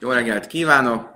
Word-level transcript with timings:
Jó 0.00 0.10
reggelt 0.10 0.46
kívánok! 0.46 1.14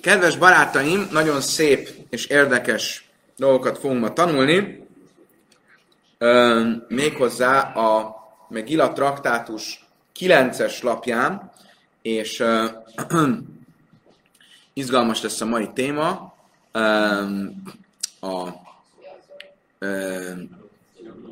Kedves 0.00 0.36
barátaim, 0.36 1.08
nagyon 1.10 1.40
szép 1.40 1.88
és 2.10 2.26
érdekes 2.26 3.08
dolgokat 3.36 3.78
fogunk 3.78 4.00
ma 4.00 4.12
tanulni. 4.12 4.88
Méghozzá 6.88 7.60
a 7.60 8.16
Megilla 8.48 8.92
traktátus 8.92 9.86
9-es 10.18 10.82
lapján, 10.82 11.52
és 12.02 12.44
izgalmas 14.72 15.22
lesz 15.22 15.40
a 15.40 15.46
mai 15.46 15.70
téma. 15.72 16.34
A 18.20 18.48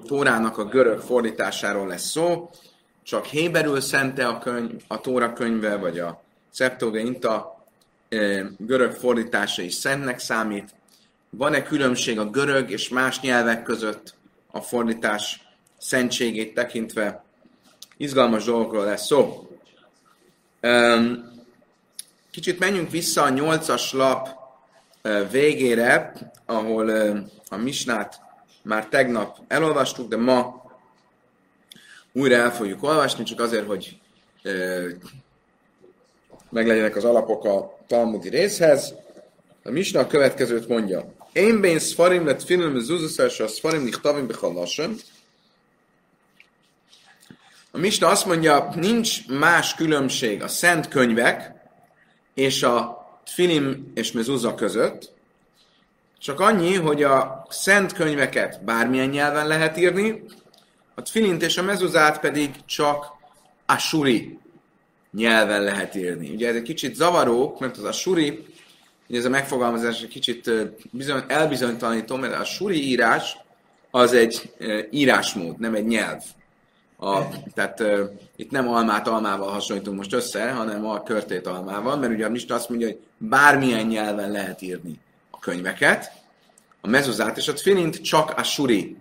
Tórának 0.07 0.59
a 0.59 0.65
görög 0.65 1.01
fordításáról 1.01 1.87
lesz 1.87 2.11
szó, 2.11 2.51
csak 3.05 3.25
Héberül 3.25 3.81
szente 3.81 4.27
a, 4.27 4.39
könyv, 4.39 4.71
a 4.87 5.01
Tóra 5.01 5.33
könyve, 5.33 5.77
vagy 5.77 5.99
a 5.99 6.23
Septuaginta 6.53 7.65
e, 8.09 8.47
görög 8.59 8.93
fordítása 8.93 9.63
is 9.63 9.75
szentnek 9.75 10.19
számít. 10.19 10.75
Van-e 11.31 11.63
különbség 11.63 12.19
a 12.19 12.31
görög 12.31 12.71
és 12.71 12.89
más 12.89 13.21
nyelvek 13.21 13.63
között 13.63 14.15
a 14.51 14.61
fordítás 14.61 15.47
szentségét 15.79 16.55
tekintve? 16.55 17.25
Izgalmas 17.97 18.45
dolgokról 18.45 18.85
lesz 18.85 19.07
szó. 19.07 19.49
Kicsit 22.31 22.59
menjünk 22.59 22.91
vissza 22.91 23.23
a 23.23 23.29
nyolcas 23.29 23.93
lap 23.93 24.29
végére, 25.31 26.13
ahol 26.47 26.91
a 27.49 27.57
misnát 27.57 28.21
már 28.63 28.87
tegnap 28.87 29.39
elolvastuk, 29.49 30.09
de 30.09 30.17
ma 30.17 30.64
újra 32.15 32.35
el 32.35 32.53
fogjuk 32.53 32.83
olvasni, 32.83 33.25
csak 33.25 33.41
azért, 33.41 33.67
hogy 33.67 34.01
meglegyenek 36.51 36.97
az 36.97 37.05
alapok 37.05 37.45
a 37.45 37.79
talmudi 37.87 38.29
részhez. 38.29 38.95
A 39.63 39.71
Misna 39.71 40.01
a 40.01 40.07
következőt 40.07 40.69
mondja. 40.69 41.13
Én 41.33 41.61
bén 41.61 41.79
szfarim 41.79 42.27
lett 42.27 42.43
film 42.43 42.79
zuzaszás, 42.79 43.41
a 43.41 43.49
szfarim 43.49 43.83
nichtavim 43.83 44.27
bechalasem. 44.27 44.97
A 47.71 47.79
Misna 47.79 48.09
azt 48.09 48.27
mondja, 48.27 48.73
nincs 48.75 49.29
más 49.29 49.75
különbség 49.75 50.43
a 50.43 50.49
szent 50.49 50.89
könyvek 50.89 51.53
és 52.35 52.63
a 52.63 53.07
Filim 53.25 53.93
és 53.95 54.13
Mezuzza 54.13 54.55
között, 54.55 55.13
csak 56.19 56.41
annyi, 56.41 56.75
hogy 56.75 57.03
a 57.03 57.47
szent 57.51 57.93
könyveket 57.93 58.65
bármilyen 58.65 59.09
nyelven 59.09 59.47
lehet 59.47 59.77
írni, 59.77 60.25
a 60.95 61.03
tfilint 61.03 61.43
és 61.43 61.59
a 61.59 61.63
mezuzát 61.63 62.21
pedig 62.21 62.51
csak 62.65 63.13
a 63.67 63.77
suri 63.77 64.39
nyelven 65.13 65.63
lehet 65.63 65.95
írni. 65.95 66.31
Ugye 66.31 66.49
ez 66.49 66.55
egy 66.55 66.63
kicsit 66.63 66.95
zavaró, 66.95 67.57
mert 67.61 67.77
az 67.77 67.85
a 67.85 67.93
suri, 67.93 68.45
ugye 69.09 69.19
ez 69.19 69.25
a 69.25 69.29
megfogalmazás 69.29 70.03
egy 70.03 70.09
kicsit 70.09 70.51
bizony, 70.91 71.25
elbizonytalanító, 71.27 72.17
mert 72.17 72.35
a 72.35 72.45
suri 72.45 72.89
írás 72.89 73.37
az 73.91 74.13
egy 74.13 74.53
írásmód, 74.91 75.59
nem 75.59 75.75
egy 75.75 75.87
nyelv. 75.87 76.23
A, 76.97 77.23
tehát 77.55 77.81
uh, 77.81 78.01
itt 78.37 78.51
nem 78.51 78.69
almát 78.69 79.09
almával 79.09 79.51
hasonlítunk 79.51 79.97
most 79.97 80.13
össze, 80.13 80.51
hanem 80.51 80.87
a 80.87 81.03
körtét 81.03 81.47
almával, 81.47 81.97
mert 81.97 82.13
ugye 82.13 82.27
a 82.27 82.31
Mista 82.31 82.55
azt 82.55 82.69
mondja, 82.69 82.87
hogy 82.87 82.99
bármilyen 83.17 83.87
nyelven 83.87 84.31
lehet 84.31 84.63
írni 84.63 85.01
a 85.31 85.39
könyveket, 85.39 86.13
a 86.81 86.89
mezuzát 86.89 87.37
és 87.37 87.49
a 87.49 87.53
tfilint 87.53 88.03
csak 88.03 88.39
a 88.39 88.43
suri 88.43 88.97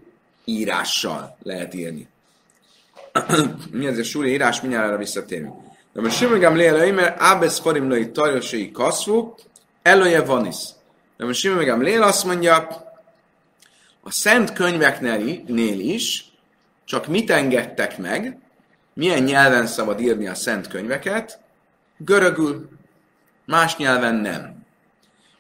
írással 0.45 1.37
lehet 1.43 1.73
írni. 1.73 2.07
Mi 3.71 3.85
ez 3.85 3.97
a 3.97 4.03
suri 4.03 4.31
írás, 4.31 4.61
mindjárt 4.61 4.97
visszatérünk. 4.97 5.53
De 5.93 6.01
most 6.01 6.17
simigám 6.17 6.55
lélei, 6.55 6.91
mert 6.91 7.21
ábesz 7.21 7.59
farim 7.59 7.89
lői 7.89 8.11
tajosai 8.11 8.71
kaszfú, 8.71 9.35
elője 9.81 10.23
vanis. 10.23 10.57
De 11.17 11.25
most 11.25 11.39
simigám 11.39 11.81
lél 11.81 12.01
azt 12.01 12.25
mondja, 12.25 12.67
a 14.03 14.11
szent 14.11 14.53
könyveknél 14.53 15.79
is 15.79 16.25
csak 16.85 17.07
mit 17.07 17.31
engedtek 17.31 17.97
meg, 17.97 18.37
milyen 18.93 19.23
nyelven 19.23 19.67
szabad 19.67 20.01
írni 20.01 20.27
a 20.27 20.35
szent 20.35 20.67
könyveket, 20.67 21.39
görögül, 21.97 22.69
más 23.45 23.77
nyelven 23.77 24.15
nem. 24.15 24.65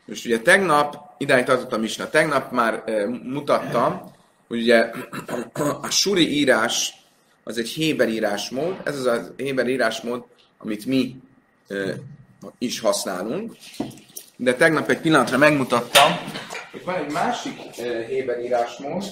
Most 0.05 0.25
ugye 0.25 0.39
tegnap, 0.39 1.13
idáig 1.17 1.45
tartott 1.45 1.73
a 1.73 1.77
misna, 1.77 2.09
tegnap 2.09 2.51
már 2.51 2.83
e, 2.85 3.07
mutattam, 3.07 4.12
hogy 4.53 4.61
ugye 4.61 4.91
a 5.81 5.89
suri 5.89 6.37
írás 6.37 6.93
az 7.43 7.57
egy 7.57 7.69
héber 7.69 8.09
írásmód, 8.09 8.81
ez 8.83 8.95
az 8.99 9.05
a 9.05 9.33
héber 9.37 9.67
írásmód, 9.67 10.25
amit 10.57 10.85
mi 10.85 11.15
e, 11.67 11.75
is 12.57 12.79
használunk, 12.79 13.55
de 14.35 14.55
tegnap 14.55 14.89
egy 14.89 14.99
pillanatra 14.99 15.37
megmutattam, 15.37 16.11
hogy 16.71 16.83
van 16.83 16.95
egy 16.95 17.11
másik 17.11 17.77
e, 17.77 18.05
héber 18.05 18.39
írásmód, 18.39 19.03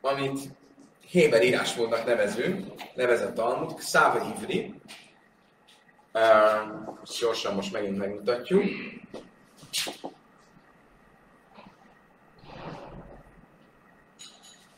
amit 0.00 0.38
héber 1.06 1.44
írásmódnak 1.44 2.06
nevezünk, 2.06 2.72
nevezett 2.94 3.34
Talmud, 3.34 3.80
Száva 3.80 4.34
Ivri. 4.36 4.74
Uh, 6.12 6.98
gyorsan 7.20 7.54
most 7.54 7.72
megint 7.72 7.98
megmutatjuk. 7.98 8.64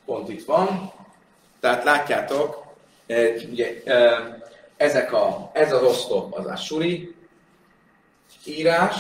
Pont 0.07 0.29
itt 0.29 0.45
van. 0.45 0.93
Tehát 1.61 1.85
látjátok, 1.85 2.65
ugye, 3.51 3.83
ezek 4.77 5.13
a, 5.13 5.51
ez 5.53 5.73
az 5.73 5.83
oszlop 5.83 6.35
az 6.35 6.47
a 6.47 6.57
suri 6.57 7.15
írás, 8.45 8.95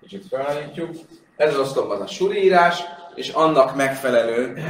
kicsit 0.00 0.26
felállítjuk, 0.28 0.94
ez 1.36 1.54
az 1.54 1.58
oszlop 1.58 1.90
az 1.90 2.00
a 2.00 2.06
suri 2.06 2.44
írás, 2.44 2.82
és 3.14 3.28
annak 3.28 3.74
megfelelő 3.74 4.62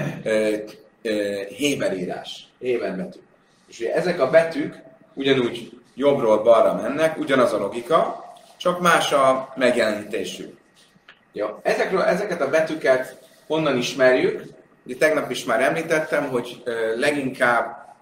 héber 1.49 1.97
írás, 1.97 2.47
héber 2.59 2.97
betű. 2.97 3.19
És 3.69 3.81
ugye 3.81 3.95
ezek 3.95 4.21
a 4.21 4.31
betűk 4.31 4.83
ugyanúgy 5.15 5.81
jobbról 5.95 6.43
balra 6.43 6.75
mennek, 6.75 7.19
ugyanaz 7.19 7.53
a 7.53 7.59
logika, 7.59 8.25
csak 8.57 8.81
más 8.81 9.13
a 9.13 9.53
megjelenítésük. 9.57 10.57
Ja, 11.33 11.61
ezekről, 11.63 12.03
ezeket 12.03 12.41
a 12.41 12.49
betűket 12.49 13.19
honnan 13.47 13.77
ismerjük? 13.77 14.43
Ugye 14.87 14.97
tegnap 14.97 15.31
is 15.31 15.45
már 15.45 15.61
említettem, 15.61 16.29
hogy 16.29 16.63
leginkább 16.97 17.95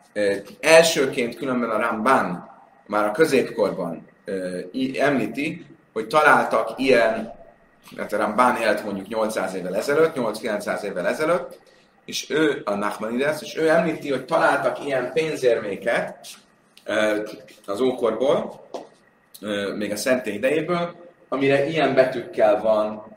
elsőként 0.60 1.36
különben 1.36 1.70
a 1.70 1.78
Ramban 1.78 2.50
már 2.86 3.04
a 3.04 3.12
középkorban 3.12 4.06
említi, 4.98 5.66
hogy 5.92 6.06
találtak 6.06 6.72
ilyen, 6.76 7.32
mert 7.96 8.12
a 8.12 8.16
Ramban 8.16 8.56
élt 8.56 8.84
mondjuk 8.84 9.08
800 9.08 9.54
évvel 9.54 9.76
ezelőtt, 9.76 10.16
8-900 10.16 10.82
évvel 10.82 11.06
ezelőtt, 11.06 11.58
és 12.04 12.30
ő, 12.30 12.62
a 12.64 12.74
Nachmanides, 12.74 13.42
és 13.42 13.56
ő 13.56 13.68
említi, 13.68 14.10
hogy 14.10 14.24
találtak 14.24 14.84
ilyen 14.84 15.12
pénzérméket 15.12 16.26
az 17.66 17.80
ókorból, 17.80 18.68
még 19.76 19.92
a 19.92 19.96
szentély 19.96 20.34
idejéből, 20.34 20.94
amire 21.28 21.66
ilyen 21.66 21.94
betűkkel 21.94 22.60
van 22.60 23.16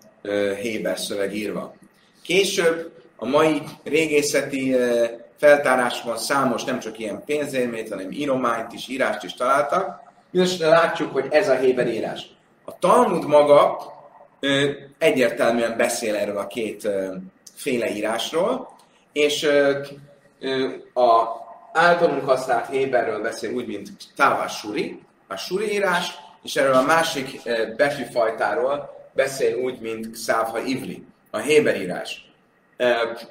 Héber 0.62 0.98
szöveg 1.00 1.36
írva. 1.36 1.76
Később 2.24 2.92
a 3.18 3.26
mai 3.26 3.62
régészeti 3.84 4.74
eh, 4.74 5.10
feltárásban 5.38 6.18
számos 6.18 6.64
nem 6.64 6.80
csak 6.80 7.00
ilyen 7.00 7.24
pénzélményt, 7.26 7.90
hanem 7.90 8.12
írományt 8.12 8.74
is, 8.74 8.88
írást 8.88 9.24
is 9.24 9.34
találtak. 9.34 10.02
Mindenesetre 10.32 10.70
látjuk, 10.70 11.12
hogy 11.12 11.28
ez 11.30 11.50
a 11.50 11.56
Héber 11.56 11.88
írás. 11.88 12.26
A 12.66 12.80
Talmud 12.80 13.28
maga 13.28 13.78
eh, 14.40 14.76
egyértelműen 14.98 15.78
beszél 15.78 16.16
erről 16.16 16.38
a 16.38 16.48
két 16.48 16.86
eh, 16.86 17.10
féle 17.54 17.90
írásról, 17.90 18.76
és 19.12 19.50
a 20.94 21.24
általunk 21.74 22.26
használt 22.26 22.70
Héberről 22.70 23.22
beszél 23.22 23.54
úgy, 23.54 23.68
mint 23.68 23.90
Távás 24.16 24.58
Suri, 24.58 25.00
a 25.28 25.36
Suri 25.36 25.72
írás, 25.72 26.12
és 26.44 26.56
erről 26.56 26.74
a 26.74 26.82
másik 26.82 27.42
betűfajtáról 27.78 28.90
beszél 29.14 29.56
úgy, 29.56 29.80
mint 29.80 30.16
Szávha 30.16 30.60
Ivli, 30.60 31.06
a 31.32 31.38
Héber 31.38 31.82
írás. 31.82 32.27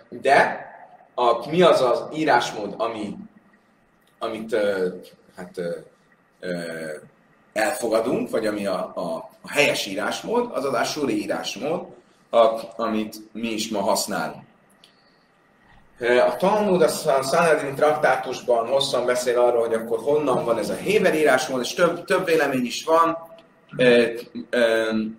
De 0.08 0.66
a, 1.14 1.50
mi 1.50 1.62
az 1.62 1.80
az 1.80 2.04
írásmód, 2.14 2.74
ami, 2.76 3.16
amit 4.18 4.56
hát, 5.36 5.60
elfogadunk, 7.52 8.30
vagy 8.30 8.46
ami 8.46 8.66
a, 8.66 8.92
a, 8.94 9.28
a 9.42 9.50
helyes 9.50 9.86
írásmód, 9.86 10.50
az 10.52 10.64
az 10.64 10.74
a 10.74 10.84
suri 10.84 11.22
írásmód, 11.22 11.86
a, 12.30 12.60
amit 12.76 13.16
mi 13.32 13.48
is 13.48 13.68
ma 13.68 13.80
használunk. 13.80 14.44
A 16.26 16.36
Talmud 16.36 16.82
a 16.82 16.88
Sanhedrin 17.22 17.74
traktátusban 17.74 18.66
hosszan 18.66 19.06
beszél 19.06 19.38
arról, 19.38 19.60
hogy 19.60 19.74
akkor 19.74 19.98
honnan 19.98 20.44
van 20.44 20.58
ez 20.58 20.68
a 20.68 20.74
Héber 20.74 21.14
írásmód, 21.14 21.60
és 21.60 21.74
több, 21.74 22.04
több 22.04 22.24
vélemény 22.24 22.64
is 22.64 22.84
van. 22.84 23.18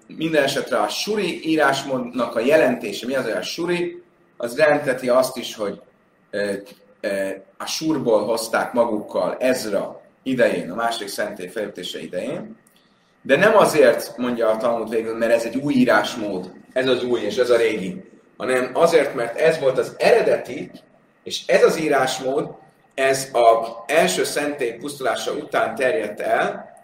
Minden 0.07 0.43
esetre 0.43 0.77
a 0.77 0.87
suri 0.87 1.49
írásmódnak 1.49 2.35
a 2.35 2.39
jelentése, 2.39 3.05
mi 3.05 3.15
az, 3.15 3.23
hogy 3.23 3.31
a 3.31 3.41
suri, 3.41 4.03
az 4.37 4.57
jelenteti 4.57 5.09
azt 5.09 5.37
is, 5.37 5.55
hogy 5.55 5.81
a 7.57 7.65
surból 7.65 8.25
hozták 8.25 8.73
magukkal 8.73 9.35
Ezra 9.39 10.01
idején, 10.23 10.71
a 10.71 10.75
második 10.75 11.07
szentély 11.07 11.47
felépítése 11.47 12.01
idején, 12.01 12.57
de 13.21 13.35
nem 13.35 13.57
azért, 13.57 14.17
mondja 14.17 14.49
a 14.49 14.57
Talmud 14.57 14.89
végül, 14.89 15.17
mert 15.17 15.31
ez 15.31 15.43
egy 15.43 15.55
új 15.55 15.73
írásmód, 15.73 16.51
ez 16.73 16.87
az 16.87 17.03
új 17.03 17.21
és 17.21 17.37
ez 17.37 17.49
a 17.49 17.57
régi, 17.57 18.03
hanem 18.37 18.69
azért, 18.73 19.15
mert 19.15 19.37
ez 19.37 19.59
volt 19.59 19.77
az 19.77 19.95
eredeti, 19.97 20.71
és 21.23 21.47
ez 21.47 21.63
az 21.63 21.79
írásmód, 21.79 22.55
ez 22.93 23.29
az 23.31 23.67
első 23.85 24.23
szentély 24.23 24.71
pusztulása 24.71 25.31
után 25.31 25.75
terjedt 25.75 26.19
el, 26.19 26.75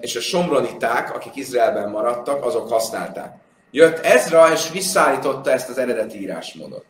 és 0.00 0.16
a 0.16 0.20
somroniták, 0.20 1.14
akik 1.14 1.36
Izraelben 1.36 1.90
maradtak, 1.90 2.44
azok 2.44 2.68
használták. 2.70 3.36
Jött 3.70 3.98
Ezra, 3.98 4.52
és 4.52 4.70
visszaállította 4.70 5.50
ezt 5.50 5.68
az 5.68 5.78
eredeti 5.78 6.20
írásmódot. 6.20 6.84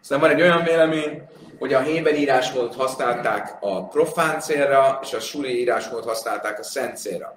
Aztán 0.00 0.20
van 0.20 0.30
egy 0.30 0.40
olyan 0.40 0.62
vélemény, 0.62 1.22
hogy 1.58 1.72
a 1.72 1.80
Héber 1.80 2.14
írásmódot 2.14 2.74
használták 2.74 3.56
a 3.60 3.86
profán 3.86 4.40
célra, 4.40 5.00
és 5.02 5.12
a 5.12 5.20
suri 5.20 5.60
írásmódot 5.60 6.04
használták 6.04 6.58
a 6.58 6.62
szent 6.62 6.96
célra. 6.96 7.36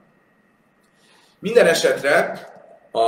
Minden 1.39 1.67
esetre 1.67 2.47
a, 2.91 3.07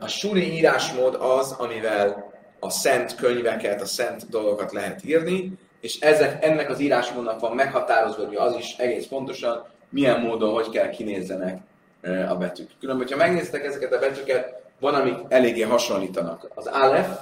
a 0.00 0.08
suri 0.08 0.52
írásmód 0.52 1.14
az, 1.14 1.52
amivel 1.52 2.32
a 2.60 2.70
szent 2.70 3.14
könyveket, 3.14 3.80
a 3.80 3.86
szent 3.86 4.28
dolgokat 4.28 4.72
lehet 4.72 5.04
írni, 5.04 5.52
és 5.80 6.00
ezek, 6.00 6.44
ennek 6.44 6.70
az 6.70 6.80
írásmódnak 6.80 7.40
van 7.40 7.54
meghatározva, 7.54 8.26
hogy 8.26 8.36
az 8.36 8.56
is 8.56 8.76
egész 8.78 9.06
pontosan, 9.06 9.66
milyen 9.88 10.20
módon, 10.20 10.52
hogy 10.52 10.70
kell 10.70 10.88
kinézzenek 10.88 11.58
a 12.28 12.34
betűk. 12.34 12.70
Különben, 12.80 13.08
ha 13.10 13.16
megnéztek 13.16 13.64
ezeket 13.64 13.92
a 13.92 13.98
betűket, 13.98 14.62
van, 14.80 14.94
amik 14.94 15.16
eléggé 15.28 15.62
hasonlítanak. 15.62 16.50
Az 16.54 16.66
Aleph, 16.66 17.20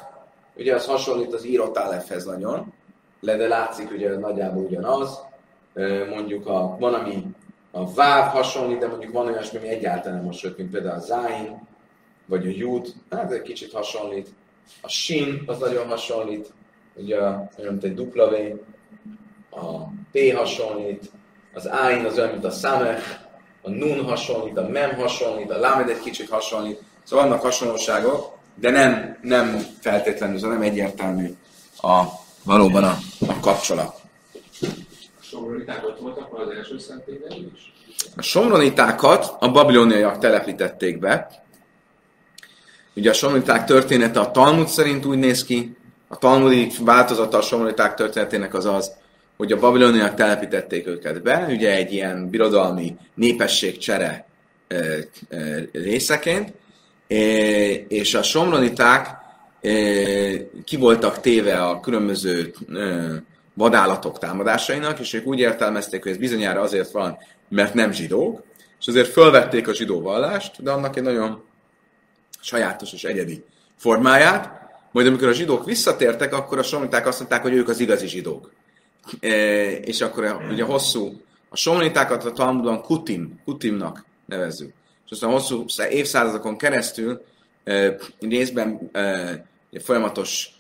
ugye 0.57 0.75
az 0.75 0.87
hasonlít 0.87 1.35
az 1.35 1.47
írott 1.47 1.77
Alephhez 1.77 2.25
nagyon, 2.25 2.73
le, 3.21 3.37
de 3.37 3.49
látszik, 3.49 3.89
hogy 3.89 4.19
nagyjából 4.19 4.63
ugyanaz. 4.63 5.19
Mondjuk 6.11 6.47
a, 6.47 6.77
van, 6.79 6.95
ami 6.95 7.27
a 7.71 7.93
váv 7.93 8.33
hasonlít, 8.33 8.79
de 8.79 8.87
mondjuk 8.87 9.13
van 9.13 9.27
olyan, 9.27 9.45
ami 9.59 9.69
egyáltalán 9.69 10.19
nem 10.19 10.27
hasonlít, 10.27 10.59
mint 10.59 10.71
például 10.71 10.95
a 10.95 11.01
Zain, 11.01 11.67
vagy 12.27 12.47
a 12.47 12.51
Jud, 12.51 12.93
hát 13.11 13.33
egy 13.33 13.43
kicsit 13.43 13.73
hasonlít. 13.73 14.29
A 14.83 14.89
Shin 14.89 15.43
az 15.47 15.59
nagyon 15.59 15.89
hasonlít, 15.89 16.53
ugye 16.95 17.21
olyan, 17.21 17.51
mint 17.59 17.85
egy 17.85 18.01
W, 18.01 18.21
a 19.51 19.89
P 20.13 20.35
hasonlít, 20.37 21.11
az 21.55 21.67
Ain 21.67 22.05
az 22.05 22.19
olyan, 22.19 22.31
mint 22.31 22.45
a 22.45 22.51
Samech, 22.51 23.19
a 23.63 23.71
Nun 23.71 24.05
hasonlít, 24.05 24.59
a 24.59 24.69
Mem 24.69 24.95
hasonlít, 24.95 25.51
a 25.51 25.59
Lamed 25.59 25.89
egy 25.89 26.01
kicsit 26.01 26.29
hasonlít, 26.29 26.83
szóval 27.09 27.27
vannak 27.27 27.43
hasonlóságok, 27.43 28.37
de 28.55 28.71
nem, 28.71 29.19
nem 29.23 29.59
feltétlenül, 29.81 30.39
szóval 30.39 30.57
nem 30.57 30.63
egyértelmű 30.63 31.35
a, 31.81 32.03
valóban 32.45 32.85
a, 32.85 32.99
a 33.27 33.41
kapcsolat. 33.41 34.01
A 35.21 35.23
somroniták 35.23 35.87
ott 35.87 35.99
voltak 35.99 36.39
az 36.39 36.49
első 36.49 36.79
szentében 36.79 37.33
is? 37.55 37.73
A 38.17 38.23
somronitákat 38.23 39.37
a 39.39 39.51
babiloniaiak 39.51 40.19
telepítették 40.19 40.99
be. 40.99 41.43
Ugye 42.97 43.11
a 43.11 43.13
somroniták 43.13 43.65
története 43.65 44.21
a 44.21 44.31
Talmud 44.31 44.69
szerint 44.69 45.05
úgy 45.05 45.19
néz 45.19 45.45
ki, 45.45 45.77
a 46.09 46.17
talmudi 46.19 46.71
változata 46.81 47.39
a 47.39 47.43
somroniták 47.43 47.95
történetének 47.95 48.55
az 48.55 48.67
az, 48.67 48.93
hogy 49.37 49.53
a 49.53 49.59
babiloniak 49.59 50.15
telepítették 50.15 50.87
őket 50.87 51.23
be, 51.23 51.47
ugye 51.49 51.75
egy 51.75 51.93
ilyen 51.93 52.29
birodalmi 52.29 52.97
népességcsere 53.15 54.27
részeként, 55.73 56.53
és 57.89 58.15
a 58.15 58.23
somroniták 58.23 59.17
ki 60.65 60.77
voltak 60.77 61.21
téve 61.21 61.65
a 61.65 61.81
különböző 61.81 62.55
vadállatok 63.55 64.19
támadásainak, 64.19 64.99
és 64.99 65.13
ők 65.13 65.27
úgy 65.27 65.39
értelmezték, 65.39 66.03
hogy 66.03 66.13
ez 66.13 66.19
bizonyára 66.19 66.61
azért 66.61 66.91
van, 66.91 67.19
mert 67.49 67.75
nem 67.75 67.93
zsidók, 67.93 68.43
és 68.81 68.87
azért 68.87 69.09
fölvették 69.09 69.69
a 69.69 69.75
zsidó 69.75 70.01
vallást, 70.01 70.63
de 70.63 70.71
annak 70.71 70.97
egy 70.97 71.03
nagyon 71.03 71.43
sajátos 72.41 72.93
és 72.93 73.05
egyedi 73.05 73.45
formáját, 73.77 74.59
majd 74.93 75.07
amikor 75.07 75.29
a 75.29 75.33
zsidók 75.33 75.65
visszatértek, 75.65 76.33
akkor 76.33 76.59
a 76.59 76.63
somniták 76.63 77.07
azt 77.07 77.19
mondták, 77.19 77.43
hogy 77.43 77.53
ők 77.53 77.69
az 77.69 77.81
igazi 77.81 78.07
zsidók. 78.07 78.53
E, 79.21 79.29
és 79.71 80.01
akkor 80.01 80.47
ugye 80.51 80.65
hosszú, 80.65 81.21
a 81.49 81.57
somnitákat 81.57 82.25
a 82.25 82.33
Talmudon 82.33 82.83
kutim, 82.83 83.41
kutimnak 83.45 84.05
nevezzük. 84.27 84.73
És 85.09 85.11
aztán 85.11 85.31
hosszú 85.31 85.65
évszázadokon 85.91 86.57
keresztül 86.57 87.25
részben 88.21 88.91
folyamatos 89.83 90.51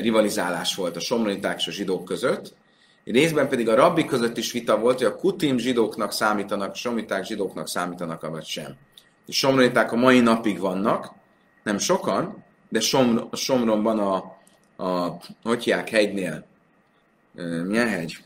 rivalizálás 0.00 0.74
volt 0.74 0.96
a 0.96 1.00
somloniták 1.00 1.58
és 1.58 1.66
a 1.66 1.70
zsidók 1.70 2.04
között, 2.04 2.54
részben 3.04 3.48
pedig 3.48 3.68
a 3.68 3.74
rabbi 3.74 4.04
között 4.04 4.36
is 4.36 4.52
vita 4.52 4.78
volt, 4.78 4.98
hogy 4.98 5.06
a 5.06 5.16
kutim 5.16 5.58
zsidóknak 5.58 6.12
számítanak, 6.12 6.70
a 6.70 6.74
somloniták 6.74 7.24
zsidóknak 7.24 7.68
számítanak, 7.68 8.30
vagy 8.30 8.44
sem. 8.44 8.76
A 9.28 9.32
somloniták 9.32 9.92
a 9.92 9.96
mai 9.96 10.20
napig 10.20 10.58
vannak, 10.58 11.12
nem 11.62 11.78
sokan, 11.78 12.44
de 12.68 12.80
Som, 12.80 13.28
Somronban 13.32 13.98
a, 13.98 14.14
a 14.84 15.18
hogy 15.42 15.64
hegynél, 15.90 16.44
e, 17.36 17.42
milyen 17.42 17.88
hegy? 17.88 18.16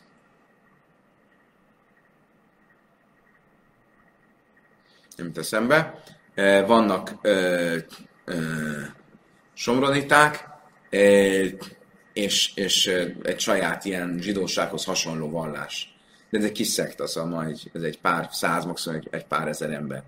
Nem 5.17 5.27
jut 5.27 5.39
eszembe. 5.39 6.03
E, 6.35 6.63
vannak 6.63 7.13
ö, 7.23 7.77
ö, 8.25 8.35
somroniták, 9.55 10.49
és, 12.13 12.53
és 12.55 12.87
egy 13.23 13.41
saját 13.41 13.85
ilyen 13.85 14.19
zsidósághoz 14.21 14.85
hasonló 14.85 15.31
vallás. 15.31 15.97
De 16.31 16.39
ez 16.39 16.45
egy 16.45 16.53
kis 16.53 16.67
szekta, 16.67 17.07
szóval 17.07 17.31
majd 17.31 17.59
ez 17.73 17.83
egy 17.83 18.01
pár 18.01 18.29
száz, 18.33 18.65
maximum 18.65 18.99
egy, 18.99 19.09
egy 19.11 19.27
pár 19.27 19.49
ezer 19.49 19.71
ember. 19.71 20.03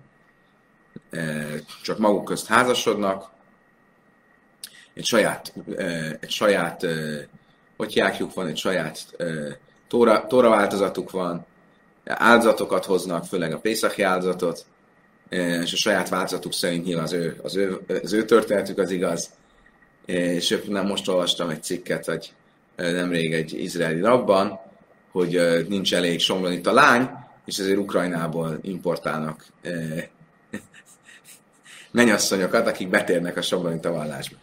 Csak 1.83 1.97
maguk 1.97 2.25
közt 2.25 2.47
házasodnak, 2.47 3.31
egy 4.93 5.05
saját, 5.05 5.53
egy 6.19 6.29
saját 6.29 6.85
hogy 7.79 7.95
jákjuk 7.95 8.33
van, 8.33 8.47
egy 8.47 8.57
saját 8.57 9.15
tóra, 9.87 10.27
tóra 10.27 10.49
változatuk 10.49 11.11
van, 11.11 11.45
áldozatokat 12.05 12.85
hoznak, 12.85 13.25
főleg 13.25 13.53
a 13.53 13.59
Pészaki 13.59 14.01
áldozatot, 14.01 14.65
és 15.29 15.73
a 15.73 15.77
saját 15.77 16.09
változatuk 16.09 16.53
szerint 16.53 16.85
nyilván 16.85 17.03
az 17.03 17.13
ő, 17.13 17.39
az 17.43 17.55
ő, 17.55 17.79
az 18.03 18.13
ő 18.13 18.25
történetük 18.25 18.77
az 18.77 18.91
igaz, 18.91 19.29
és 20.05 20.61
nem 20.67 20.85
most 20.85 21.07
olvastam 21.07 21.49
egy 21.49 21.63
cikket, 21.63 22.05
hogy 22.05 22.33
nemrég 22.75 23.33
egy 23.33 23.53
izraeli 23.53 23.99
rabban, 23.99 24.59
hogy 25.11 25.65
nincs 25.67 25.93
elég 25.93 26.21
a 26.63 26.71
lány, 26.71 27.09
és 27.45 27.57
ezért 27.57 27.77
Ukrajnából 27.77 28.59
importálnak 28.61 29.45
mennyasszonyokat, 31.91 32.67
akik 32.67 32.89
betérnek 32.89 33.37
a 33.37 33.41
somlonita 33.41 33.91
vallásba. 33.91 34.37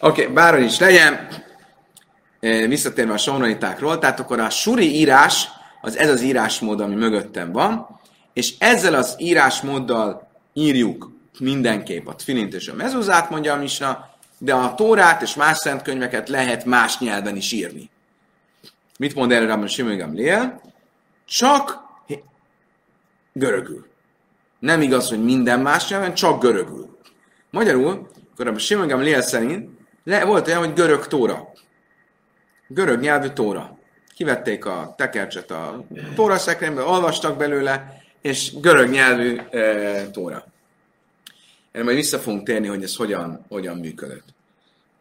Oké, 0.00 0.22
okay, 0.22 0.34
bárhogy 0.34 0.64
is 0.64 0.78
legyen, 0.78 1.28
visszatérve 2.68 3.12
a 3.12 3.18
somlonitákról, 3.18 3.98
tehát 3.98 4.20
akkor 4.20 4.40
a 4.40 4.50
suri 4.50 4.94
írás, 4.94 5.48
az 5.80 5.96
ez 5.96 6.10
az 6.10 6.22
írásmód, 6.22 6.80
ami 6.80 6.94
mögöttem 6.94 7.52
van, 7.52 8.00
és 8.32 8.54
ezzel 8.58 8.94
az 8.94 9.14
írásmóddal 9.18 10.25
írjuk 10.56 11.10
mindenképp 11.38 12.06
a 12.06 12.14
tfilint 12.14 12.54
és 12.54 12.68
a 12.68 12.74
mezuzát, 12.74 13.30
mondja 13.30 13.52
a 13.52 13.56
Misna, 13.56 14.08
de 14.38 14.54
a 14.54 14.74
Tórát 14.74 15.22
és 15.22 15.34
más 15.34 15.56
szentkönyveket 15.56 16.28
lehet 16.28 16.64
más 16.64 16.98
nyelven 16.98 17.36
is 17.36 17.52
írni. 17.52 17.90
Mit 18.98 19.14
mond 19.14 19.32
erre 19.32 19.46
Rabban 19.46 19.66
Simon 19.66 19.96
Gamliel? 19.96 20.60
Csak 21.24 21.84
görögül. 23.32 23.86
Nem 24.58 24.80
igaz, 24.80 25.08
hogy 25.08 25.24
minden 25.24 25.60
más 25.60 25.88
nyelven, 25.88 26.14
csak 26.14 26.40
görögül. 26.40 26.98
Magyarul, 27.50 28.08
akkor 28.32 28.46
a 28.46 28.58
Simon 28.58 28.86
Gamliel 28.86 29.22
szerint 29.22 29.68
le, 30.04 30.24
volt 30.24 30.46
olyan, 30.46 30.58
hogy 30.58 30.72
görög 30.72 31.06
tóra. 31.06 31.52
Görög 32.68 33.00
nyelvű 33.00 33.28
tóra. 33.28 33.78
Kivették 34.14 34.64
a 34.64 34.94
tekercset 34.96 35.50
a 35.50 35.84
tóra 36.14 36.38
szekrénybe, 36.38 36.82
olvastak 36.82 37.36
belőle, 37.36 37.95
és 38.26 38.52
görög 38.60 38.90
nyelvű 38.90 39.36
e, 39.50 40.10
tóra. 40.10 40.44
Erre 41.72 41.84
majd 41.84 41.96
vissza 41.96 42.18
fogunk 42.18 42.46
térni, 42.46 42.66
hogy 42.66 42.82
ez 42.82 42.96
hogyan, 42.96 43.44
hogyan 43.48 43.76
működött. 43.76 44.24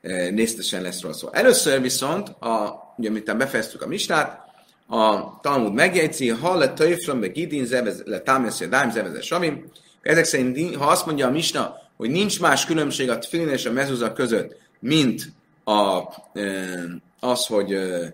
E, 0.01 0.29
Néztesen 0.29 0.81
lesz 0.81 1.01
róla 1.01 1.13
szó. 1.13 1.29
Először 1.31 1.81
viszont, 1.81 2.29
a, 2.29 2.83
ugye 2.97 3.09
miután 3.09 3.37
befejeztük 3.37 3.81
a 3.81 3.87
mistát, 3.87 4.43
a 4.87 5.39
Talmud 5.41 5.73
megjegyzi, 5.73 6.29
ha 6.29 6.55
le 6.55 6.73
töjflöm, 6.73 7.19
be 7.19 7.27
gidin, 7.27 7.67
le 8.05 8.19
támesz, 8.19 8.67
dáim, 8.67 8.91
zeveze, 8.91 9.21
samim. 9.21 9.71
Ezek 10.01 10.25
szerint, 10.25 10.75
ha 10.75 10.85
azt 10.85 11.05
mondja 11.05 11.27
a 11.27 11.31
misna, 11.31 11.77
hogy 11.97 12.09
nincs 12.09 12.39
más 12.39 12.65
különbség 12.65 13.09
a 13.09 13.17
tfilin 13.17 13.49
és 13.49 13.65
a 13.65 13.71
mezuzak 13.71 14.13
között, 14.13 14.57
mint 14.79 15.33
a, 15.63 15.99
e, 16.33 16.43
az, 17.19 17.45
hogy, 17.45 17.73
e, 17.73 18.13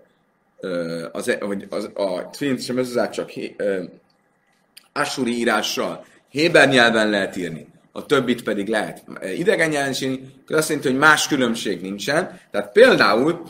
az, 1.11 1.37
hogy 1.39 1.67
az, 1.69 1.89
a 1.93 2.29
tfilin 2.31 2.55
és 2.55 2.69
a 2.69 2.73
mezuzát 2.73 3.13
csak 3.13 3.29
asuri 4.93 5.37
írással, 5.37 6.05
héber 6.29 6.69
nyelven 6.69 7.09
lehet 7.09 7.35
írni, 7.35 7.67
a 7.91 8.05
többit 8.05 8.43
pedig 8.43 8.67
lehet 8.67 9.03
idegen 9.37 9.69
nyelven 9.69 9.93
írni, 10.01 10.33
akkor 10.41 10.55
azt 10.55 10.69
jelenti, 10.69 10.89
hogy 10.89 10.99
más 10.99 11.27
különbség 11.27 11.81
nincsen. 11.81 12.39
Tehát 12.51 12.71
például 12.71 13.41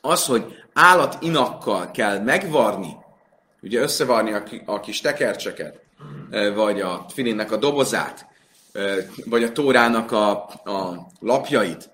az, 0.00 0.26
hogy 0.26 0.44
állatinakkal 0.72 1.90
kell 1.90 2.18
megvarni, 2.18 2.96
ugye 3.62 3.80
összevarni 3.80 4.32
a, 4.32 4.42
a 4.64 4.80
kis 4.80 5.00
tekercseket, 5.00 5.80
vagy 6.54 6.80
a 6.80 7.06
filinnek 7.08 7.52
a 7.52 7.56
dobozát, 7.56 8.26
vagy 9.24 9.42
a 9.42 9.52
tórának 9.52 10.12
a, 10.12 10.30
a 10.64 11.06
lapjait, 11.20 11.90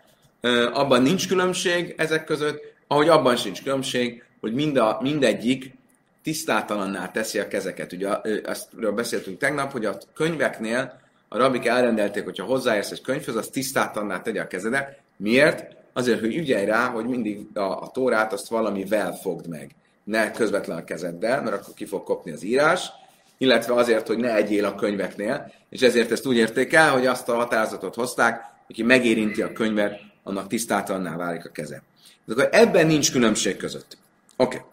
abban 0.72 1.02
nincs 1.02 1.28
különbség 1.28 1.94
ezek 1.96 2.24
között, 2.24 2.60
ahogy 2.86 3.08
abban 3.08 3.36
sincs 3.36 3.62
különbség, 3.62 4.24
hogy 4.40 4.54
mind 4.54 4.76
a, 4.76 4.98
mindegyik 5.00 5.77
tisztátalanná 6.22 7.10
teszi 7.10 7.38
a 7.38 7.48
kezeket. 7.48 7.92
Ugye 7.92 8.20
ezt 8.44 8.94
beszéltünk 8.94 9.38
tegnap, 9.38 9.72
hogy 9.72 9.84
a 9.84 9.98
könyveknél 10.14 11.00
a 11.28 11.38
rabik 11.38 11.66
elrendelték, 11.66 12.25
hogyha 12.25 12.44
hozzáérsz 12.44 12.90
egy 12.90 13.00
könyvhöz, 13.00 13.37
az 13.37 13.48
tisztátalanná 13.48 14.20
tegye 14.20 14.40
a 14.40 14.46
kezedet. 14.46 15.00
Miért? 15.16 15.76
Azért, 15.92 16.20
hogy 16.20 16.37
ügyelj 16.37 16.64
rá, 16.64 16.87
hogy 16.87 17.06
mindig 17.06 17.46
a, 17.54 17.60
a 17.60 17.90
tórát 17.92 18.32
azt 18.32 18.48
valamivel 18.48 19.12
fogd 19.12 19.48
meg. 19.48 19.70
Ne 20.04 20.30
közvetlen 20.30 20.76
a 20.76 20.84
kezeddel, 20.84 21.42
mert 21.42 21.56
akkor 21.56 21.75
ki 21.75 21.84
fog 21.84 22.02
kopni 22.02 22.32
az 22.32 22.42
írás, 22.42 22.90
illetve 23.38 23.75
azért, 23.75 24.06
hogy 24.06 24.18
ne 24.18 24.34
egyél 24.34 24.64
a 24.64 24.75
könyveknél, 24.75 25.52
és 25.70 25.80
ezért 25.80 26.10
ezt 26.10 26.26
úgy 26.26 26.37
érték 26.37 26.72
el, 26.72 26.92
hogy 26.92 27.06
azt 27.06 27.28
a 27.28 27.34
határozatot 27.34 27.94
hozták, 27.94 28.42
aki 28.68 28.82
megérinti 28.82 29.42
a 29.42 29.52
könyvet, 29.52 30.00
annak 30.22 30.46
tisztátalanná 30.46 31.16
válik 31.16 31.44
a 31.44 31.50
keze. 31.50 31.82
De 32.25 32.32
akkor 32.32 32.48
ebben 32.52 32.87
nincs 32.87 33.12
különbség 33.12 33.56
között. 33.56 33.98
Oké. 34.37 34.56
Okay. 34.56 34.67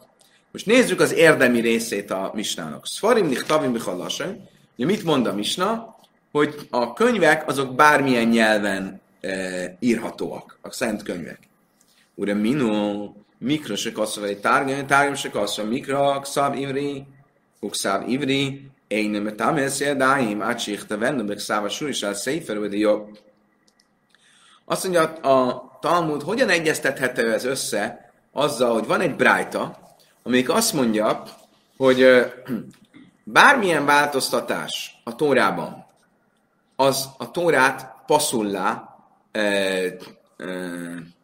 Most 0.56 0.68
nézzük 0.68 1.00
az 1.00 1.14
érdemi 1.14 1.60
részét 1.60 2.12
a 2.12 2.32
misnának. 2.34 2.86
Szfarim 2.88 3.34
tavim 3.48 3.72
bichallasen. 3.72 4.50
Ugye 4.76 4.86
mit 4.86 5.04
mond 5.04 5.28
a 5.28 5.34
misna? 5.34 5.96
Hogy 6.32 6.68
a 6.70 6.94
könyvek 6.94 7.48
azok 7.48 7.76
bármilyen 7.76 8.28
nyelven 8.28 9.02
e, 9.22 9.30
írhatóak, 9.80 10.60
a 10.62 10.72
szent 10.72 11.04
könyvek. 11.04 11.40
Ure 12.16 12.34
minu, 12.34 13.10
mikro 13.38 13.76
se 13.76 13.92
kassza, 13.92 14.22
vagy 14.22 14.40
tárgyam, 14.40 14.88
tárgyam 14.88 15.16
se 15.16 15.30
kassza, 15.30 15.64
mikro, 15.64 16.20
kszav 16.20 16.58
ivri, 16.58 17.06
ukszáv 17.60 18.10
ivri, 18.10 18.70
én 18.88 19.10
nem 19.10 19.36
tamesz 19.36 19.80
jedáim, 19.80 20.42
átsichta 20.42 20.98
vennem, 20.98 21.26
meg 21.26 21.40
száva 21.40 21.70
surisál 21.70 22.14
széfer, 22.14 22.58
jobb. 22.58 23.20
Azt 24.66 24.84
mondja, 24.84 25.02
a 25.14 25.70
Talmud 25.82 26.22
hogyan 26.22 26.50
egyeztethető 26.50 27.34
ez 27.34 27.46
össze 27.46 28.12
azzal, 28.32 28.74
hogy 28.74 28.86
van 28.86 29.02
egy 29.02 29.16
brájta, 29.16 29.84
amelyik 30.28 30.50
azt 30.50 30.74
mondja, 30.74 31.24
hogy 31.78 32.06
bármilyen 33.24 33.86
változtatás 33.86 35.02
a 35.04 35.16
Tórában, 35.16 35.86
az 36.76 37.10
a 37.18 37.32
Tórát 37.32 37.94
passzullá, 38.06 38.96
e, 39.32 39.40
e, 39.40 39.96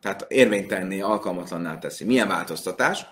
tehát 0.01 0.25
érvénytelenné, 0.27 1.00
alkalmatlanná 1.00 1.77
teszi. 1.77 2.05
Milyen 2.05 2.27
változtatás? 2.27 3.05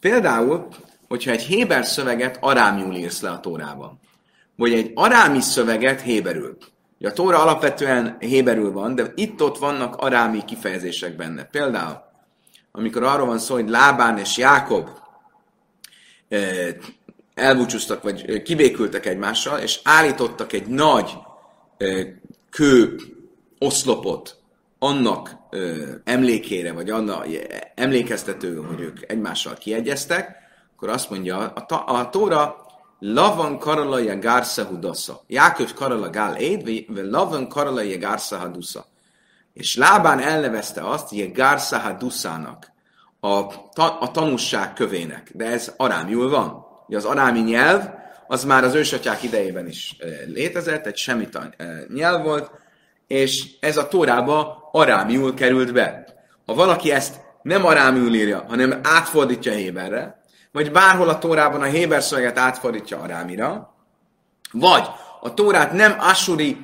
Például, 0.00 0.68
hogyha 1.08 1.30
egy 1.30 1.42
héber 1.42 1.84
szöveget 1.84 2.38
arámiul 2.40 2.94
írsz 2.94 3.20
le 3.20 3.30
a 3.30 3.40
Tórában, 3.40 4.00
vagy 4.56 4.72
egy 4.72 4.92
arámi 4.94 5.40
szöveget 5.40 6.00
héberül. 6.00 6.56
A 7.00 7.12
Tóra 7.12 7.42
alapvetően 7.42 8.16
héberül 8.18 8.72
van, 8.72 8.94
de 8.94 9.12
itt-ott 9.14 9.58
vannak 9.58 9.96
arámi 9.96 10.44
kifejezések 10.44 11.16
benne. 11.16 11.44
Például, 11.44 11.98
amikor 12.72 13.02
arról 13.02 13.26
van 13.26 13.38
szó, 13.38 13.54
hogy 13.54 13.68
Lábán 13.68 14.18
és 14.18 14.36
Jákob 14.36 14.88
elbúcsúztak, 17.34 18.02
vagy 18.02 18.42
kibékültek 18.42 19.06
egymással, 19.06 19.58
és 19.58 19.80
állítottak 19.84 20.52
egy 20.52 20.66
nagy 20.66 21.18
kő 22.50 22.96
oszlopot 23.58 24.36
annak 24.78 25.36
emlékére, 26.04 26.72
vagy 26.72 26.90
annak 26.90 27.26
emlékeztető, 27.74 28.56
hogy 28.56 28.80
ők 28.80 29.10
egymással 29.10 29.54
kiegyeztek, 29.54 30.36
akkor 30.76 30.88
azt 30.88 31.10
mondja, 31.10 31.38
a, 31.38 31.92
a 31.98 32.10
Tóra 32.10 32.66
Lavan 32.98 33.58
karala 33.58 33.98
je 33.98 34.14
gársa 34.14 34.64
hudasza. 34.64 35.22
Jákos 35.26 35.72
karala 35.72 36.10
gál 36.10 36.36
éd, 36.36 36.84
lavan 36.88 37.48
karala 37.48 37.80
je 37.80 37.96
gársa 37.96 38.36
hadusza. 38.36 38.86
És 39.52 39.76
Lábán 39.76 40.20
elnevezte 40.20 40.88
azt, 40.88 41.08
hogy 41.08 41.32
gársa 41.32 41.78
haduszának 41.78 42.72
a, 43.20 43.46
ta, 43.72 43.98
a 43.98 44.10
tanúság 44.10 44.72
kövének, 44.72 45.30
de 45.34 45.44
ez 45.44 45.72
arámiul 45.76 46.30
van. 46.30 46.66
Ugye 46.86 46.96
az 46.96 47.04
arámi 47.04 47.40
nyelv, 47.40 47.82
az 48.26 48.44
már 48.44 48.64
az 48.64 48.74
ősatyák 48.74 49.22
idejében 49.22 49.66
is 49.66 49.96
létezett, 50.26 50.86
egy 50.86 50.96
semita 50.96 51.48
nyelv 51.94 52.22
volt, 52.22 52.50
és 53.06 53.46
ez 53.60 53.76
a 53.76 53.88
Tórába 53.88 54.68
arámiul 54.72 55.34
került 55.34 55.72
be. 55.72 56.04
Ha 56.46 56.54
valaki 56.54 56.90
ezt 56.90 57.20
nem 57.42 57.64
arámiul 57.64 58.14
írja, 58.14 58.44
hanem 58.48 58.80
átfordítja 58.82 59.52
Héberre, 59.52 60.20
vagy 60.52 60.72
bárhol 60.72 61.08
a 61.08 61.18
Tórában 61.18 61.62
a 61.62 61.64
Héber 61.64 62.02
szöveget 62.02 62.38
átfordítja 62.38 63.00
arámira, 63.00 63.74
vagy 64.52 64.86
a 65.20 65.34
Tórát 65.34 65.72
nem 65.72 65.96
asuri 65.98 66.56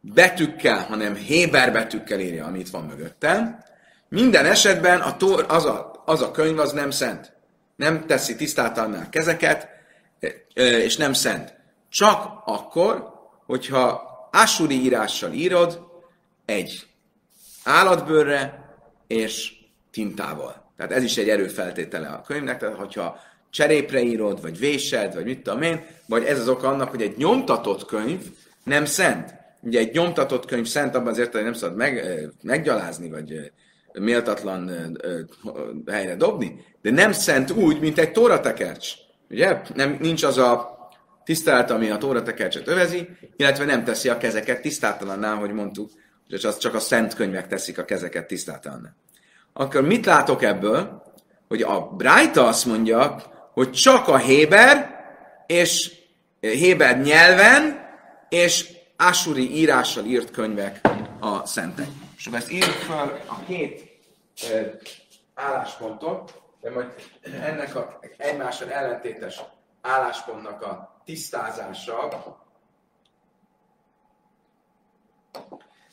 betűkkel, 0.00 0.78
hanem 0.88 1.14
Héber 1.14 1.72
betűkkel 1.72 2.20
írja, 2.20 2.46
amit 2.46 2.70
van 2.70 2.84
mögötte, 2.84 3.64
minden 4.08 4.46
esetben 4.46 5.00
a 5.00 5.16
tór, 5.16 5.44
az, 5.48 5.64
a, 5.64 6.02
az 6.04 6.22
a 6.22 6.30
könyv 6.30 6.58
az 6.58 6.72
nem 6.72 6.90
szent. 6.90 7.32
Nem 7.76 8.06
teszi 8.06 8.36
tisztátalná 8.36 9.08
kezeket, 9.08 9.68
és 10.54 10.96
nem 10.96 11.12
szent. 11.12 11.54
Csak 11.88 12.42
akkor, 12.44 13.12
hogyha 13.46 14.12
ásuri 14.32 14.82
írással 14.82 15.32
írod 15.32 15.80
egy 16.44 16.86
állatbőrre 17.64 18.74
és 19.06 19.52
tintával. 19.90 20.72
Tehát 20.76 20.92
ez 20.92 21.02
is 21.02 21.16
egy 21.16 21.28
erőfeltétele 21.28 22.08
a 22.08 22.22
könyvnek, 22.22 22.58
tehát 22.58 22.76
hogyha 22.76 23.20
cserépre 23.50 24.02
írod, 24.02 24.42
vagy 24.42 24.58
vésed, 24.58 25.14
vagy 25.14 25.24
mit 25.24 25.42
tudom 25.42 25.62
én, 25.62 25.86
vagy 26.06 26.24
ez 26.24 26.38
az 26.38 26.48
oka 26.48 26.68
annak, 26.68 26.90
hogy 26.90 27.02
egy 27.02 27.16
nyomtatott 27.16 27.84
könyv 27.84 28.20
nem 28.64 28.84
szent. 28.84 29.34
Ugye 29.60 29.78
egy 29.78 29.92
nyomtatott 29.92 30.44
könyv 30.44 30.66
szent 30.66 30.94
abban 30.94 31.08
azért, 31.08 31.32
hogy 31.32 31.42
nem 31.42 31.52
szabad 31.52 31.76
meg, 31.76 32.04
meggyalázni, 32.42 33.10
vagy 33.10 33.52
méltatlan 33.98 34.70
helyre 35.86 36.16
dobni, 36.16 36.64
de 36.82 36.90
nem 36.90 37.12
szent 37.12 37.50
úgy, 37.50 37.80
mint 37.80 37.98
egy 37.98 38.12
tóratekercs. 38.12 38.92
Ugye? 39.30 39.60
Nem, 39.74 39.96
nincs 40.00 40.22
az 40.22 40.38
a 40.38 40.74
tisztelet, 41.24 41.70
ami 41.70 41.90
a 41.90 41.98
tóratekercset 41.98 42.68
övezi, 42.68 43.08
illetve 43.36 43.64
nem 43.64 43.84
teszi 43.84 44.08
a 44.08 44.16
kezeket 44.16 44.60
tisztátalanná, 44.60 45.34
hogy 45.34 45.52
mondtuk, 45.52 45.90
hogy 46.28 46.44
az 46.44 46.58
csak 46.58 46.74
a 46.74 46.80
szent 46.80 47.14
könyvek 47.14 47.46
teszik 47.46 47.78
a 47.78 47.84
kezeket 47.84 48.26
tisztátalanná. 48.26 48.94
Akkor 49.52 49.82
mit 49.82 50.06
látok 50.06 50.42
ebből? 50.42 51.02
Hogy 51.48 51.62
a 51.62 51.80
Brájta 51.80 52.46
azt 52.46 52.66
mondja, 52.66 53.22
hogy 53.52 53.70
csak 53.70 54.08
a 54.08 54.16
Héber 54.16 54.94
és 55.46 55.92
Héber 56.40 57.00
nyelven 57.00 57.88
és 58.28 58.66
Asuri 58.96 59.56
írással 59.56 60.04
írt 60.04 60.30
könyvek 60.30 60.80
a 61.24 61.46
szentek. 61.46 61.88
És 62.16 62.26
ezt 62.26 62.50
írjuk 62.50 62.70
fel 62.70 63.20
a 63.26 63.44
két 63.44 64.00
álláspontot, 65.34 66.42
de 66.60 66.70
majd 66.70 66.94
ennek 67.22 67.74
a 67.74 67.98
egymással 68.16 68.70
ellentétes 68.70 69.40
álláspontnak 69.80 70.62
a 70.62 71.02
tisztázása 71.04 72.08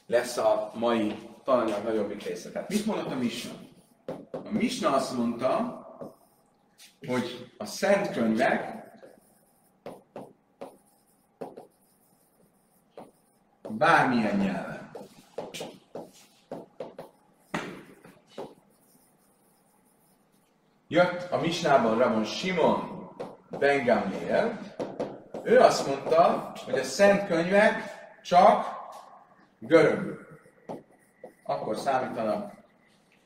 lesz 0.05 0.37
a 0.37 0.71
mai 0.73 1.29
tananyag 1.43 1.83
nagyobbik 1.83 2.23
része. 2.23 2.51
Tehát 2.51 2.69
mit 2.69 2.85
mondott 2.85 3.11
a 3.11 3.15
Misna? 3.15 3.51
A 4.31 4.49
Misna 4.49 4.93
azt 4.93 5.17
mondta, 5.17 5.79
hogy 7.07 7.53
a 7.57 7.65
szent 7.65 8.11
könyvek 8.11 8.79
bármilyen 13.69 14.37
nyelven 14.37 14.80
jött 20.91 21.31
a 21.31 21.37
Misnában 21.37 21.97
Ramon 21.97 22.23
Simon 22.23 23.09
Ben 23.49 23.85
Gamliel, 23.85 24.59
ő 25.43 25.59
azt 25.59 25.87
mondta, 25.87 26.51
hogy 26.65 26.79
a 26.79 26.83
szent 26.83 27.27
könyvek 27.27 27.83
csak 28.23 28.65
görögül. 29.59 30.19
Akkor 31.43 31.77
számítanak 31.77 32.53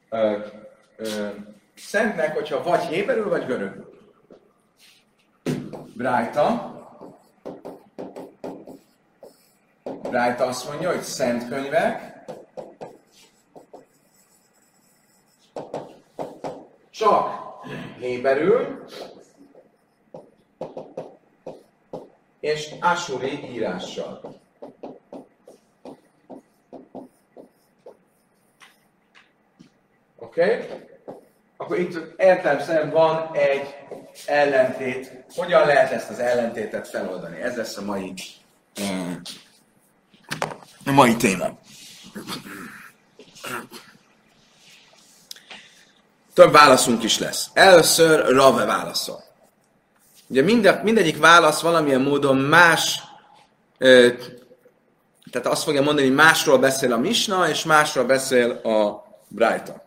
ö, 0.09 0.37
ö, 0.95 1.27
szentnek, 1.75 2.33
hogyha 2.33 2.63
vagy 2.63 2.81
héberül, 2.81 3.29
vagy 3.29 3.45
görögül. 3.45 3.93
Brájta. 5.95 6.73
Brájta 9.83 10.45
azt 10.45 10.69
mondja, 10.69 10.91
hogy 10.91 11.01
szent 11.01 11.47
könyvek 11.47 12.13
csak 16.89 17.44
héberül, 18.05 18.85
és 22.39 22.73
asuri 22.79 23.51
írással. 23.51 24.39
Oké? 30.15 30.43
Okay? 30.43 30.83
akkor 31.57 31.79
itt 31.79 32.13
értelemszerűen 32.17 32.89
van 32.89 33.29
egy 33.33 33.75
ellentét. 34.25 35.23
Hogyan 35.35 35.65
lehet 35.65 35.91
ezt 35.91 36.09
az 36.09 36.19
ellentétet 36.19 36.87
feloldani? 36.87 37.41
Ez 37.41 37.55
lesz 37.55 37.77
a 37.77 37.81
mai, 37.81 38.13
a 40.85 40.91
mai 40.91 41.15
téma. 41.15 41.59
Több 46.35 46.51
válaszunk 46.51 47.03
is 47.03 47.19
lesz. 47.19 47.49
Először 47.53 48.25
Rave 48.25 48.65
válaszol. 48.65 49.23
Ugye 50.27 50.41
minde, 50.41 50.81
mindegyik 50.83 51.19
válasz 51.19 51.61
valamilyen 51.61 52.01
módon 52.01 52.37
más, 52.37 52.99
ö, 53.77 54.09
tehát 55.31 55.47
azt 55.47 55.63
fogja 55.63 55.81
mondani, 55.81 56.09
másról 56.09 56.57
beszél 56.57 56.93
a 56.93 56.97
Misna, 56.97 57.49
és 57.49 57.63
másról 57.63 58.03
beszél 58.03 58.51
a 58.51 59.03
Braita. 59.27 59.81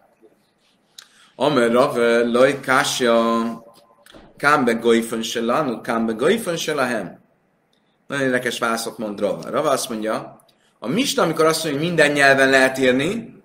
Amer 1.37 1.73
Rave 1.73 2.19
loj 2.25 2.61
kásja 2.61 3.45
kámbe 4.37 4.73
goifen 4.73 5.23
se 5.23 5.41
lanu, 5.41 5.81
kámbe 5.81 6.13
goifen 6.13 6.57
se 6.57 6.75
lahem. 6.75 7.21
Nagyon 8.07 8.25
érdekes 8.25 8.59
válaszot 8.59 8.99
mond 8.99 9.21
Rava. 9.21 9.51
Rava 9.51 9.71
azt 9.71 9.89
mondja, 9.89 10.45
a 10.79 10.89
Misna, 10.89 11.23
amikor 11.23 11.45
azt 11.45 11.65
mondja, 11.65 11.81
hogy 11.81 11.91
minden 11.91 12.13
nyelven 12.13 12.51
lehet 12.51 12.79
írni, 12.79 13.43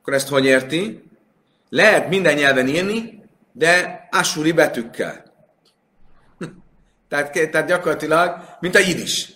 akkor 0.00 0.12
ezt 0.12 0.28
hogy 0.28 0.44
érti? 0.44 1.07
Lehet 1.68 2.08
minden 2.08 2.34
nyelven 2.34 2.68
írni, 2.68 3.22
de 3.52 4.00
asúri 4.10 4.52
betűkkel. 4.52 5.24
tehát, 7.08 7.50
tehát 7.50 7.66
gyakorlatilag, 7.66 8.56
mint 8.60 8.74
a 8.74 8.78
jidis. 8.78 9.32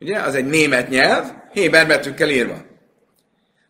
Ugye, 0.00 0.18
az 0.18 0.34
egy 0.34 0.46
német 0.46 0.88
nyelv, 0.88 1.24
héber 1.52 1.86
betűkkel 1.86 2.30
írva. 2.30 2.56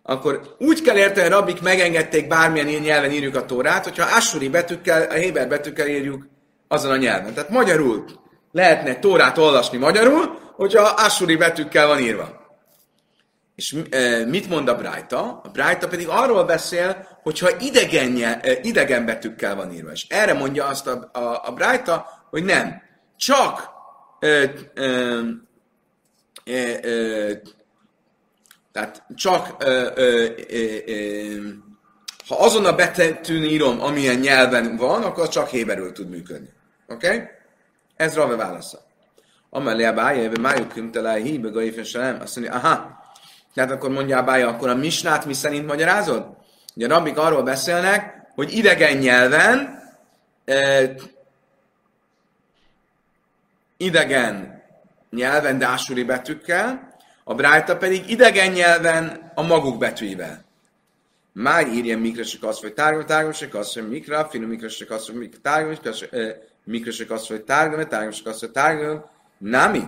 Akkor 0.03 0.55
úgy 0.59 0.83
kell 0.83 0.97
érteni, 0.97 1.29
rabbik 1.29 1.61
megengedték 1.61 2.29
bármilyen 2.29 2.81
nyelven 2.81 3.11
írjuk 3.11 3.37
a 3.37 3.45
tórát, 3.45 3.85
hogyha 3.85 4.17
asúri 4.17 4.49
betűkkel, 4.49 5.03
a 5.03 5.15
héber 5.15 5.49
betűkkel 5.49 5.89
írjuk 5.89 6.27
azon 6.69 6.91
a 6.91 6.97
nyelven. 6.97 7.35
Tehát 7.35 7.51
magyarul 7.51 8.05
lehetne 8.53 8.99
tórát 8.99 9.39
olvasni 9.39 9.79
magyarul, 9.79 10.39
hogyha 10.57 10.83
asúri 10.83 11.37
betűkkel 11.37 11.87
van 11.87 11.99
írva. 11.99 12.38
És 13.59 13.77
mit 14.27 14.49
mond 14.49 14.69
a 14.69 14.77
Brájta? 14.77 15.41
A 15.45 15.49
Brájta 15.49 15.89
pedig 15.89 16.09
arról 16.09 16.45
beszél, 16.45 17.19
hogyha 17.23 17.49
idegen, 17.61 18.41
idegen 18.63 19.05
betűkkel 19.05 19.55
van 19.55 19.73
írva. 19.73 19.91
És 19.91 20.07
erre 20.09 20.33
mondja 20.33 20.67
azt 20.67 20.87
a, 20.87 21.11
a, 21.13 21.49
a 21.49 21.53
Brájta, 21.53 22.07
hogy 22.31 22.45
nem. 22.45 22.83
Csak 23.17 23.69
e, 24.21 24.53
e, 24.75 26.53
e, 26.53 27.41
tehát 28.73 29.05
csak 29.15 29.65
e, 29.65 29.67
e, 29.67 30.03
e, 30.47 31.05
ha 32.29 32.37
azon 32.37 32.65
a 32.65 32.75
betűn 32.75 33.43
írom, 33.43 33.81
amilyen 33.81 34.19
nyelven 34.19 34.77
van, 34.77 35.03
akkor 35.03 35.29
csak 35.29 35.49
héberül 35.49 35.93
tud 35.93 36.09
működni. 36.09 36.53
Oké? 36.89 37.07
Okay? 37.07 37.23
Ez 37.97 38.15
Rave 38.15 38.37
válasza. 38.37 38.79
Amellé 39.51 39.85
a 39.85 39.93
bája, 39.93 40.31
májuk 40.41 40.73
kimtelái 40.73 41.23
híbe 41.23 41.49
gaifen 41.49 42.03
nem. 42.03 42.21
Azt 42.21 42.37
mondja, 42.37 42.55
aha, 42.55 42.98
tehát 43.55 43.71
akkor 43.71 43.91
mondja 43.91 44.19
a 44.19 44.23
bája, 44.23 44.49
akkor 44.49 44.69
a 44.69 44.75
misnát 44.75 45.25
mi 45.25 45.33
szerint 45.33 45.67
magyarázod? 45.67 46.27
Ugye 46.75 46.87
a 46.87 46.89
rabbik 46.89 47.19
arról 47.19 47.43
beszélnek, 47.43 48.27
hogy 48.35 48.53
idegen 48.53 48.97
nyelven, 48.97 49.83
eh, 50.45 50.91
idegen 53.77 54.63
nyelven, 55.11 55.59
de 55.59 55.67
ásuri 55.67 56.05
betűkkel, 56.05 56.97
a 57.25 57.35
brájta 57.35 57.77
pedig 57.77 58.11
idegen 58.11 58.53
nyelven 58.53 59.33
a 59.35 59.43
maguk 59.43 59.79
betűivel. 59.79 60.45
Már 61.33 61.67
írja 61.67 61.99
mikrosek 61.99 62.43
azt, 62.43 62.61
hogy 62.61 62.75
tárgyal, 62.75 63.05
tárgyalosek 63.05 63.55
azt, 63.55 63.75
hogy 63.75 63.89
mikra, 63.89 64.29
finom 64.29 64.49
mikrosek 64.49 64.91
azt, 64.91 65.11
hogy 65.11 65.31
tárgyal, 65.43 65.77
mikrosek 66.65 67.11
azt, 67.11 67.29
hogy 67.29 67.43
tárgyal, 67.43 67.87
tárgyalosek 67.87 68.27
azt, 68.27 68.41
hogy 68.41 68.51
tárgyal, 68.51 69.11
nami 69.39 69.83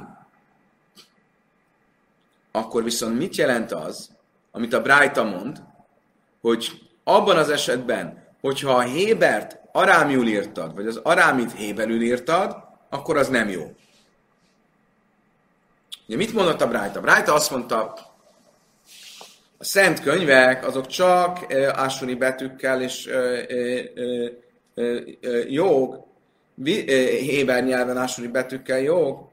akkor 2.52 2.84
viszont 2.84 3.18
mit 3.18 3.36
jelent 3.36 3.72
az, 3.72 4.10
amit 4.50 4.72
a 4.72 4.82
Brájta 4.82 5.24
mond, 5.24 5.62
hogy 6.40 6.70
abban 7.04 7.36
az 7.36 7.50
esetben, 7.50 8.28
hogyha 8.40 8.72
a 8.72 8.80
Hébert 8.80 9.58
arámiul 9.72 10.26
írtad, 10.26 10.74
vagy 10.74 10.86
az 10.86 11.00
arámit 11.02 11.52
héberül 11.52 12.02
írtad, 12.02 12.56
akkor 12.88 13.16
az 13.16 13.28
nem 13.28 13.48
jó. 13.48 13.72
Ugye 16.06 16.16
mit 16.16 16.32
mondott 16.32 16.60
a 16.60 16.68
Brájta? 16.68 17.00
Brájta 17.00 17.34
azt 17.34 17.50
mondta, 17.50 17.94
a 19.58 19.64
szent 19.64 20.00
könyvek, 20.00 20.66
azok 20.66 20.86
csak 20.86 21.52
e, 21.52 21.72
ásuni 21.76 22.14
betűkkel 22.14 22.82
és 22.82 23.06
e, 23.06 23.46
jog, 25.48 26.06
héber 27.20 27.64
nyelven 27.64 27.96
ásuni 27.96 28.26
betűkkel 28.26 28.80
jog, 28.80 29.29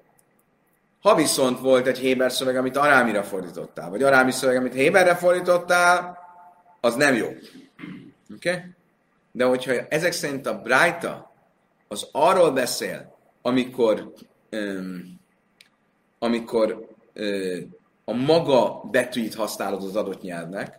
ha 1.02 1.16
viszont 1.16 1.60
volt 1.60 1.88
egy 1.88 1.98
Héber 1.98 2.32
szöveg, 2.32 2.58
amit 2.58 2.78
arámira 2.78 3.24
fordítottál, 3.24 3.90
vagy 3.90 4.04
arámi 4.04 4.32
szöveg, 4.32 4.56
amit 4.56 4.74
Héberre 4.74 5.16
fordítottál, 5.16 6.18
az 6.82 6.96
nem 6.96 7.16
jó. 7.16 7.28
Oké? 8.36 8.50
Okay? 8.50 8.62
De 9.32 9.46
hogyha 9.46 9.74
ezek 9.90 10.12
szerint 10.12 10.48
a 10.48 10.62
Brájta 10.62 11.32
az 11.88 12.08
arról 12.12 12.52
beszél, 12.52 13.18
amikor, 13.42 14.14
um, 14.52 15.20
amikor 16.20 16.88
uh, 17.16 17.58
a 18.06 18.14
maga 18.14 18.82
betűit 18.92 19.36
használod 19.36 19.84
az 19.84 19.96
adott 19.96 20.22
nyelvnek, 20.22 20.76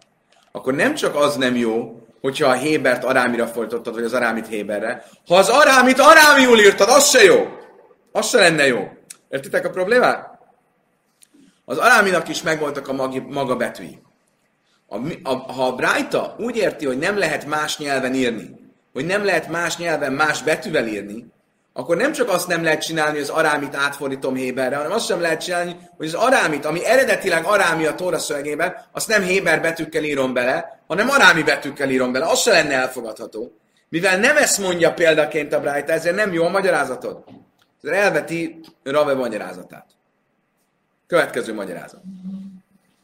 akkor 0.52 0.74
nem 0.74 0.94
csak 0.94 1.14
az 1.14 1.36
nem 1.36 1.56
jó, 1.56 2.02
hogyha 2.20 2.48
a 2.48 2.54
Hébert 2.54 3.04
arámira 3.04 3.46
fordítottad, 3.46 3.94
vagy 3.94 4.04
az 4.04 4.12
arámit 4.12 4.46
Héberre, 4.46 5.04
ha 5.26 5.34
az 5.34 5.48
arámit 5.48 5.98
arámiul 5.98 6.58
írtad, 6.58 6.88
az 6.88 7.08
se 7.08 7.22
jó. 7.22 7.48
Az 8.12 8.28
se 8.28 8.38
lenne 8.38 8.66
jó. 8.66 8.97
Értitek 9.28 9.64
a 9.64 9.70
problémát? 9.70 10.38
Az 11.64 11.78
aláminak 11.78 12.28
is 12.28 12.42
megvoltak 12.42 12.88
a 12.88 12.92
magi, 12.92 13.18
maga 13.18 13.56
betűi. 13.56 13.98
A, 14.86 14.96
a, 15.22 15.52
ha 15.52 15.66
a 15.66 15.74
Brájta 15.74 16.36
úgy 16.38 16.56
érti, 16.56 16.86
hogy 16.86 16.98
nem 16.98 17.18
lehet 17.18 17.46
más 17.46 17.78
nyelven 17.78 18.14
írni, 18.14 18.50
hogy 18.92 19.06
nem 19.06 19.24
lehet 19.24 19.48
más 19.48 19.76
nyelven 19.76 20.12
más 20.12 20.42
betűvel 20.42 20.86
írni, 20.86 21.26
akkor 21.78 21.96
nem 21.96 22.12
csak 22.12 22.28
azt 22.28 22.48
nem 22.48 22.62
lehet 22.62 22.82
csinálni, 22.82 23.12
hogy 23.12 23.22
az 23.22 23.28
arámit 23.28 23.74
átfordítom 23.74 24.34
Héberre, 24.34 24.76
hanem 24.76 24.92
azt 24.92 25.06
sem 25.06 25.20
lehet 25.20 25.42
csinálni, 25.42 25.76
hogy 25.96 26.06
az 26.06 26.14
arámit, 26.14 26.64
ami 26.64 26.84
eredetileg 26.84 27.44
arámi 27.44 27.86
a 27.86 27.94
Tóra 27.94 28.18
szövegében, 28.18 28.76
azt 28.92 29.08
nem 29.08 29.22
Héber 29.22 29.60
betűkkel 29.60 30.04
írom 30.04 30.32
bele, 30.32 30.82
hanem 30.86 31.08
arámi 31.08 31.42
betűkkel 31.42 31.90
írom 31.90 32.12
bele. 32.12 32.26
Az 32.26 32.40
se 32.40 32.50
lenne 32.50 32.74
elfogadható. 32.74 33.52
Mivel 33.88 34.18
nem 34.18 34.36
ezt 34.36 34.58
mondja 34.58 34.92
példaként 34.92 35.52
a 35.52 35.60
Brájta, 35.60 35.92
ezért 35.92 36.16
nem 36.16 36.32
jó 36.32 36.44
a 36.44 36.50
magyarázatod. 36.50 37.24
Elveti 37.82 38.60
Rave 38.82 39.14
magyarázatát. 39.14 39.86
Következő 41.06 41.54
magyarázat. 41.54 42.00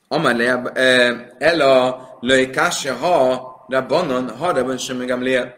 Amar 0.08 0.34
le, 0.34 0.72
el 1.38 1.60
a 1.60 2.08
löj 2.20 2.50
kásja 2.50 2.94
ha 2.94 3.66
rabbanon, 3.68 4.36
ha 4.36 4.52
rabban 4.52 4.78
sem 4.78 4.96
még 4.96 5.10
lél. 5.10 5.54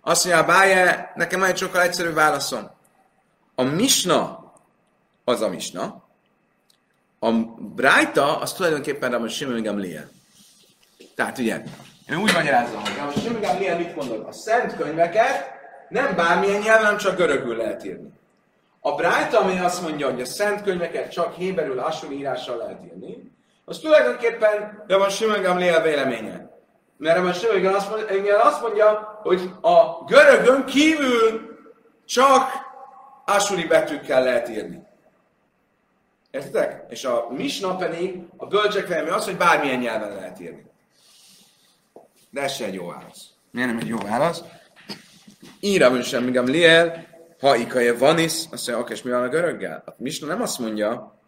Azt 0.00 0.24
mondja, 0.24 0.44
báje, 0.44 1.12
nekem 1.14 1.42
egy 1.42 1.56
sokkal 1.56 1.82
egyszerű 1.82 2.12
válaszom. 2.12 2.70
A 3.54 3.62
misna 3.62 4.52
az 5.24 5.40
a 5.40 5.48
misna, 5.48 6.06
a 7.18 7.32
brájta 7.58 8.38
az 8.38 8.52
tulajdonképpen 8.52 9.10
rabban 9.10 9.28
sem 9.28 9.50
még 9.50 9.66
lél. 9.66 10.10
Tehát 11.14 11.38
ugye, 11.38 11.62
én 12.10 12.16
úgy 12.16 12.32
magyarázom, 12.34 12.80
hogy 12.80 13.14
a 13.16 13.20
Simigám 13.20 13.58
Lél 13.58 13.76
mit 13.76 13.96
mondod? 13.96 14.26
A 14.26 14.32
szent 14.32 14.76
könyveket 14.76 15.50
nem 15.88 16.16
bármilyen 16.16 16.60
nyelven, 16.60 16.96
csak 16.96 17.16
görögül 17.16 17.56
lehet 17.56 17.84
írni. 17.84 18.17
A 18.88 18.94
Brájta, 18.94 19.40
ami 19.40 19.58
azt 19.58 19.82
mondja, 19.82 20.10
hogy 20.10 20.20
a 20.20 20.24
szent 20.24 20.62
könyveket 20.62 21.10
csak 21.10 21.34
héberül 21.34 21.78
asúri 21.78 22.18
írással 22.18 22.56
lehet 22.56 22.84
írni, 22.84 23.32
az 23.64 23.78
tulajdonképpen 23.78 24.84
van 24.86 25.10
Simon 25.10 25.42
Gamliel 25.42 25.82
véleménye. 25.82 26.50
Mert 26.96 27.18
a 27.18 27.32
Simon 27.32 27.74
azt 27.74 27.90
mondja, 27.90 28.42
azt 28.42 28.60
mondja, 28.62 29.18
hogy 29.22 29.50
a 29.60 30.04
görögön 30.06 30.64
kívül 30.64 31.56
csak 32.04 32.50
asúri 33.24 33.64
betűkkel 33.64 34.22
lehet 34.22 34.48
írni. 34.48 34.82
Értitek? 36.30 36.84
És 36.88 37.04
a 37.04 37.26
misna 37.30 37.76
pedig, 37.76 38.22
a 38.36 38.46
bölcsek 38.46 38.86
vélemény 38.86 39.12
az, 39.12 39.24
hogy 39.24 39.36
bármilyen 39.36 39.78
nyelven 39.78 40.14
lehet 40.14 40.40
írni. 40.40 40.64
De 42.30 42.42
ez 42.42 42.52
se 42.52 42.64
egy 42.64 42.74
jó 42.74 42.86
válasz. 42.86 43.28
Miért 43.50 43.68
nem 43.68 43.78
egy 43.78 43.88
jó 43.88 43.98
válasz? 43.98 44.42
Írám 45.60 46.02
sem, 46.02 46.24
míg 46.24 46.36
Liel, 46.36 47.07
ha 47.40 47.56
ikaje 47.56 47.92
vanis, 47.92 48.32
azt 48.50 48.68
mondja, 48.68 48.94
és 48.94 49.02
mi 49.02 49.10
van 49.10 49.22
a 49.22 49.28
göröggel? 49.28 49.82
A 49.86 49.94
Misna 49.96 50.26
nem 50.26 50.42
azt 50.42 50.58
mondja, 50.58 51.18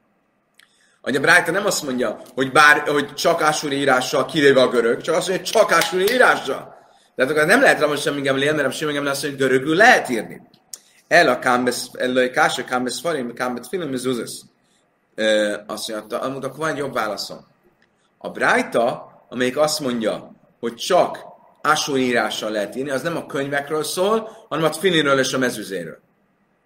hogy 1.00 1.16
a 1.16 1.20
Brájta 1.20 1.50
nem 1.50 1.66
azt 1.66 1.82
mondja, 1.82 2.20
hogy, 2.34 2.52
bár, 2.52 2.88
hogy 2.88 3.14
csak 3.14 3.42
ásúri 3.42 3.76
írással 3.76 4.24
kivéve 4.24 4.62
a 4.62 4.68
görög, 4.68 5.00
csak 5.00 5.14
azt 5.14 5.28
mondja, 5.28 5.44
hogy 5.46 5.54
csak 5.54 5.72
ásúri 5.72 6.12
írással. 6.12 6.78
Tehát 7.16 7.30
akkor 7.30 7.46
nem 7.46 7.60
lehet 7.60 7.80
Ramos 7.80 8.00
sem 8.00 8.16
ingem 8.16 8.36
lél, 8.36 8.54
mert 8.54 8.72
sem 8.72 8.88
ingem 8.88 9.06
azt 9.06 9.22
mondja, 9.22 9.46
hogy 9.46 9.48
görögül 9.48 9.76
lehet 9.76 10.08
írni. 10.08 10.42
El 11.08 11.28
a 11.28 11.38
kámbesz, 11.38 11.90
el 11.98 12.16
a 12.16 12.30
kása 12.30 12.64
kámbesz 12.64 13.00
farim, 13.00 13.34
kámbesz 13.34 13.68
film, 13.68 13.96
zuzes. 13.96 14.40
Azt 15.66 15.88
mondja, 15.88 16.20
amúgy 16.20 16.44
akkor 16.44 16.58
van 16.58 16.70
egy 16.70 16.76
jobb 16.76 16.94
válaszom. 16.94 17.46
A 18.18 18.30
Brájta, 18.30 19.10
amelyik 19.28 19.56
azt 19.56 19.80
mondja, 19.80 20.32
hogy 20.60 20.74
csak 20.74 21.29
ásóírással 21.62 22.50
lehet 22.50 22.76
írni, 22.76 22.90
az 22.90 23.02
nem 23.02 23.16
a 23.16 23.26
könyvekről 23.26 23.84
szól, 23.84 24.46
hanem 24.48 24.64
a 24.64 24.72
filinről 24.72 25.18
és 25.18 25.32
a 25.32 25.38
mezőzéről. 25.38 25.98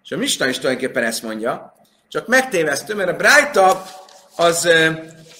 És 0.03 0.11
a 0.11 0.17
Mista 0.17 0.47
is 0.47 0.57
tulajdonképpen 0.57 1.03
ezt 1.03 1.23
mondja, 1.23 1.75
csak 2.07 2.27
megtévesztő, 2.27 2.95
mert 2.95 3.09
a 3.09 3.15
Brájta 3.15 3.85
az 4.35 4.69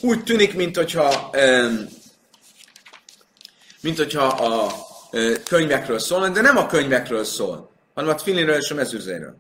úgy 0.02 0.24
tűnik, 0.24 0.56
mint 0.56 0.76
hogyha, 0.76 1.30
mint 3.82 3.98
hogyha 3.98 4.24
a 4.24 4.72
könyvekről 5.48 6.00
szól, 6.00 6.30
de 6.30 6.42
nem 6.42 6.58
a 6.58 6.66
könyvekről 6.66 7.24
szól, 7.24 7.70
hanem 7.94 8.10
a 8.10 8.18
filinről 8.18 8.58
és 8.58 8.72
a 8.72 8.76
mezőzéről. 8.76 9.36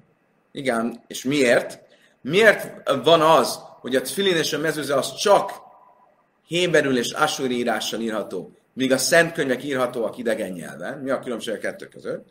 Igen, 0.51 1.04
és 1.08 1.23
miért? 1.23 1.80
Miért 2.21 2.89
van 3.04 3.21
az, 3.21 3.60
hogy 3.80 3.95
a 3.95 4.01
tfilin 4.01 4.36
és 4.36 4.54
a 4.54 4.58
mezőze 4.58 4.95
az 4.95 5.15
csak 5.15 5.51
héberül 6.47 6.97
és 6.97 7.12
asúri 7.12 7.58
írással 7.58 7.99
írható, 7.99 8.58
míg 8.75 8.91
a 8.91 8.97
szent 8.97 9.31
könyvek 9.31 9.63
írhatóak 9.63 10.17
idegen 10.17 10.51
nyelven? 10.51 10.99
Mi 10.99 11.09
a 11.09 11.19
különbség 11.19 11.53
a 11.53 11.57
kettő 11.57 11.88
között? 11.88 12.27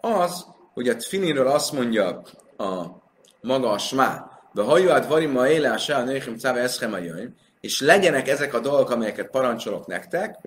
Az, 0.00 0.46
hogy 0.72 0.88
a 0.88 0.96
tfilinről 0.96 1.46
azt 1.46 1.72
mondja 1.72 2.22
a 2.56 2.84
maga 3.40 3.70
a 3.70 3.78
smá, 3.78 4.30
de 4.52 4.62
hajuát 4.62 5.06
varima 5.06 5.48
éle 5.48 5.70
a 5.70 5.78
se 5.78 5.94
a 5.94 6.04
nőhim 6.04 6.36
cáve 6.36 6.60
eszhem 6.60 6.92
a 6.92 6.98
és 7.60 7.80
legyenek 7.80 8.28
ezek 8.28 8.54
a 8.54 8.60
dolgok, 8.60 8.90
amelyeket 8.90 9.30
parancsolok 9.30 9.86
nektek, 9.86 10.38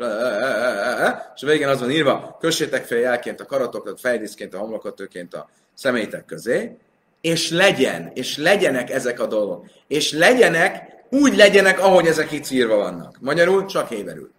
és 1.36 1.42
végén 1.42 1.68
az 1.68 1.80
van 1.80 1.92
írva, 1.92 2.38
kössétek 2.40 2.86
fel 2.86 2.98
jelként 2.98 3.42
a 3.42 3.46
karatokat, 3.46 4.00
fejdíszként, 4.00 4.54
a 4.54 4.58
homlokotőként 4.58 5.34
a 5.34 5.50
személytek 5.74 6.26
közé, 6.26 6.78
és 7.22 7.52
legyen, 7.52 8.12
és 8.14 8.38
legyenek 8.38 8.90
ezek 8.90 9.20
a 9.20 9.28
dolgok, 9.28 9.66
és 9.88 10.12
legyenek, 10.12 11.04
úgy 11.10 11.36
legyenek, 11.36 11.80
ahogy 11.80 12.06
ezek 12.06 12.32
itt 12.32 12.50
írva 12.50 12.76
vannak. 12.76 13.18
Magyarul 13.20 13.66
csak 13.66 13.90
héberül. 13.90 14.35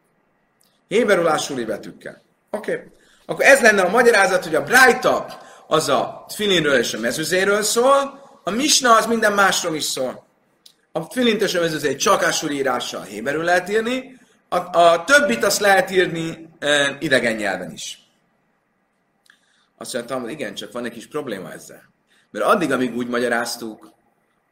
Héberül 0.88 1.28
ásúli 1.28 1.64
betűkkel. 1.64 2.22
Oké. 2.50 2.72
Okay. 2.72 2.86
Akkor 3.26 3.44
ez 3.44 3.60
lenne 3.60 3.82
a 3.82 3.90
magyarázat, 3.90 4.44
hogy 4.44 4.54
a 4.54 4.62
Brájta 4.62 5.26
az 5.66 5.88
a 5.88 6.24
Tfilinről 6.28 6.78
és 6.78 6.94
a 6.94 6.98
mezőzéről 6.98 7.62
szól, 7.62 8.24
a 8.44 8.50
Misna 8.50 8.96
az 8.96 9.06
minden 9.06 9.32
másról 9.32 9.74
is 9.74 9.84
szól. 9.84 10.26
A 10.92 11.06
Tfilint 11.06 11.42
és 11.42 11.54
a 11.54 11.60
mezőzé 11.60 11.96
csak 11.96 12.22
ásúli 12.22 12.54
írással 12.54 13.02
héberül 13.02 13.44
lehet 13.44 13.68
írni, 13.68 14.20
a, 14.48 14.78
a 14.78 15.04
többit 15.04 15.44
azt 15.44 15.60
lehet 15.60 15.90
írni 15.90 16.48
e, 16.58 16.96
idegen 17.00 17.34
nyelven 17.34 17.72
is. 17.72 18.00
Azt 19.78 19.92
mondtam, 19.92 20.20
hogy 20.22 20.30
igen, 20.30 20.54
csak 20.54 20.72
van 20.72 20.84
egy 20.84 20.92
kis 20.92 21.06
probléma 21.06 21.52
ezzel. 21.52 21.82
Mert 22.30 22.44
addig, 22.44 22.72
amíg 22.72 22.96
úgy 22.96 23.08
magyaráztuk, 23.08 23.92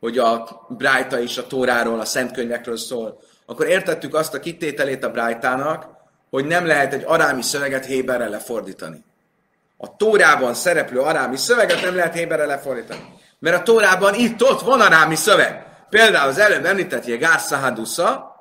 hogy 0.01 0.19
a 0.19 0.61
Brájta 0.69 1.19
is 1.19 1.39
a 1.39 1.47
Tóráról, 1.47 2.01
a 2.01 2.05
Szentkönyvekről 2.05 2.77
szól, 2.77 3.21
akkor 3.47 3.67
értettük 3.67 4.15
azt 4.15 4.35
a 4.35 4.41
kitételét 4.41 5.05
a 5.05 5.11
Brájtának, 5.11 5.94
hogy 6.35 6.45
nem 6.45 6.67
lehet 6.67 6.93
egy 6.93 7.03
arámi 7.07 7.43
szöveget 7.43 7.85
Héberre 7.85 8.29
lefordítani. 8.29 9.05
A 9.77 9.97
Tórában 9.97 10.55
szereplő 10.55 11.01
arámi 11.01 11.37
szöveget 11.37 11.83
nem 11.83 11.95
lehet 11.95 12.15
Héberre 12.15 12.47
lefordítani. 12.47 13.01
Mert 13.39 13.57
a 13.57 13.63
Tórában 13.63 14.15
itt-ott 14.15 14.61
van 14.61 14.81
arámi 14.81 15.15
szöveg. 15.15 15.67
Például 15.91 16.29
az 16.29 16.39
előbb 16.39 16.65
említett 16.65 17.05
Jegár 17.05 17.41
Szahadusza, 17.41 18.37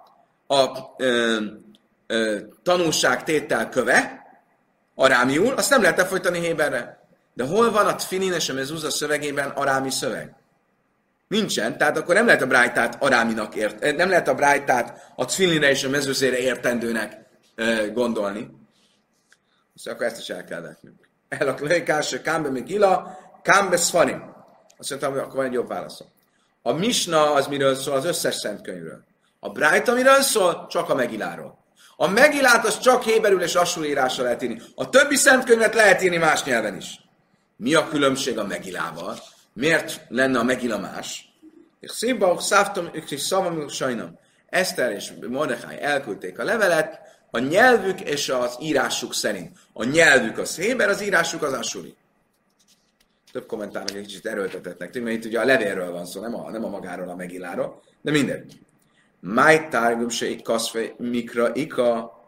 a 0.48 0.68
ö, 0.98 1.38
ö, 2.08 2.38
tanulságtétel 2.64 3.70
köve, 3.70 4.26
arámiul, 4.96 5.54
azt 5.54 5.70
nem 5.70 5.82
lehet 5.82 5.98
lefolytani 5.98 6.40
Héberre. 6.40 7.00
De 7.34 7.44
hol 7.46 7.72
van 7.72 7.86
a 7.86 7.96
Tfilin 7.96 8.34
és 8.34 8.50
a 8.50 8.54
Mezúza 8.54 8.92
szövegében 8.92 9.50
arámi 9.50 9.92
szöveg? 9.92 10.36
Nincsen, 11.28 11.78
tehát 11.78 11.98
akkor 11.98 12.16
nem 12.16 12.26
lehet 12.26 12.42
a 12.42 12.48
Brájtát 12.48 12.96
aráminak 13.00 13.56
ért, 13.56 13.96
nem 13.96 14.10
lehet 14.10 14.28
a 14.28 14.36
Brájtát 14.36 15.12
a 15.16 15.26
Tfilinre 15.26 15.70
és 15.70 15.84
a 15.84 15.90
mezőzére 15.90 16.38
értendőnek 16.38 17.23
gondolni. 17.94 18.52
Azt 19.76 19.88
akkor 19.88 20.06
ezt 20.06 20.20
is 20.20 20.30
el 20.30 20.44
kell 20.44 20.62
vetnünk. 20.62 21.10
El 21.30 21.48
a 21.48 21.54
klejkás, 21.54 22.22
kámbe 22.22 22.50
még 22.50 22.70
ila, 22.70 23.18
kámbe 23.42 23.78
szfarim. 23.78 24.34
Azt 24.78 24.90
mondtam, 24.90 25.12
hogy 25.12 25.22
akkor 25.22 25.36
van 25.36 25.46
egy 25.46 25.54
jobb 25.54 25.68
válaszom. 25.68 26.08
A 26.62 26.72
Misna 26.72 27.34
az 27.34 27.48
miről 27.48 27.76
szól? 27.76 27.96
Az 27.96 28.06
összes 28.06 28.36
szent 28.36 28.62
könyvről. 28.62 29.04
A 29.40 29.50
Brájta 29.50 29.94
miről 29.94 30.22
szól? 30.22 30.68
Csak 30.70 30.90
a 30.90 30.96
Megiláról. 30.96 31.58
A 31.96 32.08
Megilát 32.08 32.66
az 32.66 32.80
csak 32.80 33.04
héberül 33.04 33.42
és 33.42 33.56
asul 33.56 33.86
írásra 33.86 34.24
lehet 34.24 34.42
írni. 34.42 34.62
A 34.76 34.90
többi 34.90 35.16
szent 35.16 35.44
könyvet 35.44 35.74
lehet 35.74 36.02
írni 36.02 36.18
más 36.18 36.44
nyelven 36.44 36.76
is. 36.76 37.00
Mi 37.56 37.74
a 37.74 37.88
különbség 37.88 38.38
a 38.38 38.46
Megilával? 38.46 39.18
Miért 39.54 40.02
lenne 40.08 40.40
a 40.40 40.44
Megila 40.44 40.78
más? 40.78 41.34
És 41.80 41.92
szívba, 41.92 42.40
szávtam, 42.40 42.90
és 42.92 43.22
szavam, 43.22 43.68
sajnom. 43.68 44.20
Eszter 44.50 44.92
és 44.92 45.12
Mordechai 45.28 45.82
elküldték 45.82 46.40
a 46.40 46.44
levelet, 46.44 47.00
a 47.36 47.40
nyelvük 47.40 48.02
és 48.02 48.30
az 48.30 48.58
írásuk 48.60 49.14
szerint. 49.14 49.58
A 49.74 49.84
nyelvük 49.84 50.38
az 50.38 50.56
Héber, 50.56 50.90
az 50.90 51.02
írásuk 51.04 51.44
az 51.44 51.54
Asuri. 51.54 51.96
Több 53.32 53.46
kommentárnak 53.46 53.96
egy 53.96 54.06
kicsit 54.06 54.26
erőltetetnek 54.26 54.90
tűnik, 54.90 55.08
mert 55.08 55.20
itt 55.20 55.30
ugye 55.30 55.40
a 55.40 55.46
levélről 55.46 55.92
van 55.92 56.06
szó, 56.06 56.22
nem 56.22 56.36
a, 56.36 56.50
nem 56.50 56.66
a 56.66 56.70
magáról, 56.70 57.10
a 57.10 57.16
Megiláról, 57.16 57.82
de 58.02 58.12
minden. 58.12 58.46
Máj 59.20 59.68
tárgum 59.70 60.10
se 60.10 60.42
kaszfe 60.44 60.94
mikra 60.98 61.54
ika, 61.54 62.20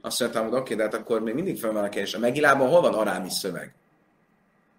azt 0.00 0.20
mondtam, 0.20 0.42
hogy 0.42 0.52
oké, 0.52 0.60
okay, 0.60 0.76
de 0.76 0.82
hát 0.82 0.94
akkor 0.94 1.20
még 1.20 1.34
mindig 1.34 1.58
fel 1.58 1.72
van 1.72 1.84
a 1.84 1.88
kérdés. 1.88 2.14
A 2.14 2.18
Megilában 2.18 2.68
hol 2.68 2.80
van 2.80 2.94
arámi 2.94 3.30
szöveg? 3.30 3.74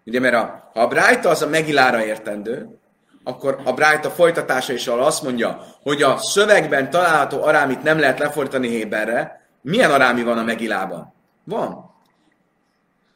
Ugye, 0.06 0.20
mert 0.20 0.36
a, 0.36 0.70
ha 0.74 0.82
a 0.82 0.88
Brájta 0.88 1.30
az 1.30 1.42
a 1.42 1.48
Megilára 1.48 2.06
értendő, 2.06 2.80
akkor 3.24 3.62
a 3.64 3.74
Brájta 3.74 4.10
folytatása 4.10 4.74
is 4.74 4.88
azt 4.88 5.24
mondja, 5.24 5.66
hogy 5.82 6.02
a 6.02 6.18
szövegben 6.18 6.90
található 6.90 7.44
arámit 7.44 7.84
nem 7.84 8.00
lehet 8.00 8.20
lefordítani 8.20 8.68
Héberre. 8.68 9.39
Milyen 9.70 9.92
arámi 9.92 10.24
van 10.24 10.38
a 10.38 10.44
Megilában? 10.44 11.14
Van. 11.44 11.96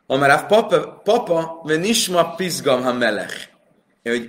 Amaráv 0.07 0.45
papa, 0.45 1.01
papa 1.03 1.61
venisma 1.63 2.35
pizgam 2.35 2.83
ha 2.83 2.93
melech. 2.93 3.47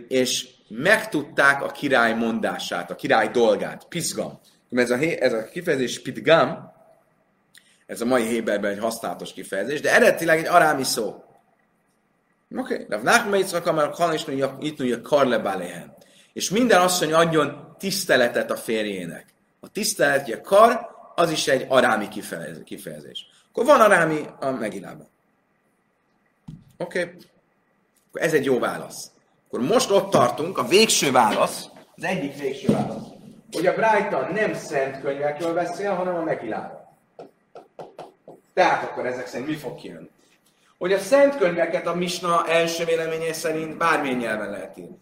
És 0.09 0.49
megtudták 0.69 1.63
a 1.63 1.67
király 1.67 2.15
mondását, 2.15 2.91
a 2.91 2.95
király 2.95 3.29
dolgát. 3.29 3.85
Pizgam. 3.89 4.41
Ez 4.71 4.91
a, 4.91 4.99
ez 4.99 5.33
a 5.33 5.45
kifejezés 5.45 6.03
pidgam, 6.03 6.73
ez 7.87 8.01
a 8.01 8.05
mai 8.05 8.27
Héberben 8.27 8.71
egy 8.71 8.79
használatos 8.79 9.33
kifejezés, 9.33 9.81
de 9.81 9.95
eredetileg 9.95 10.39
egy 10.39 10.47
arámi 10.47 10.85
szó. 10.85 11.07
Oké, 12.57 12.75
okay. 12.75 12.87
Rav 12.89 13.03
Nachman 13.03 13.39
Yitzchak 13.39 13.67
Amar 13.67 13.91
Kanisnu 13.91 14.49
Itnu 14.61 15.01
Kar 15.03 15.93
És 16.33 16.51
minden 16.51 16.81
asszony 16.81 17.13
adjon 17.13 17.77
tiszteletet 17.79 18.51
a 18.51 18.57
férjének. 18.57 19.27
A 19.61 19.69
tisztelet, 19.69 20.29
a 20.29 20.41
kar, 20.41 20.94
az 21.15 21.31
is 21.31 21.49
egy 21.49 21.67
arámi 21.69 22.09
kifejezés. 22.65 23.27
Akkor 23.49 23.65
van 23.65 23.81
arámi 23.81 24.25
a 24.41 24.51
megilában. 24.51 25.09
Oké. 26.79 27.01
Okay. 27.01 27.15
Ez 28.13 28.35
egy 28.35 28.45
jó 28.45 28.59
válasz. 28.59 29.11
Akkor 29.47 29.61
most 29.61 29.91
ott 29.91 30.11
tartunk, 30.11 30.59
a 30.59 30.67
végső 30.67 31.11
válasz, 31.11 31.69
az 31.97 32.05
egyik 32.05 32.39
végső 32.39 32.73
válasz, 32.73 33.07
hogy 33.53 33.67
a 33.67 33.75
Brighton 33.75 34.33
nem 34.33 34.55
szent 34.55 35.01
könyvekről 35.01 35.55
beszél, 35.55 35.95
hanem 35.95 36.15
a 36.15 36.23
Megiláról. 36.23 36.97
Tehát 38.55 38.91
akkor 38.91 39.07
ezek 39.07 39.27
szerint 39.27 39.49
mi 39.49 39.55
fog 39.55 39.77
kijönni? 39.77 40.09
hogy 40.79 40.93
a 40.93 40.99
szent 40.99 41.37
könyveket 41.37 41.87
a 41.87 41.95
Misna 41.95 42.47
első 42.47 42.85
véleménye 42.85 43.33
szerint 43.33 43.77
bármilyen 43.77 44.17
nyelven 44.17 44.51
lehet 44.51 44.77
írni. 44.79 44.99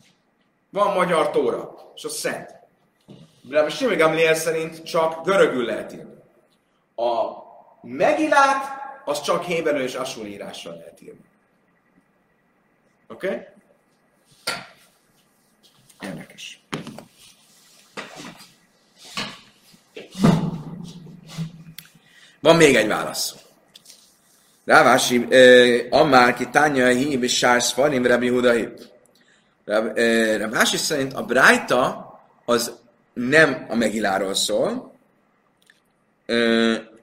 Van 0.71 0.95
magyar 0.95 1.31
tóra, 1.31 1.75
és 1.95 2.05
az 2.05 2.17
szent. 2.17 2.55
A 3.51 3.69
Simi 3.69 3.97
Gamliel 3.97 4.35
szerint 4.35 4.83
csak 4.83 5.25
görögül 5.25 5.65
lehet 5.65 5.93
írni. 5.93 6.15
A 6.95 7.33
megilát, 7.83 8.65
az 9.05 9.21
csak 9.23 9.45
héberül 9.45 9.83
és 9.83 9.95
asul 9.95 10.27
írással 10.27 10.77
lehet 10.77 11.03
írni. 11.03 11.25
Oké? 13.09 13.27
Okay? 13.27 13.47
Érdekes. 16.01 16.65
Van 22.41 22.57
még 22.57 22.77
egy 22.77 22.87
válasz. 22.87 23.35
Rávási, 24.65 25.27
Ammár 25.91 26.35
ki 26.35 26.49
tánya 26.49 26.87
hív 26.87 27.23
és 27.23 27.37
sársz 27.37 27.73
farim, 27.73 28.07
Rabbi 28.07 28.29
Huda 28.29 28.53
hív. 28.53 28.69
Rávási 30.39 30.77
szerint 30.77 31.13
a 31.13 31.25
Brájta 31.25 32.11
az 32.45 32.81
nem 33.13 33.67
a 33.69 33.75
Megiláról 33.75 34.35
szól, 34.35 34.93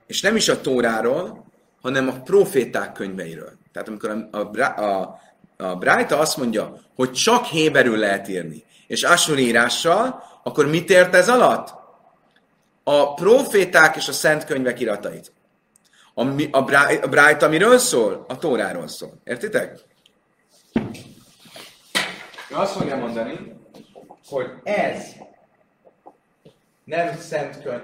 és 0.07 0.21
nem 0.21 0.35
is 0.35 0.49
a 0.49 0.61
Tóráról, 0.61 1.45
hanem 1.81 2.07
a 2.07 2.21
proféták 2.21 2.91
könyveiről. 2.91 3.51
Tehát 3.73 3.87
amikor 3.87 4.27
a, 4.31 4.37
a, 4.37 4.83
a, 4.83 5.19
a 5.57 5.75
Brájta 5.75 6.19
azt 6.19 6.37
mondja, 6.37 6.79
hogy 6.95 7.11
csak 7.11 7.45
héberül 7.45 7.97
lehet 7.97 8.27
írni, 8.27 8.63
és 8.87 9.03
Asur 9.03 9.37
írással, 9.37 10.23
akkor 10.43 10.67
mit 10.67 10.89
ért 10.89 11.15
ez 11.15 11.29
alatt? 11.29 11.77
A 12.83 13.13
proféták 13.13 13.95
és 13.95 14.07
a 14.07 14.11
szent 14.11 14.45
könyvek 14.45 14.79
iratait. 14.79 15.31
A, 16.13 16.23
a, 16.51 16.65
a 17.01 17.07
Brájt, 17.07 17.41
amiről 17.41 17.77
szól? 17.77 18.25
A 18.27 18.37
Tóráról 18.37 18.87
szól. 18.87 19.13
Értitek? 19.23 19.79
Ő 22.51 22.55
azt 22.55 22.73
fogja 22.73 22.95
mondani, 22.95 23.55
hogy 24.29 24.45
ez 24.63 25.03
nem 26.89 27.15
szent 27.15 27.61
könyv, 27.61 27.83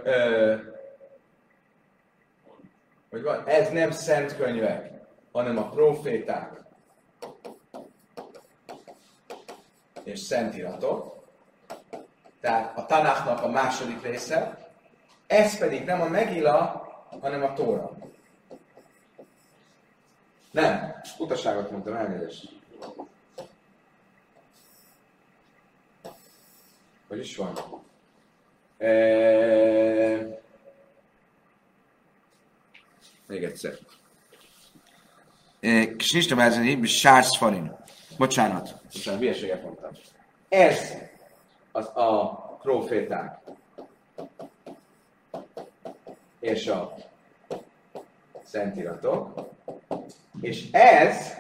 hogy 3.10 3.22
van, 3.22 3.48
ez 3.48 3.70
nem 3.70 3.92
szent 3.92 4.36
könyvek, 4.36 4.92
hanem 5.32 5.58
a 5.58 5.70
proféták 5.70 6.62
és 10.04 10.20
szentiratok, 10.20 11.24
tehát 12.40 12.78
a 12.78 12.86
Tanachnak 12.86 13.44
a 13.44 13.50
második 13.50 14.02
része, 14.02 14.70
ez 15.28 15.58
pedig 15.58 15.86
nem 15.86 16.02
a 16.02 16.08
Megila, 16.08 16.88
hanem 17.22 17.44
a 17.44 17.54
Tóra. 17.54 17.98
Nem, 20.52 21.02
utaságot 21.18 21.72
mondtam, 21.72 21.96
elnézést. 21.96 22.52
Hogy 27.08 27.20
is 27.20 27.36
van? 27.36 27.54
E... 28.78 28.90
Még 33.28 33.44
egyszer. 33.44 33.74
Tovább 36.28 36.48
ez 36.48 36.58
Sársz 36.86 37.38
Farin. 37.38 37.76
Bocsánat. 38.18 38.82
Bocsánat, 38.94 39.20
hülyeséget 39.20 39.64
mondtam. 39.64 39.92
Ez 40.50 40.94
az 41.72 41.86
a 41.86 42.36
proféták 42.62 43.40
és 46.40 46.68
a 46.68 46.96
szentiratok, 48.44 49.50
és 50.42 50.72
ez 50.72 51.34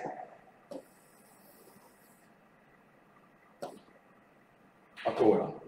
a 5.04 5.13
Tóra. 5.13 5.64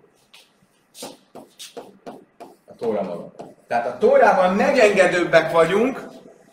Tóra 2.77 3.01
maga. 3.01 3.33
Tehát 3.67 3.87
a 3.87 3.97
Tórában 3.97 4.53
megengedőbbek 4.55 5.51
vagyunk, 5.51 6.01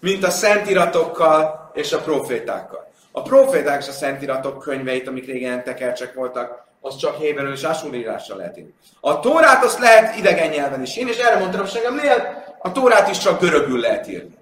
mint 0.00 0.24
a 0.24 0.30
szentiratokkal 0.30 1.70
és 1.74 1.92
a 1.92 2.00
profétákkal. 2.00 2.92
A 3.12 3.22
proféták 3.22 3.80
és 3.82 3.88
a 3.88 3.92
szentiratok 3.92 4.58
könyveit, 4.58 5.08
amik 5.08 5.26
régen 5.26 5.64
tekercsek 5.64 6.14
voltak, 6.14 6.64
az 6.80 6.96
csak 6.96 7.16
héberül 7.16 7.52
és 7.52 7.62
ásúrírással 7.62 8.36
lehet 8.36 8.58
írni. 8.58 8.74
A 9.00 9.20
Tórát 9.20 9.64
azt 9.64 9.78
lehet 9.78 10.16
idegen 10.16 10.48
nyelven 10.48 10.82
is 10.82 10.96
írni, 10.96 11.10
és 11.10 11.18
erre 11.18 11.38
mondtam 11.38 11.60
a 11.60 11.66
segemnél, 11.66 12.44
a 12.58 12.72
Tórát 12.72 13.08
is 13.08 13.18
csak 13.18 13.40
görögül 13.40 13.80
lehet 13.80 14.08
írni. 14.08 14.36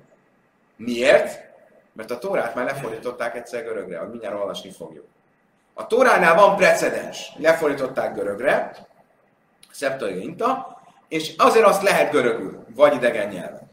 Miért? 0.77 1.41
Mert 1.93 2.11
a 2.11 2.19
Tórát 2.19 2.55
már 2.55 2.65
lefordították 2.65 3.37
egyszer 3.37 3.65
görögre, 3.65 3.99
hogy 3.99 4.09
mindjárt 4.09 4.35
olvasni 4.35 4.71
fogjuk. 4.71 5.05
A 5.75 5.87
Tóránál 5.87 6.35
van 6.35 6.57
precedens. 6.57 7.33
Lefordították 7.37 8.15
görögre, 8.15 8.73
Septuaginta, 9.73 10.72
és 11.13 11.33
azért 11.37 11.65
azt 11.65 11.83
lehet 11.83 12.13
görögül, 12.13 12.65
vagy 12.75 12.95
idegen 12.95 13.29
nyelven. 13.29 13.71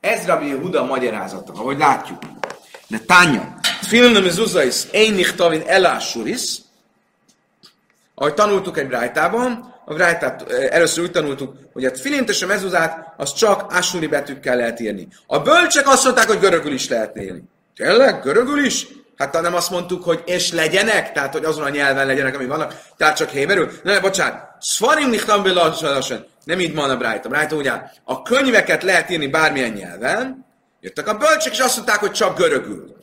Ez 0.00 0.26
Rabbi 0.26 0.50
Huda 0.50 0.84
magyarázata, 0.84 1.52
ahogy 1.52 1.78
látjuk. 1.78 2.18
De 2.88 2.98
tánya, 2.98 3.54
Tfilin 3.80 4.22
mezuzais, 4.22 4.82
én 4.90 5.12
nichtavin 5.12 5.62
elásuris, 5.66 6.56
ahogy 8.14 8.34
tanultuk 8.34 8.78
egy 8.78 8.86
brájtában, 8.86 9.74
a 9.84 9.94
brájtát 9.94 10.52
először 10.52 11.04
úgy 11.04 11.10
tanultuk, 11.10 11.56
hogy 11.72 11.84
a 11.84 11.90
tfilint 11.90 12.28
és 12.28 12.42
a 12.42 12.46
mezuzát 12.46 13.14
az 13.16 13.32
csak 13.32 13.72
ásuri 13.72 14.06
betűkkel 14.06 14.56
lehet 14.56 14.80
írni. 14.80 15.08
A 15.26 15.38
bölcsek 15.38 15.88
azt 15.88 16.04
mondták, 16.04 16.26
hogy 16.26 16.38
görögül 16.38 16.72
is 16.72 16.88
lehet 16.88 17.16
írni. 17.18 17.42
Tényleg? 17.76 18.22
Görögül 18.22 18.64
is? 18.64 18.86
Hát 19.16 19.40
nem 19.40 19.54
azt 19.54 19.70
mondtuk, 19.70 20.04
hogy 20.04 20.22
és 20.26 20.52
legyenek, 20.52 21.12
tehát 21.12 21.32
hogy 21.32 21.44
azon 21.44 21.64
a 21.64 21.68
nyelven 21.68 22.06
legyenek, 22.06 22.34
ami 22.34 22.46
vannak, 22.46 22.80
tehát 22.96 23.16
csak 23.16 23.30
héberül. 23.30 23.70
Ne, 23.82 24.00
bocsánat, 24.00 24.62
Svarim 24.62 25.08
nichtam 25.08 25.42
nem 26.44 26.60
így 26.60 26.74
van 26.74 26.90
a 26.90 26.96
Brájta. 26.96 27.28
Brájta 27.28 27.56
ugye, 27.56 27.72
a 28.04 28.22
könyveket 28.22 28.82
lehet 28.82 29.10
írni 29.10 29.26
bármilyen 29.26 29.70
nyelven, 29.70 30.46
jöttek 30.80 31.08
a 31.08 31.14
bölcsek, 31.14 31.52
és 31.52 31.58
azt 31.58 31.76
mondták, 31.76 31.98
hogy 31.98 32.12
csak 32.12 32.38
görögül. 32.38 32.96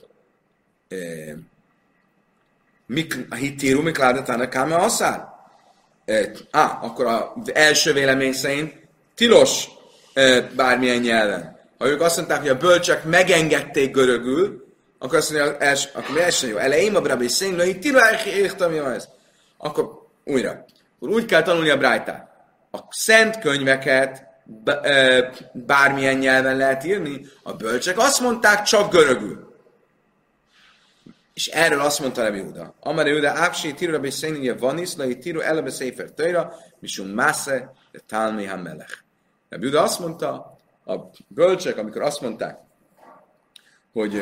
Mik, 2.85 3.25
a 3.29 3.35
hitírú, 3.35 3.81
mik 3.81 3.97
ládatának 3.97 4.49
káme 4.49 4.75
aszár? 4.75 5.27
Á, 6.51 6.79
akkor 6.81 7.05
az 7.05 7.53
első 7.53 7.93
vélemény 7.93 8.33
szerint 8.33 8.73
tilos 9.15 9.67
bármilyen 10.55 10.99
nyelven. 10.99 11.59
Ha 11.77 11.87
ők 11.87 12.01
azt 12.01 12.17
mondták, 12.17 12.39
hogy 12.39 12.49
a 12.49 12.57
bölcsek 12.57 13.03
megengedték 13.03 13.91
görögül, 13.91 14.68
akkor 14.99 15.17
azt 15.17 15.31
mondja, 15.31 15.57
els, 15.57 15.85
akkor 15.85 16.17
első 16.17 16.47
jó, 16.47 16.57
elején 16.57 16.95
a 16.95 17.01
brabi 17.01 17.27
szénlő, 17.27 17.65
hogy 17.65 17.79
tira 17.79 17.99
értem, 18.25 18.85
ez. 18.85 19.07
Akkor 19.57 20.07
újra. 20.23 20.65
Akkor 20.95 21.09
úgy 21.09 21.25
kell 21.25 21.41
tanulni 21.41 21.69
a 21.69 21.77
brájtát. 21.77 22.29
A 22.71 22.77
szent 22.89 23.39
könyveket 23.39 24.27
bármilyen 25.53 26.17
nyelven 26.17 26.57
lehet 26.57 26.83
írni, 26.83 27.25
a 27.43 27.53
bölcsek 27.53 27.97
azt 27.97 28.19
mondták, 28.19 28.63
csak 28.63 28.91
görögül. 28.91 29.47
És 31.33 31.47
erről 31.47 31.79
azt 31.79 31.99
mondta 31.99 32.23
Rabbi 32.23 32.41
Huda. 32.41 32.73
Amar 32.79 33.09
Huda, 33.09 33.29
Ápsi, 33.29 33.73
Tiru 33.73 33.91
Rabbi 33.91 34.09
Szénije 34.09 34.53
Vanis, 34.53 34.95
Lai 34.95 35.17
Tiru 35.17 35.39
Elebe 35.39 35.69
Széfer 35.69 36.09
Töjra, 36.09 36.55
Misum 36.79 37.07
Másze, 37.07 37.71
de 37.91 37.99
Talmi 38.07 38.45
Hamelech. 38.45 38.97
Rabbi 39.49 39.65
Huda 39.65 39.81
azt 39.81 39.99
mondta, 39.99 40.57
a 40.85 40.95
bölcsek, 41.27 41.77
amikor 41.77 42.01
azt 42.01 42.21
mondták, 42.21 42.57
hogy 43.93 44.21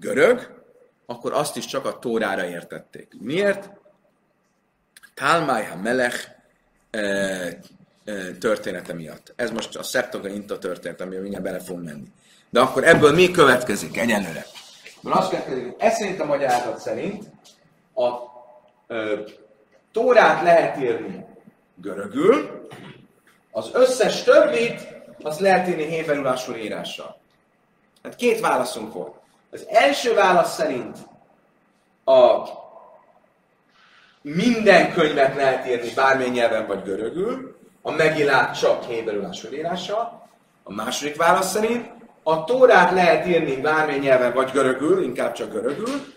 görög, 0.00 0.64
akkor 1.06 1.32
azt 1.32 1.56
is 1.56 1.66
csak 1.66 1.84
a 1.84 1.98
Tórára 1.98 2.48
értették. 2.48 3.12
Miért? 3.20 3.70
Talmájha 5.14 5.76
Melech 5.76 6.28
e, 6.90 6.98
e, 7.00 7.58
története 8.40 8.92
miatt. 8.92 9.32
Ez 9.36 9.50
most 9.50 9.76
a 9.76 9.82
Szeptoga 9.82 10.28
Inta 10.28 10.58
történet, 10.58 11.00
amivel 11.00 11.20
mindjárt 11.20 11.44
bele 11.44 11.60
fogunk 11.60 11.84
menni. 11.84 12.12
De 12.50 12.60
akkor 12.60 12.84
ebből 12.84 13.12
mi 13.12 13.30
következik 13.30 13.96
egyelőre? 13.96 14.46
Mert 15.00 15.16
azt 15.16 15.28
következik, 15.28 15.62
hogy 15.62 15.74
ez 15.78 15.96
szerint 15.96 16.20
a 16.20 16.24
magyarázat 16.24 16.78
szerint 16.78 17.24
a 17.94 18.12
ö, 18.86 19.20
Tórát 19.92 20.42
lehet 20.42 20.80
írni 20.80 21.24
görögül, 21.74 22.66
az 23.50 23.70
összes 23.72 24.22
többit 24.22 24.94
azt 25.22 25.40
lehet 25.40 25.68
írni 25.68 25.84
héberül 25.84 26.36
írással. 26.56 27.20
Hát 28.02 28.16
két 28.16 28.40
válaszunk 28.40 28.92
volt. 28.92 29.15
Az 29.56 29.66
első 29.68 30.14
válasz 30.14 30.54
szerint 30.54 30.96
a 32.04 32.48
minden 34.22 34.92
könyvet 34.92 35.34
lehet 35.34 35.68
írni 35.68 35.92
bármilyen 35.94 36.32
nyelven 36.32 36.66
vagy 36.66 36.82
görögül, 36.82 37.56
a 37.82 37.90
megilát 37.90 38.58
csak 38.58 38.84
héberül 38.84 39.28
írással. 39.52 40.28
A 40.62 40.72
második 40.72 41.16
válasz 41.16 41.50
szerint 41.50 41.90
a 42.22 42.44
Tórát 42.44 42.92
lehet 42.92 43.26
írni 43.26 43.56
bármilyen 43.56 44.00
nyelven 44.00 44.32
vagy 44.32 44.50
görögül, 44.50 45.02
inkább 45.02 45.32
csak 45.32 45.52
görögül, 45.52 46.14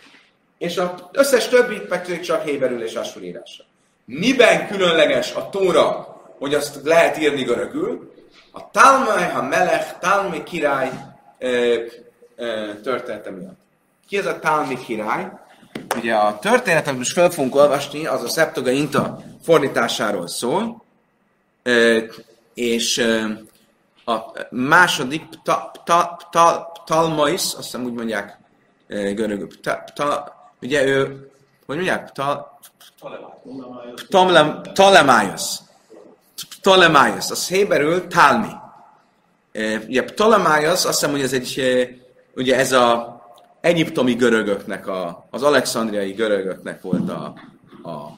és 0.58 0.78
az 0.78 0.90
összes 1.12 1.48
többit 1.48 1.86
pedig 1.86 2.20
csak 2.20 2.44
héberül 2.44 2.84
és 2.84 3.00
írással. 3.22 3.66
Miben 4.06 4.68
különleges 4.68 5.34
a 5.34 5.50
Tóra, 5.50 6.18
hogy 6.40 6.54
azt 6.54 6.80
lehet 6.84 7.18
írni 7.18 7.44
görögül? 7.44 8.14
A 8.52 8.70
Talmai, 8.72 9.24
ha 9.24 9.42
Melech, 9.42 10.00
Talmi 10.00 10.44
király 10.44 10.92
története 12.84 13.30
miatt. 13.30 13.60
Ki 14.08 14.18
ez 14.18 14.26
a 14.26 14.40
Talmi 14.40 14.78
király? 14.78 15.32
Ugye 15.96 16.14
a 16.14 16.40
történetet, 16.40 16.88
amit 16.88 16.98
most 16.98 17.14
fel 17.14 17.30
fogunk 17.30 17.56
olvasni, 17.56 18.06
az 18.06 18.24
a 18.24 18.28
Szeptoga 18.28 18.70
Inta 18.70 19.20
fordításáról 19.44 20.28
szól, 20.28 20.84
és 22.54 22.98
a 24.06 24.18
második 24.50 25.24
ta, 25.44 25.72
ta, 25.86 26.18
ta, 26.32 26.72
Talmais, 26.86 27.42
azt 27.42 27.56
hiszem 27.56 27.84
úgy 27.84 27.94
mondják 27.94 28.38
görögül, 28.88 29.48
ugye 30.62 30.86
ő, 30.86 31.30
hogy 31.66 31.76
mondják? 31.76 32.12
Ptolemaios. 33.96 35.56
Ptolemaios. 36.60 37.30
Az 37.30 37.48
héberül 37.48 38.08
Talmi. 38.08 38.52
Ugye 39.88 40.04
Ptolemaios, 40.04 40.72
azt 40.72 40.86
hiszem, 40.86 41.12
hogy 41.12 41.22
ez 41.22 41.34
egy 41.34 41.48
ugye 42.40 42.56
ez 42.56 42.72
a 42.72 43.20
egyiptomi 43.62 44.14
görögöknek, 44.14 44.88
a, 44.88 45.28
az 45.30 45.44
alexandriai 45.44 46.12
görögöknek 46.12 46.82
volt 46.82 47.10
a, 47.10 47.34
a 47.84 48.18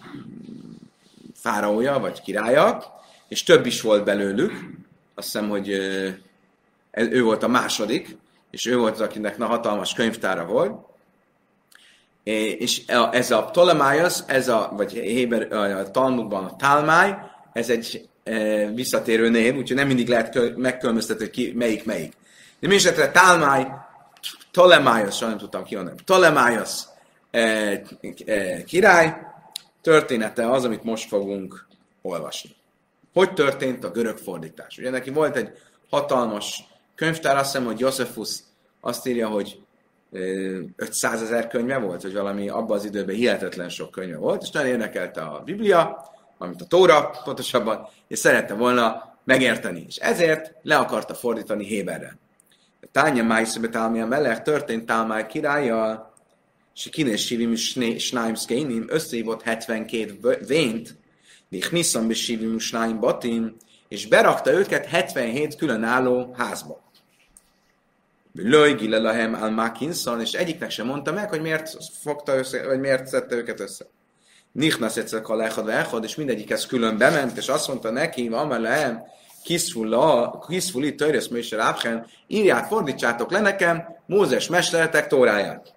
fáraója, 1.35 1.99
vagy 1.99 2.21
királya, 2.21 2.83
és 3.27 3.43
több 3.43 3.65
is 3.65 3.81
volt 3.81 4.03
belőlük. 4.03 4.51
Azt 5.15 5.31
hiszem, 5.31 5.49
hogy 5.49 5.69
ő 6.91 7.23
volt 7.23 7.43
a 7.43 7.47
második, 7.47 8.17
és 8.51 8.65
ő 8.65 8.77
volt 8.77 8.93
az, 8.93 9.01
akinek 9.01 9.37
na, 9.37 9.45
hatalmas 9.45 9.93
könyvtára 9.93 10.45
volt. 10.45 10.79
És 12.23 12.85
ez 13.11 13.31
a 13.31 13.43
Ptolemaios, 13.43 14.19
ez 14.25 14.47
a, 14.47 14.71
vagy 14.75 14.91
Héber, 14.91 15.53
a 15.53 15.91
Talmudban 15.91 16.45
a 16.45 16.55
Talmáj, 16.55 17.15
ez 17.53 17.69
egy 17.69 18.09
visszatérő 18.73 19.29
név, 19.29 19.55
úgyhogy 19.55 19.77
nem 19.77 19.87
mindig 19.87 20.07
lehet 20.07 20.57
megkülönböztetni, 20.57 21.23
hogy 21.23 21.33
ki, 21.33 21.53
melyik 21.55 21.85
melyik. 21.85 22.13
De 22.59 22.67
mi 22.67 22.75
esetre 22.75 23.11
Talmáj 24.51 24.79
Ptolemaios, 24.79 25.19
nem 25.19 25.37
tudtam 25.37 25.63
ki 25.63 25.75
hanem, 25.75 25.95
Ptolemaios 25.95 26.83
e, 27.31 27.39
e, 28.25 28.63
király 28.63 29.17
története 29.81 30.51
az, 30.51 30.65
amit 30.65 30.83
most 30.83 31.07
fogunk 31.07 31.67
olvasni. 32.01 32.55
Hogy 33.13 33.33
történt 33.33 33.83
a 33.83 33.91
görög 33.91 34.17
fordítás? 34.17 34.77
Ugye 34.77 34.89
neki 34.89 35.09
volt 35.09 35.35
egy 35.35 35.49
hatalmas 35.89 36.63
könyvtár 36.95 37.37
azt 37.37 37.51
hiszem, 37.51 37.65
hogy 37.65 37.79
Josephus 37.79 38.39
azt 38.81 39.07
írja, 39.07 39.27
hogy 39.27 39.59
500 40.75 41.21
ezer 41.21 41.47
könyve 41.47 41.77
volt, 41.77 42.01
vagy 42.01 42.13
valami 42.13 42.49
abban 42.49 42.77
az 42.77 42.85
időben 42.85 43.15
hihetetlen 43.15 43.69
sok 43.69 43.91
könyve 43.91 44.17
volt, 44.17 44.41
és 44.41 44.49
nagyon 44.49 44.69
érdekelte 44.69 45.21
a 45.21 45.41
Biblia, 45.45 46.09
amit 46.37 46.61
a 46.61 46.65
Tóra 46.65 47.09
pontosabban, 47.23 47.87
és 48.07 48.19
szerette 48.19 48.53
volna 48.53 49.15
megérteni. 49.23 49.85
És 49.87 49.95
ezért 49.95 50.53
le 50.61 50.77
akarta 50.77 51.13
fordítani 51.13 51.65
Héberre. 51.65 52.17
Tánya 52.91 53.23
Májszöbe 53.23 53.69
Tálmia 53.69 54.05
mellett 54.05 54.43
történt 54.43 54.85
Tálmáj 54.85 55.27
királya, 55.27 56.13
és 56.75 56.89
Kines 56.89 57.25
Sivim 57.25 57.55
Snáim 57.97 58.35
összehívott 58.87 59.41
72 59.41 60.37
vént, 60.47 60.95
Nichnisszam 61.49 62.07
be 62.07 62.13
Sivim 62.13 62.59
Snáim 62.59 62.99
Batim, 62.99 63.55
és 63.87 64.07
berakta 64.07 64.51
őket 64.51 64.85
77 64.85 65.55
különálló 65.55 66.33
házba. 66.37 66.81
Löj 68.33 68.73
Gilelahem 68.73 69.33
al 69.33 69.49
Makinson, 69.49 70.21
és 70.21 70.31
egyiknek 70.31 70.69
sem 70.69 70.85
mondta 70.85 71.11
meg, 71.11 71.29
hogy 71.29 71.41
miért 71.41 71.77
fogta 72.01 72.37
össze, 72.37 72.65
vagy 72.65 72.79
miért 72.79 73.07
szedte 73.07 73.35
őket 73.35 73.59
össze. 73.59 73.85
Nichnas 74.51 74.97
egyszer 74.97 75.21
a 75.23 75.35
lechad 75.35 75.69
echad, 75.69 76.03
és 76.03 76.15
mindegyikhez 76.15 76.65
külön 76.65 76.97
bement, 76.97 77.37
és 77.37 77.47
azt 77.47 77.67
mondta 77.67 77.91
neki, 77.91 78.27
amelehem, 78.27 79.03
kiszfuli 80.47 80.95
törjösz 80.95 81.29
és 81.31 81.51
rábhen, 81.51 82.05
írját, 82.27 82.67
fordítsátok 82.67 83.31
le 83.31 83.39
nekem, 83.39 83.99
Mózes 84.05 84.47
mesteretek 84.47 85.07
tóráját. 85.07 85.73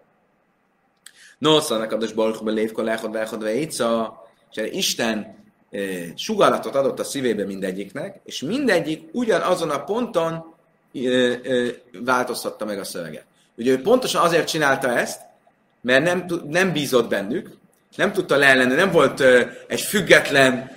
Nosza 1.38 1.78
nekad 1.78 2.02
a 2.02 2.06
balchba 2.14 2.50
lévka 2.50 2.82
lechad 2.82 3.14
lechad 3.14 3.42
vejca, 3.42 4.22
és 4.52 4.70
Isten 4.72 5.36
e, 5.70 5.78
sugalatot 6.16 6.74
adott 6.74 6.98
a 6.98 7.04
szívébe 7.04 7.44
mindegyiknek, 7.44 8.20
és 8.24 8.42
mindegyik 8.42 9.08
ugyanazon 9.12 9.70
a 9.70 9.84
ponton 9.84 10.54
változtatta 12.04 12.64
meg 12.64 12.78
a 12.78 12.84
szöveget. 12.84 13.24
Ugye 13.56 13.70
ő 13.70 13.80
pontosan 13.80 14.22
azért 14.22 14.48
csinálta 14.48 14.98
ezt, 14.98 15.20
mert 15.80 16.04
nem, 16.04 16.26
nem 16.46 16.72
bízott 16.72 17.08
bennük, 17.08 17.50
nem 17.96 18.12
tudta 18.12 18.36
leellenni, 18.36 18.74
nem 18.74 18.90
volt 18.90 19.20
egy 19.68 19.80
független 19.80 20.70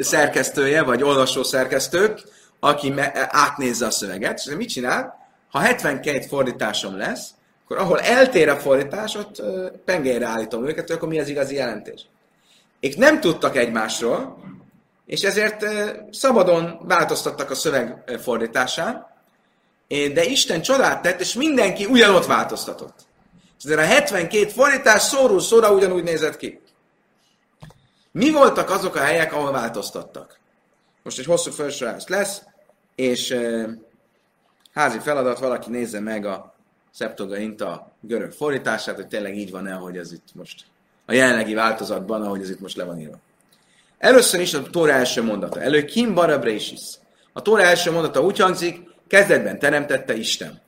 szerkesztője, 0.00 0.82
vagy 0.82 1.02
olvasó 1.02 1.42
szerkesztő, 1.42 2.14
aki 2.60 2.94
átnézze 3.28 3.86
a 3.86 3.90
szöveget, 3.90 4.42
és 4.46 4.54
mit 4.56 4.68
csinál? 4.68 5.28
Ha 5.50 5.58
72 5.58 6.20
fordításom 6.20 6.96
lesz, 6.96 7.28
akkor 7.64 7.78
ahol 7.78 8.00
eltér 8.00 8.48
a 8.48 8.56
fordítás, 8.56 9.14
ott 9.14 9.42
pengére 9.84 10.26
állítom 10.26 10.66
őket, 10.66 10.90
akkor 10.90 11.08
mi 11.08 11.20
az 11.20 11.28
igazi 11.28 11.54
jelentés. 11.54 12.06
Ők 12.80 12.96
nem 12.96 13.20
tudtak 13.20 13.56
egymásról, 13.56 14.38
és 15.06 15.22
ezért 15.22 15.66
szabadon 16.10 16.78
változtattak 16.82 17.50
a 17.50 17.54
szöveg 17.54 18.10
fordításán, 18.22 19.06
de 19.88 20.24
Isten 20.24 20.62
csodát 20.62 21.02
tett, 21.02 21.20
és 21.20 21.34
mindenki 21.34 21.84
ugyanott 21.84 22.26
változtatott. 22.26 22.98
És 23.58 23.64
ezért 23.64 23.80
a 23.80 23.82
72 23.82 24.48
fordítás 24.48 25.02
szóról 25.02 25.40
szóra 25.40 25.72
ugyanúgy 25.72 26.02
nézett 26.02 26.36
ki. 26.36 26.60
Mi 28.16 28.30
voltak 28.30 28.70
azok 28.70 28.94
a 28.94 29.00
helyek, 29.00 29.32
ahol 29.32 29.52
változtattak? 29.52 30.38
Most 31.02 31.18
egy 31.18 31.24
hosszú 31.24 31.50
felsorolás 31.50 32.06
lesz, 32.06 32.42
és 32.94 33.30
e, 33.30 33.68
házi 34.74 34.98
feladat, 34.98 35.38
valaki 35.38 35.70
nézze 35.70 36.00
meg 36.00 36.26
a 36.26 36.54
Inta 37.38 37.92
görög 38.00 38.32
fordítását, 38.32 38.94
hogy 38.94 39.06
tényleg 39.06 39.36
így 39.36 39.50
van-e, 39.50 39.74
ahogy 39.74 39.96
ez 39.96 40.12
itt 40.12 40.28
most 40.34 40.64
a 41.06 41.12
jelenlegi 41.12 41.54
változatban, 41.54 42.22
ahogy 42.22 42.40
ez 42.40 42.50
itt 42.50 42.60
most 42.60 42.76
le 42.76 42.84
van 42.84 43.00
írva. 43.00 43.16
Először 43.98 44.40
is 44.40 44.54
a 44.54 44.62
Tóra 44.62 44.92
első 44.92 45.22
mondata. 45.22 45.60
Elő 45.60 45.84
Kim 45.84 46.14
Barabrésis. 46.14 46.82
A 47.32 47.42
Tóra 47.42 47.62
első 47.62 47.90
mondata 47.90 48.22
úgy 48.22 48.38
hangzik, 48.38 48.88
kezdetben 49.06 49.58
teremtette 49.58 50.14
Isten. 50.14 50.60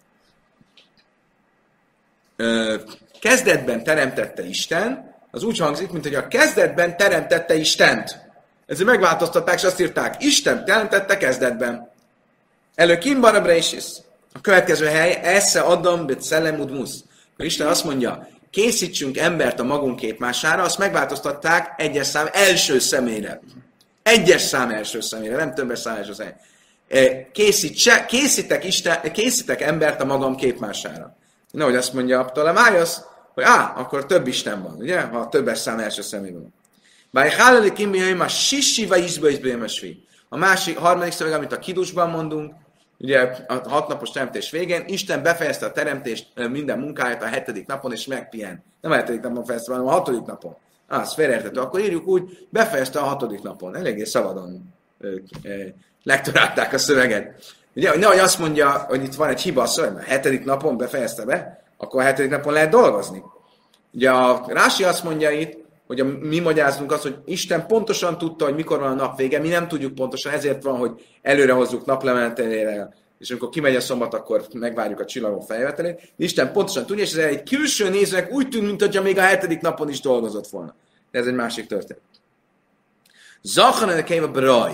Ö, 2.37 2.77
kezdetben 3.21 3.85
teremtette 3.85 4.47
Isten, 4.47 5.08
az 5.31 5.43
úgy 5.43 5.59
hangzik, 5.59 5.91
mint 5.91 6.05
hogy 6.05 6.15
a 6.15 6.29
kezdetben 6.29 6.97
teremtette 6.97 7.55
Istent. 7.55 8.19
Ezért 8.67 8.89
megváltoztatták, 8.89 9.55
és 9.55 9.65
azt 9.65 9.81
írták, 9.81 10.23
Isten 10.23 10.65
teremtette 10.65 11.17
kezdetben. 11.17 11.91
Elő 12.75 12.99
Kim 12.99 13.21
Barabrésis. 13.21 13.85
A 14.33 14.41
következő 14.41 14.87
hely, 14.87 15.21
Esze 15.23 15.61
Adam 15.61 16.07
bet 16.07 16.71
Musz. 16.71 17.05
Isten 17.37 17.67
azt 17.67 17.85
mondja, 17.85 18.29
készítsünk 18.51 19.17
embert 19.17 19.61
a 19.61 19.65
magunk 19.65 19.97
képmására, 19.97 20.63
azt 20.63 20.79
megváltoztatták 20.79 21.75
egyes 21.77 22.07
szám 22.07 22.29
első 22.33 22.79
személyre. 22.79 23.41
Egyes 24.03 24.43
szám 24.43 24.71
első 24.71 25.01
személyre, 25.01 25.37
nem 25.37 25.55
többes 25.55 25.79
szám 25.79 25.97
első 25.97 26.13
személyre. 26.13 26.41
E, 26.89 27.31
készítse, 27.31 28.05
készítek, 28.07 28.65
Isten, 28.65 29.13
készítek 29.13 29.61
embert 29.61 30.01
a 30.01 30.05
magam 30.05 30.37
képmására. 30.37 31.17
Nehogy 31.51 31.77
azt 31.77 31.93
mondja 31.93 32.25
Ptolemájosz, 32.25 33.01
hogy 33.39 33.47
á, 33.47 33.73
akkor 33.77 34.07
több 34.07 34.27
Isten 34.27 34.63
van, 34.63 34.75
ugye? 34.79 35.01
Ha 35.01 35.29
többes 35.29 35.59
szám 35.59 35.79
első 35.79 36.03
személyben 36.03 36.41
van. 36.41 36.53
Báj 37.11 37.31
háleli 37.31 37.73
kimbiaim 37.73 38.21
a 38.21 38.29
sisiva 38.29 38.97
izba 38.97 39.29
A 40.29 40.37
másik, 40.37 40.79
harmadik 40.79 41.13
szöveg, 41.13 41.33
amit 41.33 41.53
a 41.53 41.59
kidusban 41.59 42.11
mondunk, 42.11 42.55
ugye 42.99 43.21
a 43.47 43.69
hatnapos 43.69 44.11
teremtés 44.11 44.51
végén, 44.51 44.85
Isten 44.87 45.23
befejezte 45.23 45.67
a 45.67 45.73
teremtést 45.73 46.27
minden 46.51 46.79
munkáját 46.79 47.23
a 47.23 47.27
hetedik 47.27 47.67
napon, 47.67 47.93
és 47.93 48.07
megpihen. 48.07 48.63
Nem 48.81 48.93
a 48.93 48.95
hetedik 48.95 49.21
napon 49.21 49.45
fejezte, 49.45 49.73
hanem 49.73 49.87
a 49.87 49.91
hatodik 49.91 50.25
napon. 50.25 50.57
Ah, 50.89 51.01
az 51.01 51.15
félreértető. 51.15 51.61
Akkor 51.61 51.81
írjuk 51.81 52.07
úgy, 52.07 52.47
befejezte 52.51 52.99
a 52.99 53.05
hatodik 53.05 53.43
napon. 53.43 53.77
Eléggé 53.77 54.05
szabadon 54.05 54.75
lektorálták 56.03 56.73
a 56.73 56.79
szöveget. 56.79 57.55
Ugye, 57.75 57.91
hogy 57.91 57.99
nehogy 57.99 58.19
azt 58.19 58.39
mondja, 58.39 58.85
hogy 58.89 59.03
itt 59.03 59.15
van 59.15 59.29
egy 59.29 59.41
hiba 59.41 59.63
a 59.63 59.67
szöveg, 59.67 59.97
a 59.97 60.01
hetedik 60.01 60.45
napon 60.45 60.77
befejezte 60.77 61.25
be, 61.25 61.67
akkor 61.79 62.01
a 62.01 62.05
hetedik 62.05 62.31
napon 62.31 62.53
lehet 62.53 62.71
dolgozni. 62.71 63.23
Ugye 63.93 64.11
a 64.11 64.45
Rási 64.47 64.85
azt 64.85 65.05
mondja 65.05 65.31
itt, 65.31 65.67
hogy 65.87 66.01
a, 66.01 66.05
mi 66.05 66.39
magyarázunk 66.39 66.93
azt, 66.93 67.03
hogy 67.03 67.17
Isten 67.25 67.67
pontosan 67.67 68.19
tudta, 68.19 68.45
hogy 68.45 68.55
mikor 68.55 68.79
van 68.79 68.91
a 68.91 68.95
nap 68.95 69.17
vége, 69.17 69.39
mi 69.39 69.49
nem 69.49 69.69
tudjuk 69.69 69.95
pontosan, 69.95 70.33
ezért 70.33 70.63
van, 70.63 70.79
hogy 70.79 71.07
előre 71.23 71.53
hozzuk 71.53 71.85
naplementelére, 71.85 72.95
és 73.19 73.31
amikor 73.31 73.49
kimegy 73.49 73.77
a 73.77 73.81
szombat, 73.81 74.15
akkor 74.15 74.47
megvárjuk 74.53 75.01
a 75.01 75.05
csillagok 75.05 75.43
feljövetelét. 75.43 76.13
Isten 76.17 76.53
pontosan 76.53 76.87
tudja, 76.87 77.05
és 77.05 77.13
ez 77.13 77.25
egy 77.25 77.43
külső 77.43 77.89
nézőnek 77.89 78.33
úgy 78.33 78.49
tűnt, 78.49 78.67
mintha 78.67 79.03
még 79.03 79.19
a 79.19 79.23
hetedik 79.23 79.61
napon 79.61 79.89
is 79.89 80.01
dolgozott 80.01 80.47
volna. 80.47 80.75
De 81.11 81.19
ez 81.19 81.27
egy 81.27 81.35
másik 81.35 81.67
történet. 81.67 82.03
Zachan 83.43 84.23
a 84.23 84.31
braj. 84.31 84.73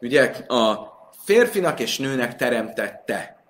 Ugye 0.00 0.22
a 0.48 0.92
férfinak 1.24 1.80
és 1.80 1.98
nőnek 1.98 2.36
teremtette. 2.36 3.42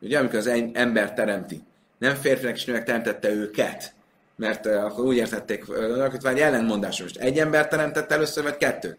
Ugye, 0.00 0.18
amikor 0.18 0.38
az 0.38 0.46
ember 0.72 1.14
teremti. 1.14 1.62
Nem 1.98 2.14
férfinak 2.14 2.56
és 2.56 2.64
nőnek 2.64 2.84
teremtette 2.84 3.30
őket 3.30 3.94
mert 4.36 4.66
uh, 4.66 4.84
akkor 4.84 5.04
úgy 5.04 5.16
értették, 5.16 5.64
hogy 6.10 6.22
van 6.22 6.34
egy 6.34 6.40
ellentmondás 6.40 7.02
most. 7.02 7.16
Egy 7.16 7.38
ember 7.38 7.68
teremtett 7.68 8.12
először, 8.12 8.42
vagy 8.42 8.56
kettő. 8.56 8.98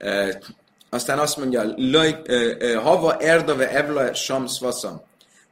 Uh, 0.00 0.28
aztán 0.90 1.18
azt 1.18 1.36
mondja, 1.36 1.62
uh, 1.64 2.06
uh, 2.28 2.74
hava 2.74 3.16
erdave 3.16 3.70
evla 3.70 4.14
shams 4.14 4.58
vaszam. 4.58 5.02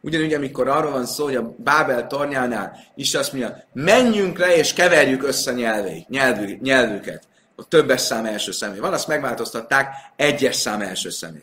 Ugyanúgy, 0.00 0.34
amikor 0.34 0.68
arról 0.68 0.90
van 0.90 1.06
szó, 1.06 1.24
hogy 1.24 1.36
a 1.36 1.54
Bábel 1.56 2.06
tornyánál 2.06 2.76
is 2.94 3.14
azt 3.14 3.32
mondja, 3.32 3.64
menjünk 3.72 4.38
le 4.38 4.56
és 4.56 4.72
keverjük 4.72 5.22
össze 5.26 5.52
nyelvét, 5.52 6.08
nyelvű, 6.08 6.58
nyelvüket. 6.60 7.22
A 7.56 7.68
többes 7.68 8.00
szám 8.00 8.24
első 8.24 8.52
személy 8.52 8.78
van, 8.78 8.92
azt 8.92 9.08
megváltoztatták 9.08 9.94
egyes 10.16 10.56
szám 10.56 10.80
első 10.80 11.10
személy. 11.10 11.42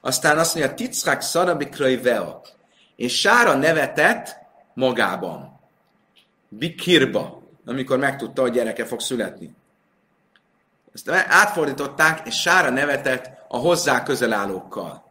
Aztán 0.00 0.38
azt 0.38 0.54
mondja, 0.54 0.74
tickák 0.74 1.20
szarabikrai 1.20 1.96
vea. 1.96 2.42
És 2.96 3.20
Sára 3.20 3.54
nevetett 3.54 4.43
magában. 4.74 5.60
Bikirba, 6.48 7.42
amikor 7.66 7.98
megtudta, 7.98 8.42
hogy 8.42 8.52
gyereke 8.52 8.84
fog 8.84 9.00
születni. 9.00 9.54
Ezt 10.94 11.10
átfordították, 11.10 12.26
és 12.26 12.40
Sára 12.40 12.70
nevetett 12.70 13.30
a 13.48 13.56
hozzá 13.56 14.02
közelállókkal. 14.02 15.04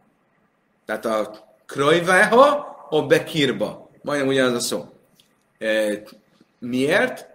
Tehát 0.84 1.04
a 1.04 1.30
krojveha, 1.66 2.76
a 2.90 3.02
bekirba. 3.02 3.90
Majdnem 4.02 4.28
ugyanaz 4.28 4.52
a 4.52 4.60
szó. 4.60 4.88
E, 5.58 6.02
miért? 6.58 7.26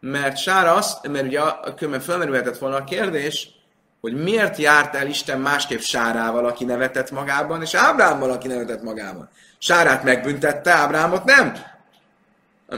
Mert 0.00 0.36
Sára 0.36 0.74
azt, 0.74 1.08
mert 1.08 1.26
ugye 1.26 1.40
különben 1.76 2.00
felmerülhetett 2.00 2.58
volna 2.58 2.76
a 2.76 2.84
kérdés, 2.84 3.50
hogy 4.00 4.22
miért 4.22 4.56
járt 4.56 4.94
el 4.94 5.06
Isten 5.06 5.40
másképp 5.40 5.78
Sárával, 5.78 6.46
aki 6.46 6.64
nevetett 6.64 7.10
magában, 7.10 7.62
és 7.62 7.74
Ábrámmal, 7.74 8.30
aki 8.30 8.48
nevetett 8.48 8.82
magában. 8.82 9.28
Sárát 9.58 10.04
megbüntette, 10.04 10.72
Ábrámot 10.72 11.24
nem. 11.24 11.54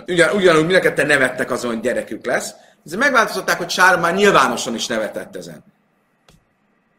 Ugyan, 0.06 0.36
ugyanúgy 0.36 0.64
mind 0.64 0.74
a 0.74 0.80
ketten 0.80 1.06
nevettek 1.06 1.50
azon, 1.50 1.70
hogy 1.70 1.80
gyerekük 1.80 2.26
lesz. 2.26 2.54
Ezért 2.84 3.00
megváltoztatták, 3.00 3.58
hogy 3.58 3.70
Sár 3.70 3.98
már 3.98 4.14
nyilvánosan 4.14 4.74
is 4.74 4.86
nevetett 4.86 5.36
ezen. 5.36 5.64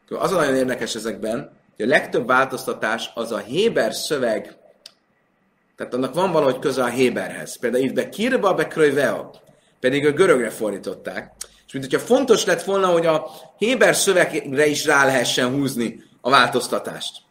Az 0.09 0.31
a 0.31 0.35
nagyon 0.35 0.55
érdekes 0.55 0.95
ezekben, 0.95 1.51
hogy 1.75 1.85
a 1.85 1.89
legtöbb 1.89 2.27
változtatás 2.27 3.11
az 3.13 3.31
a 3.31 3.37
Héber 3.37 3.93
szöveg, 3.93 4.57
tehát 5.75 5.93
annak 5.93 6.13
van 6.13 6.31
valahogy 6.31 6.59
köze 6.59 6.83
a 6.83 6.87
Héberhez. 6.87 7.57
Például 7.57 7.83
itt 7.83 7.93
be 7.93 8.09
kirba, 8.09 8.53
be 8.53 8.67
kröjveo, 8.67 9.29
pedig 9.79 10.05
a 10.05 10.11
görögre 10.11 10.49
fordították. 10.49 11.31
És 11.67 11.73
mint 11.73 11.85
hogyha 11.85 12.05
fontos 12.05 12.45
lett 12.45 12.63
volna, 12.63 12.87
hogy 12.87 13.05
a 13.05 13.29
Héber 13.57 13.95
szövegre 13.95 14.65
is 14.65 14.85
rá 14.85 15.05
lehessen 15.05 15.49
húzni 15.49 16.03
a 16.21 16.29
változtatást. 16.29 17.21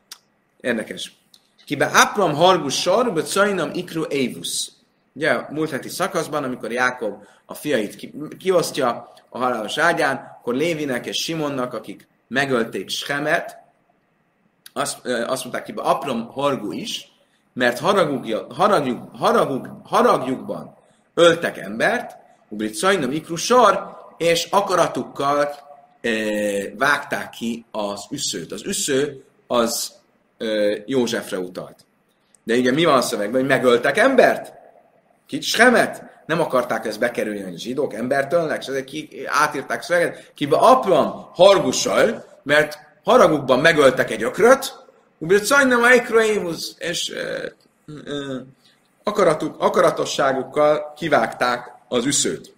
Érdekes. 0.61 1.12
Kibe 1.64 1.86
Apram 1.86 2.34
hargus 2.34 2.80
sar, 2.80 3.12
be 3.12 3.22
Cainam 3.22 3.70
ikru 3.72 4.02
Évus. 4.02 4.70
Ugye 5.19 5.41
múlt 5.51 5.71
heti 5.71 5.89
szakaszban, 5.89 6.45
amikor 6.45 6.73
Jákob 6.73 7.25
a 7.47 7.55
fiait 7.55 7.97
ki, 7.97 8.14
kiosztja 8.39 9.12
a 9.29 9.39
halálos 9.39 9.79
ágyán, 9.79 10.37
akkor 10.39 10.55
Lévinek 10.55 11.07
és 11.07 11.23
Simonnak, 11.23 11.75
akik 11.75 12.09
megölték 12.29 12.89
Schemet, 12.89 13.59
azt, 14.73 15.07
azt 15.07 15.43
mondták 15.43 15.64
ki, 15.64 15.73
Apram 15.77 16.27
hargu 16.27 16.73
is, 16.73 17.12
mert 17.53 17.79
haraguk, 17.79 18.53
haragjuk, 18.53 19.16
haraguk, 19.16 19.69
haragjukban 19.85 20.77
öltek 21.14 21.59
embert, 21.59 22.16
Ubrit 22.49 22.75
Szajnom 22.75 23.12
Ikru 23.12 23.37
sor, 23.37 23.97
és 24.16 24.49
akaratukkal 24.51 25.49
e, 26.01 26.11
vágták 26.77 27.31
ki 27.31 27.64
az 27.71 28.07
üszőt. 28.11 28.53
Az 28.53 28.64
üsző 28.64 29.25
az 29.47 29.93
e, 30.39 30.47
Józsefre 30.87 31.39
utalt. 31.39 31.85
De 32.45 32.57
ugye 32.57 32.73
mi 32.73 32.85
van 32.85 32.97
a 32.97 33.01
szövegben, 33.01 33.41
hogy 33.41 33.49
megöltek 33.49 33.97
embert? 33.97 34.57
Kit 35.29 35.43
Schemet? 35.43 36.03
Nem 36.26 36.41
akarták 36.41 36.87
ezt 36.87 36.99
bekerülni, 36.99 37.43
hogy 37.43 37.55
a 37.55 37.59
zsidók 37.59 37.95
embert 37.95 38.33
ölnek, 38.33 38.62
és 38.62 38.66
ezek 38.66 38.85
ki, 38.85 39.09
átírták 39.26 39.83
szöveget, 39.83 40.33
kibe 40.35 40.57
apram 40.57 41.29
hargussal, 41.33 42.24
mert 42.43 42.79
haragukban 43.05 43.61
megöltek 43.61 44.11
egy 44.11 44.22
ökröt, 44.22 44.87
Ubrit 45.18 45.45
Szajnom 45.45 45.93
Ikru 45.95 46.18
és 46.79 47.11
e, 47.11 47.55
akaratuk, 49.03 49.55
akaratosságukkal 49.59 50.93
kivágták 50.97 51.72
az 51.89 52.05
üszőt. 52.05 52.55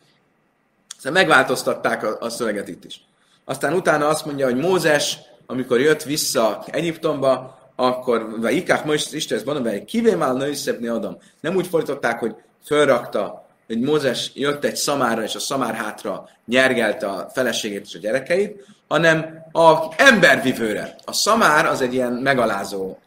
Szóval 0.97 1.13
megváltoztatták 1.13 2.03
a, 2.03 2.17
a 2.21 2.29
szöveget 2.29 2.69
itt 2.69 2.85
is. 2.85 3.05
Aztán 3.45 3.73
utána 3.73 4.09
azt 4.09 4.25
mondja, 4.25 4.47
hogy 4.47 4.57
Mózes, 4.57 5.19
amikor 5.47 5.81
jött 5.81 6.03
vissza 6.03 6.65
Egyiptomba, 6.67 7.59
akkor, 7.77 8.37
ikák 8.49 8.85
most 8.85 9.13
Isten 9.13 9.41
mondom, 9.45 9.65
hogy 9.65 9.85
kivémál 9.85 10.33
nőszebbni 10.33 10.87
adom. 10.87 11.19
Nem 11.41 11.57
úgy 11.57 11.67
fordították, 11.67 12.19
hogy 12.19 12.35
fölrakta, 12.65 13.47
hogy 13.67 13.81
Mózes 13.81 14.31
jött 14.35 14.65
egy 14.65 14.77
szamára, 14.77 15.23
és 15.23 15.35
a 15.35 15.39
szamár 15.39 15.75
hátra 15.75 16.29
nyergelte 16.47 17.07
a 17.07 17.31
feleségét 17.35 17.85
és 17.85 17.95
a 17.95 17.99
gyerekeit, 17.99 18.65
hanem 18.89 19.47
a 19.53 19.95
embervivőre. 19.97 20.97
A 21.05 21.13
szamár 21.13 21.67
az 21.67 21.81
egy 21.81 21.95
ilyen 21.95 22.13
megalázó, 22.13 22.99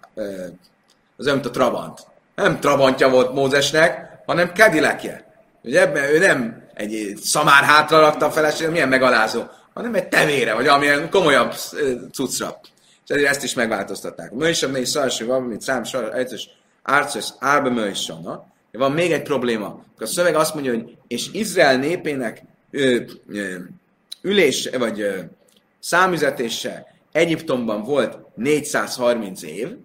az 1.18 1.26
olyan, 1.26 1.38
mint 1.38 1.46
a 1.46 1.52
Trabant 1.52 2.12
nem 2.36 2.60
Trabantja 2.60 3.10
volt 3.10 3.34
Mózesnek, 3.34 4.22
hanem 4.26 4.52
Kedilekje. 4.52 5.26
Ugye 5.64 5.82
ebben 5.82 6.04
ő 6.04 6.20
nem 6.20 6.64
egy 6.74 7.18
szamár 7.22 7.64
hátra 7.64 8.00
rakta 8.00 8.26
a 8.26 8.32
feleséget, 8.32 8.72
milyen 8.72 8.90
megalázó, 8.90 9.44
hanem 9.74 9.96
egy 9.96 10.08
tevére, 10.08 10.54
vagy 10.54 10.68
amilyen 10.68 11.10
komolyabb 11.10 11.54
cuccra. 12.12 12.60
És 13.06 13.10
ezért 13.10 13.30
ezt 13.30 13.44
is 13.44 13.54
megváltoztatták. 13.54 14.32
Mősem 14.32 14.72
négy 14.72 14.86
szalső 14.86 15.26
van, 15.26 15.42
mint 15.42 15.62
szám 15.62 15.84
egyes 16.14 16.50
árcos 16.84 17.30
árbe 17.40 17.70
mősana. 17.70 18.46
Van 18.78 18.92
még 18.92 19.12
egy 19.12 19.22
probléma. 19.22 19.84
A 19.98 20.06
szöveg 20.06 20.36
azt 20.36 20.54
mondja, 20.54 20.74
hogy 20.74 20.98
és 21.08 21.30
Izrael 21.32 21.78
népének 21.78 22.44
ö, 22.72 23.02
ö, 23.28 23.56
ülés, 24.22 24.70
vagy 24.78 25.02
ö, 25.02 25.20
számüzetése 25.80 26.96
Egyiptomban 27.12 27.84
volt 27.84 28.18
430 28.36 29.42
év, 29.42 29.78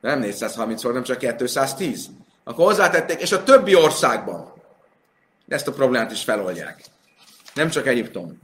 nem 0.00 0.18
430 0.18 0.82
volt, 0.82 0.94
nem 0.94 1.04
csak 1.04 1.18
210. 1.18 2.10
Akkor 2.44 2.64
hozzátették, 2.64 3.20
és 3.20 3.32
a 3.32 3.42
többi 3.42 3.74
országban 3.74 4.52
ezt 5.48 5.68
a 5.68 5.72
problémát 5.72 6.12
is 6.12 6.22
feloldják. 6.22 6.84
Nem 7.54 7.68
csak 7.68 7.86
Egyiptom. 7.86 8.40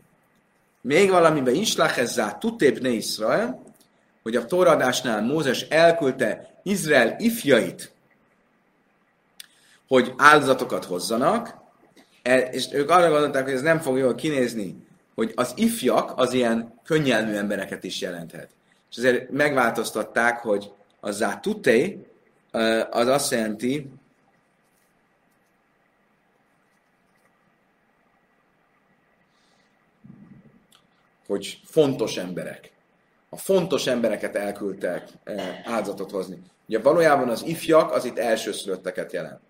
Még 0.81 1.11
valamiben 1.11 1.55
islach 1.55 1.99
ezzá 1.99 2.39
tutép 2.39 2.81
ne 2.81 2.89
Israel, 2.89 3.63
hogy 4.23 4.37
a 4.37 4.45
toradásnál 4.45 5.23
Mózes 5.23 5.61
elküldte 5.61 6.61
Izrael 6.63 7.17
ifjait, 7.19 7.93
hogy 9.89 10.15
áldozatokat 10.17 10.85
hozzanak, 10.85 11.55
e, 12.23 12.39
és 12.39 12.69
ők 12.73 12.91
arra 12.91 13.11
gondolták, 13.11 13.45
hogy 13.45 13.53
ez 13.53 13.63
nem 13.63 13.81
fog 13.81 13.99
jól 13.99 14.15
kinézni, 14.15 14.87
hogy 15.15 15.33
az 15.35 15.53
ifjak 15.57 16.13
az 16.17 16.33
ilyen 16.33 16.81
könnyelmű 16.85 17.35
embereket 17.35 17.85
is 17.85 18.01
jelenthet. 18.01 18.51
És 18.91 18.97
ezért 18.97 19.31
megváltoztatták, 19.31 20.39
hogy 20.39 20.73
a 21.01 21.11
zatute 21.11 21.93
az 22.91 23.07
azt 23.07 23.31
jelenti, 23.31 23.91
hogy 31.27 31.61
fontos 31.65 32.17
emberek. 32.17 32.73
A 33.29 33.37
fontos 33.37 33.87
embereket 33.87 34.37
elküldtek 34.37 35.09
áldozatot 35.65 36.11
hozni. 36.11 36.39
Ugye 36.69 36.79
valójában 36.79 37.29
az 37.29 37.43
ifjak 37.47 37.93
az 37.93 38.05
itt 38.05 38.19
elsőszülötteket 38.19 39.13
jelent. 39.13 39.41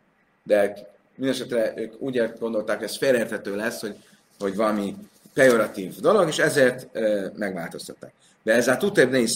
De 0.49 0.77
mindesetre 1.17 1.73
ők 1.77 2.01
úgy 2.01 2.33
gondolták, 2.39 2.77
hogy 2.77 2.87
ez 2.87 2.97
félreérthető 2.97 3.57
lesz, 3.57 3.81
hogy, 3.81 3.97
hogy 4.39 4.57
valami 4.57 4.97
pejoratív 5.35 6.01
dolog, 6.01 6.29
és 6.29 6.39
ezért 6.39 6.97
e, 6.97 7.33
megváltoztatták. 7.37 8.13
De 8.43 8.53
ez 8.53 8.69
a 8.69 8.77
tuteb 8.77 9.11
ne 9.11 9.19
is 9.19 9.31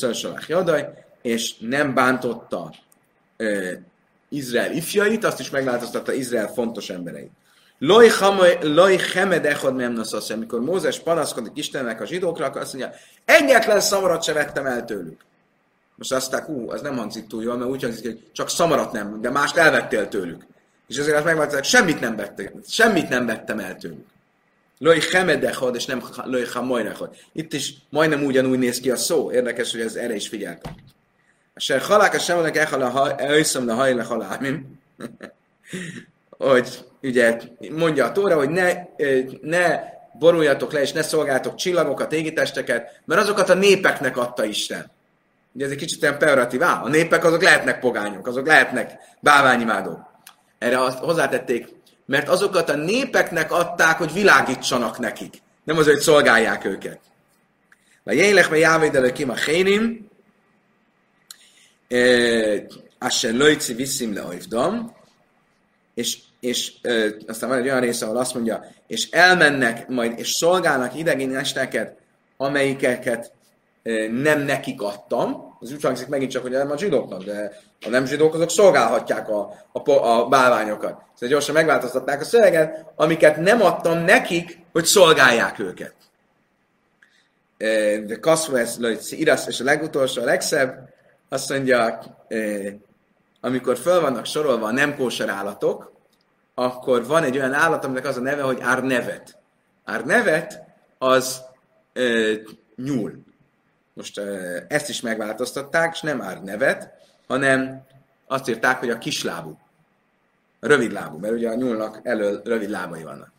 és 1.22 1.58
nem 1.58 1.94
bántotta 1.94 2.74
uh, 3.38 3.72
Izrael 4.28 4.72
ifjait, 4.72 5.24
azt 5.24 5.40
is 5.40 5.50
megváltoztatta 5.50 6.12
Izrael 6.12 6.48
fontos 6.48 6.90
embereit. 6.90 7.30
Loj 7.78 8.98
hemed 9.14 9.44
echod 9.46 9.74
memnoszasz, 9.74 10.30
amikor 10.30 10.60
Mózes 10.60 10.98
panaszkodik 11.00 11.52
Istennek 11.54 12.00
a 12.00 12.06
zsidókra, 12.06 12.46
akkor 12.46 12.60
azt 12.60 12.72
mondja, 12.74 12.94
egyetlen 13.24 13.80
szamarat 13.80 14.22
se 14.22 14.32
vettem 14.32 14.66
el 14.66 14.84
tőlük. 14.84 15.20
Most 15.96 16.12
azt 16.12 16.32
mondták, 16.32 16.56
ú, 16.56 16.70
az 16.70 16.80
nem 16.80 16.96
hangzik 16.96 17.26
túl 17.26 17.42
jól, 17.42 17.56
mert 17.56 17.70
úgy 17.70 17.82
hangzik, 17.82 18.04
hogy 18.04 18.30
csak 18.32 18.48
szamarat 18.50 18.92
nem, 18.92 19.20
de 19.20 19.30
mást 19.30 19.56
elvettél 19.56 20.08
tőlük. 20.08 20.46
És 20.88 20.98
azért 20.98 21.16
azt 21.16 21.24
megváltozták, 21.24 21.64
semmit 21.64 22.00
nem 22.00 22.16
vettem, 22.16 22.50
semmit 22.68 23.08
nem 23.08 23.26
vettem 23.26 23.58
el 23.58 23.76
tőlük. 23.76 24.06
Loj 24.78 25.00
hemedechod, 25.12 25.74
és 25.74 25.84
nem 25.84 26.02
loj 26.24 26.44
hamojrechod. 26.44 27.16
Itt 27.32 27.52
is 27.52 27.74
majdnem 27.88 28.24
ugyanúgy 28.24 28.58
néz 28.58 28.80
ki 28.80 28.90
a 28.90 28.96
szó. 28.96 29.32
Érdekes, 29.32 29.70
hogy 29.70 29.80
ez 29.80 29.94
erre 29.94 30.14
is 30.14 30.28
figyeltem. 30.28 30.74
Aser 31.54 31.80
halák 31.80 32.20
semelek 32.20 32.56
echal 32.56 33.12
elhiszem 33.12 33.66
le 33.66 33.72
hajle 33.72 34.02
halámim. 34.02 34.80
hogy 36.38 36.84
ugye 37.02 37.38
mondja 37.70 38.04
a 38.04 38.12
Tóra, 38.12 38.36
hogy 38.36 38.48
ne, 38.48 38.72
ne 39.40 39.80
boruljatok 40.18 40.72
le, 40.72 40.80
és 40.80 40.92
ne 40.92 41.02
szolgáltok 41.02 41.54
csillagokat, 41.54 42.12
égitesteket, 42.12 43.00
mert 43.04 43.20
azokat 43.20 43.48
a 43.48 43.54
népeknek 43.54 44.16
adta 44.16 44.44
Isten. 44.44 44.90
Ugye 45.52 45.64
ez 45.64 45.70
egy 45.70 45.76
kicsit 45.76 46.02
olyan 46.02 46.18
peoratív, 46.18 46.62
á, 46.62 46.82
a 46.82 46.88
népek 46.88 47.24
azok 47.24 47.42
lehetnek 47.42 47.80
pogányok, 47.80 48.26
azok 48.26 48.46
lehetnek 48.46 48.98
báványimádók. 49.20 50.11
Erre 50.62 50.80
azt 50.80 50.98
hozzátették, 50.98 51.68
mert 52.06 52.28
azokat 52.28 52.70
a 52.70 52.76
népeknek 52.76 53.52
adták, 53.52 53.98
hogy 53.98 54.12
világítsanak 54.12 54.98
nekik. 54.98 55.34
Nem 55.64 55.76
az, 55.76 55.86
hogy 55.86 56.00
szolgálják 56.00 56.64
őket. 56.64 57.00
Mert 58.02 58.18
jélek, 58.18 58.50
mert 58.50 58.62
jávédelő 58.62 59.12
kim 59.12 59.30
a 59.30 59.34
hénim, 59.34 60.10
Asher 62.98 63.34
lojci 63.34 63.74
viszim 63.74 64.14
le 64.14 64.24
oivdom, 64.24 64.96
és, 65.94 66.18
és 66.40 66.72
ö, 66.82 67.08
aztán 67.26 67.48
van 67.48 67.58
egy 67.58 67.64
olyan 67.64 67.80
része, 67.80 68.04
ahol 68.04 68.16
azt 68.16 68.34
mondja, 68.34 68.64
és 68.86 69.10
elmennek 69.10 69.88
majd, 69.88 70.18
és 70.18 70.30
szolgálnak 70.30 70.98
idegénesteket, 70.98 71.96
amelyikeket 72.36 73.32
ö, 73.82 74.08
nem 74.08 74.40
nekik 74.40 74.82
adtam. 74.82 75.51
Ez 75.62 75.72
úgy 75.72 75.82
hangzik 75.82 76.08
megint 76.08 76.30
csak, 76.30 76.42
hogy 76.42 76.50
nem 76.50 76.70
a 76.70 76.78
zsidóknak, 76.78 77.22
de 77.22 77.52
a 77.86 77.88
nem 77.88 78.06
zsidók 78.06 78.34
azok 78.34 78.50
szolgálhatják 78.50 79.28
a, 79.28 79.54
a, 79.72 79.90
a 79.90 80.28
bálványokat. 80.28 80.90
Szóval 80.90 81.28
gyorsan 81.28 81.54
megváltoztatták 81.54 82.20
a 82.20 82.24
szöveget, 82.24 82.86
amiket 82.96 83.36
nem 83.36 83.62
adtam 83.62 83.98
nekik, 83.98 84.58
hogy 84.72 84.84
szolgálják 84.84 85.58
őket. 85.58 85.94
De 88.06 88.18
Kaszvesz, 88.20 88.78
Irasz, 89.10 89.46
és 89.46 89.60
a 89.60 89.64
legutolsó, 89.64 90.22
a 90.22 90.24
legszebb, 90.24 90.88
azt 91.28 91.48
mondja, 91.48 91.98
amikor 93.40 93.78
föl 93.78 94.00
vannak 94.00 94.26
sorolva 94.26 94.66
a 94.66 94.72
nem 94.72 94.96
kóser 94.96 95.28
állatok, 95.28 95.92
akkor 96.54 97.06
van 97.06 97.24
egy 97.24 97.36
olyan 97.36 97.52
állat, 97.52 97.84
aminek 97.84 98.06
az 98.06 98.16
a 98.16 98.20
neve, 98.20 98.42
hogy 98.42 98.58
árnevet. 98.60 99.38
Árnevet 99.84 100.62
az 100.98 101.42
e, 101.92 102.02
nyúl. 102.76 103.12
Most 103.94 104.20
ezt 104.68 104.88
is 104.88 105.00
megváltoztatták, 105.00 105.94
és 105.94 106.00
nem 106.00 106.22
árnevet, 106.22 106.92
hanem 107.26 107.86
azt 108.26 108.48
írták, 108.48 108.78
hogy 108.78 108.90
a 108.90 108.98
kislábú. 108.98 109.58
A 110.60 110.66
rövidlábú, 110.66 111.18
mert 111.18 111.34
ugye 111.34 111.48
a 111.48 111.54
nyúlnak 111.54 112.00
elől 112.02 112.40
rövid 112.44 112.70
lábai 112.70 113.02
vannak. 113.02 113.32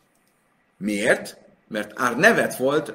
Miért? 0.76 1.38
Mert 1.68 1.92
árnevet 1.94 2.56
volt, 2.56 2.94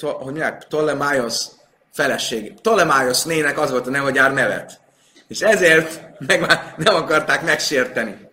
hogy 0.00 0.14
mondják, 0.20 0.58
Ptolemaios 0.58 1.46
feleség. 1.92 2.54
nének 3.24 3.58
az 3.58 3.70
volt 3.70 3.86
a 3.86 3.90
neve, 3.90 4.04
hogy 4.04 4.18
ár 4.18 4.32
nevet. 4.32 4.80
És 5.26 5.40
ezért 5.40 6.18
meg 6.26 6.40
nem 6.76 6.94
akarták 6.94 7.42
megsérteni. 7.42 8.28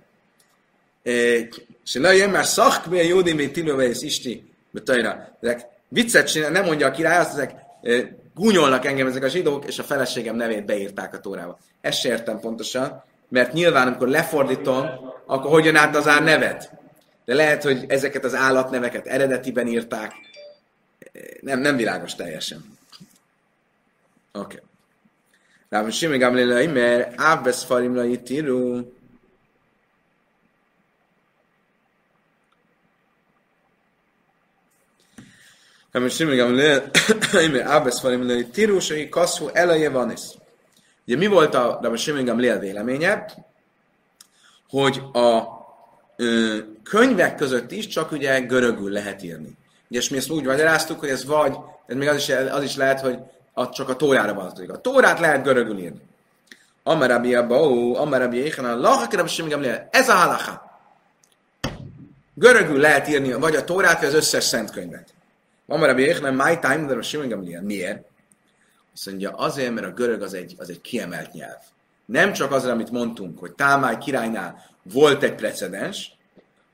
És 1.01 1.93
lejön 1.93 2.29
már 2.29 2.45
szakbél 2.45 3.03
jódi 3.03 3.33
még 3.33 3.51
tilőve 3.51 3.83
és 3.83 4.01
isti 4.01 4.53
betajra. 4.71 5.37
Ezek 5.41 5.65
viccet 5.87 6.27
csinál, 6.27 6.51
nem 6.51 6.65
mondja 6.65 6.87
a 6.87 6.91
király, 6.91 7.17
azt 7.17 7.33
ezek 7.33 7.67
gúnyolnak 8.33 8.85
engem 8.85 9.07
ezek 9.07 9.23
a 9.23 9.27
zsidók, 9.27 9.65
és 9.65 9.79
a 9.79 9.83
feleségem 9.83 10.35
nevét 10.35 10.65
beírták 10.65 11.13
a 11.13 11.19
tórába. 11.19 11.59
Ezt 11.81 11.99
se 11.99 12.09
értem 12.09 12.39
pontosan, 12.39 13.03
mert 13.29 13.53
nyilván, 13.53 13.87
amikor 13.87 14.07
lefordítom, 14.07 14.85
akkor 15.25 15.51
hogyan 15.51 15.75
át 15.75 15.95
az 15.95 16.07
ár 16.07 16.23
nevet? 16.23 16.71
De 17.25 17.33
lehet, 17.33 17.63
hogy 17.63 17.85
ezeket 17.87 18.23
az 18.23 18.35
állatneveket 18.35 19.07
eredetiben 19.07 19.67
írták. 19.67 20.13
Nem, 21.41 21.59
nem 21.59 21.75
világos 21.75 22.15
teljesen. 22.15 22.77
Oké. 24.33 24.55
Okay. 24.55 24.67
Ráv 25.69 25.91
Simi 25.91 26.17
Gamliel 26.17 26.61
Imer, 26.61 27.13
Ábbesz 27.15 27.63
Farim 27.63 27.95
la 27.95 28.03
Itiru. 28.03 28.97
Ráv 35.91 36.09
Simi 36.09 36.35
Gamliel 36.35 36.89
Imer, 37.45 37.65
Ábbesz 37.65 37.99
Farim 37.99 38.27
la 38.27 38.33
Itiru, 38.33 38.79
Sői 38.79 39.09
Kaszú 39.09 39.47
Elaje 39.53 39.89
Vanis. 39.89 40.21
Ugye 41.07 41.17
mi 41.17 41.27
volt 41.27 41.55
a 41.55 41.79
Ráv 41.81 41.95
Simi 41.95 42.23
Gamliel 42.23 42.59
véleménye? 42.59 43.25
Hogy 44.69 45.01
a 45.13 45.43
ö, 46.15 46.57
könyvek 46.83 47.35
között 47.35 47.71
is 47.71 47.87
csak 47.87 48.11
ugye 48.11 48.39
görögül 48.39 48.91
lehet 48.91 49.23
írni. 49.23 49.57
Ugye, 49.89 49.99
és 49.99 50.09
mi 50.09 50.17
ezt 50.17 50.29
úgy 50.29 50.43
magyaráztuk, 50.43 50.99
hogy 50.99 51.09
ez 51.09 51.25
vagy, 51.25 51.57
ez 51.87 51.95
még 51.95 52.07
az 52.07 52.17
is, 52.17 52.29
az 52.29 52.63
is 52.63 52.75
lehet, 52.75 52.99
hogy 52.99 53.17
a, 53.53 53.69
csak 53.69 53.89
a 53.89 53.95
tórára 53.95 54.33
vonatkozik. 54.33 54.71
A 54.71 54.81
tórát 54.81 55.19
lehet 55.19 55.43
görögül 55.43 55.77
írni. 55.77 56.01
Amarabi 56.83 57.35
Abau, 57.35 57.95
Amarabi 57.95 58.37
Échanán, 58.37 58.79
Lahakerab 58.79 59.27
sem 59.27 59.63
Ez 59.89 60.09
a 60.09 60.13
halacha. 60.13 60.81
Görögül 62.33 62.79
lehet 62.79 63.07
írni 63.07 63.33
vagy 63.33 63.55
a 63.55 63.63
tórát, 63.63 63.99
vagy 63.99 64.07
az 64.07 64.13
összes 64.13 64.43
szent 64.43 64.71
könyvet. 64.71 65.13
Amarabi 65.69 66.03
Échanán, 66.03 66.33
My 66.33 66.59
Time, 66.59 66.85
de 66.85 67.01
sem 67.01 67.39
Miért? 67.61 68.07
Azt 68.93 69.05
mondja, 69.05 69.31
azért, 69.31 69.73
mert 69.73 69.87
a 69.87 69.91
görög 69.91 70.21
az 70.21 70.33
egy, 70.33 70.55
az 70.57 70.69
egy 70.69 70.81
kiemelt 70.81 71.31
nyelv. 71.31 71.59
Nem 72.05 72.33
csak 72.33 72.51
azért, 72.51 72.73
amit 72.73 72.91
mondtunk, 72.91 73.39
hogy 73.39 73.51
Támály 73.51 73.97
királynál 73.97 74.65
volt 74.83 75.23
egy 75.23 75.35
precedens, 75.35 76.17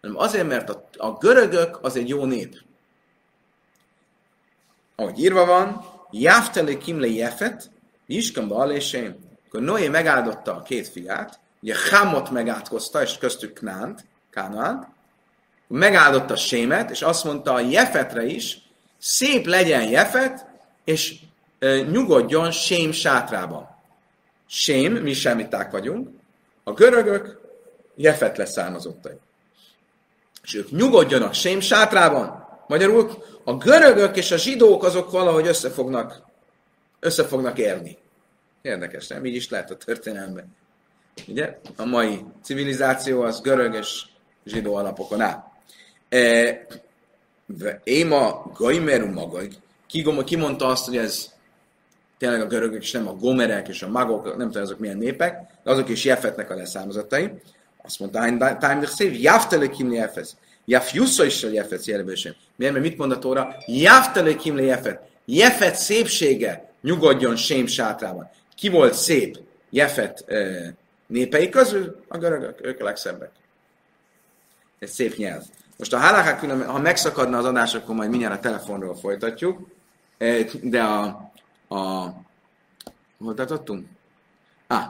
hanem 0.02 0.18
azért, 0.18 0.48
mert 0.48 0.70
a, 0.70 0.90
a 0.98 1.12
görögök 1.12 1.80
az 1.82 1.96
egy 1.96 2.10
jó 2.10 2.26
nép. 2.26 2.62
Ahogy 4.96 5.20
írva 5.20 5.46
van, 5.46 5.86
Jáftele 6.12 6.78
Kimle 6.78 7.08
Jefet, 7.08 7.70
Iskam 8.06 8.48
Balésén, 8.48 9.18
akkor 9.48 9.62
Noé 9.62 9.88
megáldotta 9.88 10.56
a 10.56 10.62
két 10.62 10.88
fiát, 10.88 11.40
ugye 11.62 11.76
Hamot 11.90 12.32
megátkozta, 12.32 13.02
és 13.02 13.18
köztük 13.18 13.54
Knánt, 13.54 14.06
Kánaánt, 14.30 14.88
megáldotta 15.68 16.36
Sémet, 16.36 16.90
és 16.90 17.02
azt 17.02 17.24
mondta 17.24 17.54
a 17.54 17.60
Jefetre 17.60 18.26
is, 18.26 18.65
szép 19.06 19.46
legyen 19.46 19.90
Jefet, 19.90 20.46
és 20.84 21.16
e, 21.60 21.76
nyugodjon 21.76 22.52
Sém 22.52 22.92
sátrában. 22.92 23.70
Sém, 24.48 24.94
mi 24.94 25.14
semmiták 25.14 25.72
vagyunk, 25.72 26.10
a 26.64 26.74
görögök 26.74 27.40
Jefet 27.96 28.38
leszármazottai. 28.38 29.18
És 30.44 30.56
ők 30.56 30.72
nyugodjanak 30.72 31.34
Sém 31.34 31.60
sátrában. 31.60 32.48
Magyarul 32.68 33.24
a 33.44 33.54
görögök 33.54 34.18
és 34.18 34.32
a 34.32 34.38
zsidók 34.38 34.84
azok 34.84 35.12
valahogy 35.12 35.48
összefognak, 35.48 36.22
összefognak 37.00 37.58
érni. 37.58 37.98
Érdekes, 38.62 39.08
nem? 39.08 39.26
Így 39.26 39.36
is 39.36 39.50
lehet 39.50 39.72
a 39.72 39.78
történelemben. 39.78 40.56
Ugye? 41.28 41.60
A 41.76 41.86
mai 41.86 42.24
civilizáció 42.44 43.22
az 43.22 43.42
görög 43.42 43.74
és 43.74 44.06
zsidó 44.46 44.76
alapokon 44.76 45.22
áll. 45.22 45.44
E, 46.10 46.66
Éma 47.84 48.52
Gaimeru 48.54 49.12
maga, 49.12 49.42
ki, 50.26 50.36
mondta 50.36 50.68
azt, 50.68 50.86
hogy 50.86 50.98
ez 50.98 51.34
tényleg 52.18 52.42
a 52.42 52.48
görögök, 52.48 52.82
és 52.82 52.92
nem 52.92 53.08
a 53.08 53.14
gomerek 53.14 53.68
és 53.68 53.82
a 53.82 53.90
magok, 53.90 54.38
nem 54.38 54.48
tudom 54.48 54.64
azok 54.64 54.80
milyen 54.80 54.98
népek, 54.98 55.40
de 55.64 55.72
azok 55.72 55.90
is 55.90 56.04
Jefetnek 56.04 56.50
a 56.50 56.56
leszármazatai. 56.56 57.32
Azt 57.84 58.00
mondta, 58.00 58.24
time 58.60 58.80
the 58.80 58.86
save, 58.86 59.18
Jaftele 59.18 59.70
kimni 59.70 59.96
Jefes. 59.96 60.30
Jaf 60.66 60.94
is 61.26 61.44
a 61.44 61.50
Jefet 61.50 61.86
jelebősém. 61.86 62.34
Miért? 62.56 62.74
Mert 62.74 62.86
mit 62.86 62.98
mond 62.98 63.12
a 63.12 63.20
Tóra? 63.20 63.56
Jaftele 63.66 64.36
kimle 64.36 64.62
Jefet. 64.62 65.02
Jefet 65.26 65.76
szépsége 65.76 66.70
nyugodjon 66.82 67.36
Sém 67.36 67.66
sátrában. 67.66 68.30
Ki 68.56 68.70
volt 68.70 68.94
szép 68.94 69.38
Jefet 69.70 70.26
népei 71.08 71.50
közül? 71.50 72.04
A 72.08 72.18
görögök, 72.18 72.66
ők 72.66 72.82
a 72.82 72.84
legszebbek. 72.84 73.32
Ez 74.80 74.90
szép 74.90 75.16
nyelv. 75.16 75.44
Most 75.78 75.94
a 75.94 75.98
hálák, 75.98 76.40
ha 76.66 76.80
megszakadna 76.80 77.38
az 77.38 77.46
adás, 77.46 77.76
akkor 77.76 77.96
majd 77.96 78.10
mindjárt 78.10 78.36
a 78.36 78.40
telefonról 78.40 78.96
folytatjuk. 78.96 79.68
De 80.62 80.84
a, 80.84 81.32
a 81.68 82.14
hol 83.18 83.34
tartottunk? 83.34 83.88
Ah, 84.68 84.86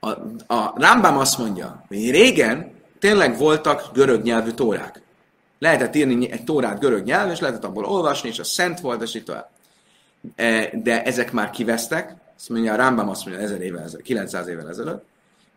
a, 0.00 0.08
a 0.54 0.72
Rambam 0.76 1.18
azt 1.18 1.38
mondja, 1.38 1.84
hogy 1.88 2.10
régen 2.10 2.72
tényleg 2.98 3.38
voltak 3.38 3.90
görög 3.92 4.22
nyelvű 4.22 4.50
tórák. 4.50 5.02
Lehetett 5.58 5.94
írni 5.94 6.30
egy 6.30 6.44
tórát 6.44 6.78
görög 6.78 7.04
nyelven, 7.04 7.30
és 7.30 7.40
lehetett 7.40 7.64
abból 7.64 7.84
olvasni, 7.84 8.28
és 8.28 8.38
a 8.38 8.44
szent 8.44 8.80
volt, 8.80 9.02
és 9.02 9.14
így 9.14 9.24
tovább. 9.24 9.50
E, 10.36 10.70
de 10.72 11.02
ezek 11.04 11.32
már 11.32 11.50
kivesztek, 11.50 12.14
azt 12.36 12.48
mondja, 12.48 12.72
a 12.72 12.76
Rambam 12.76 13.08
azt 13.08 13.26
mondja 13.26 13.44
1000 13.44 13.60
évvel 13.60 13.82
ezelőtt, 13.82 14.04
900 14.04 14.46
évvel 14.46 14.68
ezelőtt, 14.68 15.04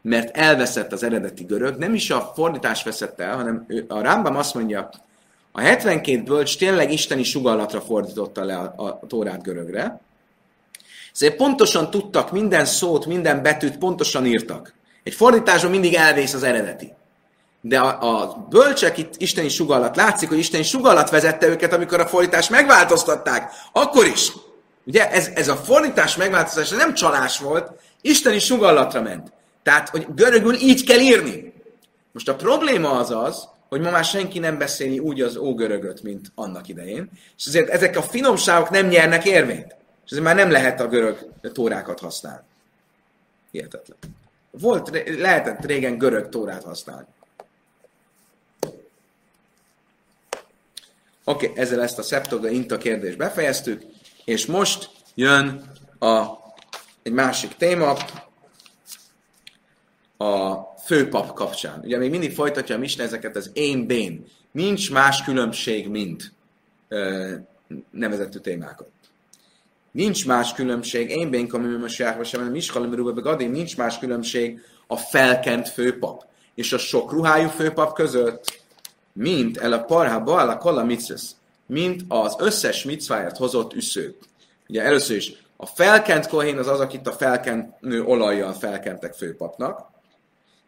mert 0.04 0.38
elveszett 0.38 0.91
az 0.91 1.04
eredeti 1.04 1.43
görög, 1.43 1.78
nem 1.78 1.93
is 1.93 2.10
a 2.10 2.32
fordítás 2.36 2.84
veszett 2.84 3.20
el, 3.20 3.36
hanem 3.36 3.66
a 3.88 4.01
Rambam 4.01 4.36
azt 4.36 4.54
mondja, 4.54 4.89
a 5.51 5.62
72 5.62 6.24
bölcs 6.24 6.58
tényleg 6.58 6.91
isteni 6.91 7.24
sugallatra 7.24 7.82
fordította 7.82 8.43
le 8.43 8.58
a, 8.58 8.74
a, 8.76 8.99
Tórát 9.08 9.43
görögre, 9.43 9.99
ezért 11.14 11.36
pontosan 11.36 11.89
tudtak, 11.89 12.32
minden 12.32 12.66
szót, 12.66 13.06
minden 13.06 13.41
betűt 13.41 13.78
pontosan 13.78 14.26
írtak. 14.26 14.74
Egy 15.04 15.14
fordításban 15.14 15.72
mindig 15.72 15.93
elvész 15.93 16.34
az 16.34 16.43
eredeti. 16.43 16.93
De 17.62 17.80
a, 17.80 18.22
a 18.22 18.45
bölcsek 18.49 18.97
itt 18.97 19.14
isteni 19.18 19.49
sugallat, 19.49 19.95
látszik, 19.95 20.30
hogy 20.30 20.38
isteni 20.38 20.64
sugallat 20.64 21.10
vezette 21.10 21.47
őket, 21.47 21.74
amikor 21.74 21.99
a 21.99 22.08
fordítást 22.08 22.49
megváltoztatták. 22.49 23.51
Akkor 23.72 24.06
is. 24.06 24.32
Ugye 24.86 25.12
ez, 25.12 25.30
ez 25.36 25.47
a 25.47 25.56
fordítás 25.56 26.16
megváltoztatása 26.16 26.76
nem 26.76 26.93
csalás 26.93 27.39
volt, 27.39 27.72
isteni 28.01 28.39
sugallatra 28.39 29.01
ment. 29.01 29.32
Tehát, 29.64 29.89
hogy 29.89 30.05
görögül 30.16 30.53
így 30.53 30.84
kell 30.84 30.99
írni. 30.99 31.53
Most 32.11 32.30
a 32.30 32.36
probléma 32.36 32.91
az 32.91 33.11
az, 33.11 33.47
hogy 33.70 33.82
ma 33.82 33.89
már 33.89 34.05
senki 34.05 34.39
nem 34.39 34.57
beszéli 34.57 34.99
úgy 34.99 35.22
az 35.22 35.38
ógörögöt, 35.38 36.03
mint 36.03 36.32
annak 36.36 36.68
idején, 36.68 37.09
és 37.38 37.45
ezért 37.45 37.70
ezek 37.70 37.97
a 37.97 38.01
finomságok 38.01 38.70
nem 38.70 38.88
nyernek 38.88 39.26
érvényt. 39.26 39.76
És 40.05 40.11
ezért 40.11 40.24
már 40.24 40.36
nem 40.36 40.51
lehet 40.51 40.80
a 40.80 40.88
görög 40.88 41.30
tórákat 41.53 41.99
használni. 41.99 42.43
Hihetetlen. 43.51 43.97
Volt, 44.51 45.03
lehetett 45.18 45.66
régen 45.66 45.97
görög 45.97 46.30
tórát 46.30 46.64
használni. 46.64 47.07
Oké, 51.24 51.47
okay, 51.47 51.61
ezzel 51.61 51.82
ezt 51.82 51.99
a 51.99 52.01
Septogda 52.01 52.49
Inta 52.49 52.78
kérdést 52.78 53.18
befejeztük, 53.18 53.84
és 54.26 54.45
most 54.45 54.89
jön 55.16 55.72
a, 55.99 56.26
egy 57.03 57.11
másik 57.11 57.55
téma, 57.55 57.97
a 60.24 60.74
főpap 60.86 61.34
kapcsán. 61.34 61.80
Ugye 61.84 61.98
még 61.98 62.10
mindig 62.10 62.34
folytatja 62.34 62.76
a 62.76 62.78
Misna 62.78 63.04
ezeket 63.04 63.36
az 63.36 63.50
én 63.54 63.88
bén. 63.88 64.26
Nincs 64.52 64.92
más 64.92 65.24
különbség, 65.24 65.88
mint 65.88 66.34
ö, 66.88 67.34
nevezetű 67.92 68.40
témákat. 68.40 68.88
Nincs 69.92 70.26
más 70.26 70.54
különbség, 70.54 71.10
én 71.10 71.30
bén 71.30 71.48
kamim 71.48 71.84
a 71.84 71.88
sárba 71.88 72.24
sem, 72.24 72.44
nem 72.44 72.56
is 72.56 72.72
gadé, 72.72 73.46
nincs 73.46 73.78
más 73.78 74.00
különbség 74.00 74.62
a 74.88 74.98
felkent 74.98 75.70
főpap 75.70 76.26
és 76.56 76.74
a 76.74 76.78
sok 76.78 77.12
ruhájú 77.12 77.48
főpap 77.48 77.94
között 77.94 78.62
mint 79.14 79.58
el 79.58 79.74
a 79.74 79.84
parha 79.84 80.24
baala 80.24 80.84
mitzvesz, 80.84 81.36
mint 81.66 82.02
az 82.08 82.36
összes 82.40 82.84
mitzváért 82.84 83.38
hozott 83.38 83.74
üsző. 83.74 84.18
Ugye 84.68 84.82
először 84.82 85.16
is 85.16 85.32
a 85.58 85.66
felkent 85.66 86.28
kohén 86.28 86.58
az 86.58 86.68
az, 86.68 86.80
akit 86.80 87.08
a 87.08 87.12
felkent 87.12 87.82
nő 87.82 88.04
olajjal 88.04 88.54
felkentek 88.54 89.14
főpapnak. 89.14 89.92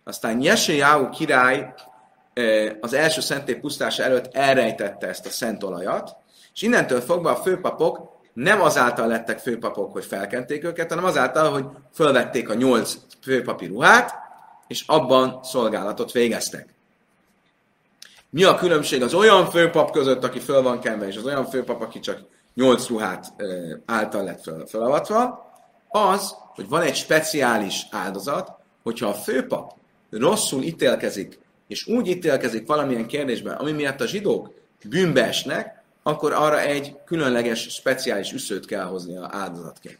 Aztán 0.07 0.41
Jesejáú 0.41 1.09
király 1.09 1.73
az 2.81 2.93
első 2.93 3.21
szentély 3.21 3.55
pusztása 3.55 4.03
előtt 4.03 4.35
elrejtette 4.35 5.07
ezt 5.07 5.25
a 5.25 5.29
szent 5.29 5.63
olajat, 5.63 6.15
és 6.53 6.61
innentől 6.61 7.01
fogva 7.01 7.31
a 7.31 7.35
főpapok 7.35 8.13
nem 8.33 8.61
azáltal 8.61 9.07
lettek 9.07 9.39
főpapok, 9.39 9.91
hogy 9.91 10.05
felkenték 10.05 10.63
őket, 10.63 10.89
hanem 10.89 11.05
azáltal, 11.05 11.51
hogy 11.51 11.65
fölvették 11.93 12.49
a 12.49 12.53
nyolc 12.53 12.97
főpapi 13.21 13.65
ruhát, 13.65 14.13
és 14.67 14.83
abban 14.87 15.39
szolgálatot 15.43 16.11
végeztek. 16.11 16.73
Mi 18.29 18.43
a 18.43 18.55
különbség 18.55 19.01
az 19.01 19.13
olyan 19.13 19.49
főpap 19.49 19.91
között, 19.91 20.23
aki 20.23 20.39
föl 20.39 20.61
van 20.61 20.79
kenve, 20.79 21.07
és 21.07 21.17
az 21.17 21.25
olyan 21.25 21.45
főpap, 21.45 21.81
aki 21.81 21.99
csak 21.99 22.19
nyolc 22.53 22.87
ruhát 22.87 23.33
által 23.85 24.23
lett 24.23 24.49
felavatva? 24.69 25.51
Az, 25.89 26.35
hogy 26.55 26.69
van 26.69 26.81
egy 26.81 26.95
speciális 26.95 27.87
áldozat, 27.91 28.51
hogyha 28.83 29.07
a 29.07 29.13
főpap 29.13 29.73
rosszul 30.17 30.63
ítélkezik, 30.63 31.39
és 31.67 31.87
úgy 31.87 32.07
ítélkezik 32.07 32.67
valamilyen 32.67 33.07
kérdésben, 33.07 33.55
ami 33.55 33.71
miatt 33.71 34.01
a 34.01 34.07
zsidók 34.07 34.53
bűnbe 34.89 35.25
esnek, 35.25 35.83
akkor 36.03 36.33
arra 36.33 36.59
egy 36.59 36.95
különleges, 37.05 37.59
speciális 37.61 38.31
üszőt 38.31 38.65
kell 38.65 38.83
hozni 38.83 39.17
a 39.17 39.29
áldozatként. 39.31 39.99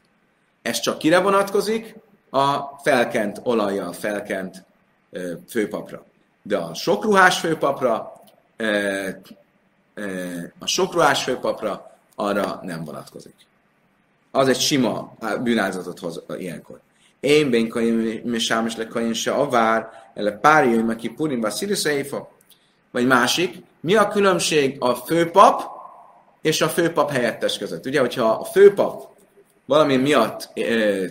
Ez 0.62 0.80
csak 0.80 0.98
kire 0.98 1.20
vonatkozik? 1.20 1.96
A 2.30 2.58
felkent 2.84 3.40
olajjal 3.44 3.94
felkent 3.94 4.64
ö, 5.12 5.34
főpapra. 5.50 6.06
De 6.42 6.58
a 6.58 6.74
sokruhás 6.74 7.40
főpapra, 7.40 8.22
ö, 8.58 9.10
ö, 9.94 10.38
a 10.60 10.68
sokruhás 10.68 11.24
főpapra 11.24 11.98
arra 12.16 12.60
nem 12.64 12.84
vonatkozik. 12.84 13.36
Az 14.32 14.48
egy 14.48 14.60
sima 14.60 15.16
bűnáldozatot 15.44 16.00
hoz 16.00 16.22
ilyenkor. 16.38 16.80
Én 17.26 17.50
ben 17.50 17.68
kaim 17.68 18.38
sámos 18.38 18.76
le 18.76 18.88
kaim 18.88 19.14
se 19.14 19.32
avár, 19.32 19.90
ele 20.14 20.32
pár 20.32 20.66
jöjjön, 20.66 20.90
aki 20.90 21.10
purimba 21.10 21.50
sziriszeifa. 21.50 22.30
Vagy 22.92 23.08
másik, 23.08 23.56
mi 23.80 23.96
a 23.96 24.08
különbség 24.08 24.76
a 24.80 24.96
főpap 24.96 25.62
és 26.42 26.62
a 26.62 26.70
főpap 26.70 27.12
helyettes 27.12 27.58
között? 27.58 27.86
Ugye, 27.86 28.00
hogyha 28.00 28.30
a 28.30 28.44
főpap 28.44 29.08
valami 29.66 29.96
miatt 29.96 30.50
ö, 30.54 31.06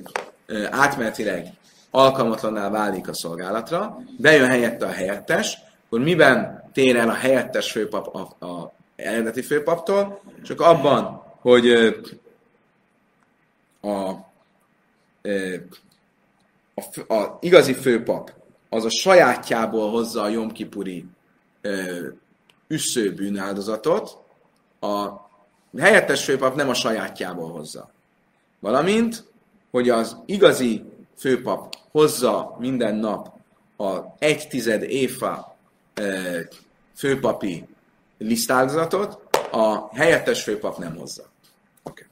ö, 0.47 0.65
átmenetileg 0.71 1.53
alkalmatlanná 1.91 2.71
válik 2.71 3.09
a 3.09 3.15
szolgálatra, 3.15 3.99
bejön 4.19 4.49
helyette 4.49 4.87
a 4.87 4.93
helyettes, 4.93 5.59
akkor 5.87 6.01
miben 6.01 6.71
tér 6.73 6.97
el 6.97 7.09
a 7.09 7.15
helyettes 7.15 7.71
főpap 7.71 8.15
a, 8.15 8.47
a 8.47 8.73
eredeti 8.97 9.43
főpaptól? 9.43 10.21
Csak 10.45 10.61
abban, 10.61 11.23
hogy 11.41 11.71
a, 13.81 14.13
ö, 15.23 15.55
a, 16.75 17.15
a 17.15 17.39
igazi 17.41 17.75
főpap 17.75 18.33
az 18.69 18.85
a 18.85 18.91
sajátjából 18.91 19.91
hozza 19.91 20.23
a 20.23 20.29
Jomkipuri 20.29 21.05
üssző 22.69 23.15
bűnáldozatot, 23.15 24.19
a 24.81 25.09
helyettes 25.79 26.25
főpap 26.25 26.55
nem 26.55 26.69
a 26.69 26.75
sajátjából 26.75 27.51
hozza. 27.51 27.91
Valamint, 28.61 29.25
hogy 29.71 29.89
az 29.89 30.17
igazi 30.27 30.85
főpap 31.17 31.77
hozza 31.91 32.57
minden 32.59 32.95
nap 32.95 33.33
a 33.77 33.99
egy 34.19 34.49
tized 34.49 34.83
éfa 34.83 35.57
főpapi 36.95 37.67
lisztáldozatot, 38.19 39.39
a 39.51 39.89
helyettes 39.95 40.43
főpap 40.43 40.79
nem 40.79 40.97
hozza. 40.97 41.23
Oké. 41.83 42.07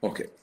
Okay. 0.00 0.10
Okay. 0.10 0.37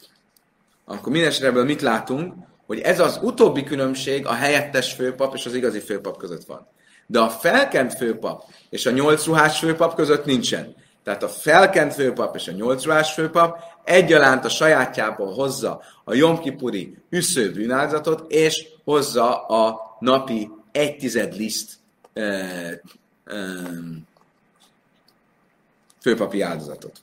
Akkor 0.86 1.11
mindesetre 1.11 1.63
mit 1.63 1.81
látunk? 1.81 2.33
hogy 2.65 2.79
ez 2.79 2.99
az 2.99 3.19
utóbbi 3.21 3.63
különbség 3.63 4.25
a 4.25 4.33
helyettes 4.33 4.93
főpap 4.93 5.36
és 5.36 5.45
az 5.45 5.53
igazi 5.53 5.79
főpap 5.79 6.17
között 6.17 6.45
van. 6.45 6.67
De 7.07 7.19
a 7.19 7.29
felkent 7.29 7.93
főpap 7.93 8.43
és 8.69 8.86
a 8.86 8.91
nyolc 8.91 9.25
ruhás 9.25 9.59
főpap 9.59 9.95
között 9.95 10.25
nincsen. 10.25 10.75
Tehát 11.03 11.23
a 11.23 11.27
felkent 11.27 11.93
főpap 11.93 12.36
és 12.36 12.47
a 12.47 12.51
nyolc 12.51 12.83
ruhás 12.86 13.13
főpap 13.13 13.59
egyaránt 13.83 14.45
a 14.45 14.49
sajátjából 14.49 15.33
hozza 15.33 15.81
a 16.03 16.13
Jomkipuri 16.13 16.97
üsző 17.09 17.51
bűnáldozatot, 17.51 18.31
és 18.31 18.67
hozza 18.83 19.45
a 19.45 19.97
napi 19.99 20.49
egy 20.71 20.97
tized 20.97 21.36
liszt 21.36 21.73
e, 22.13 22.21
e, 22.21 22.81
főpapi 26.01 26.41
áldozatot. 26.41 27.01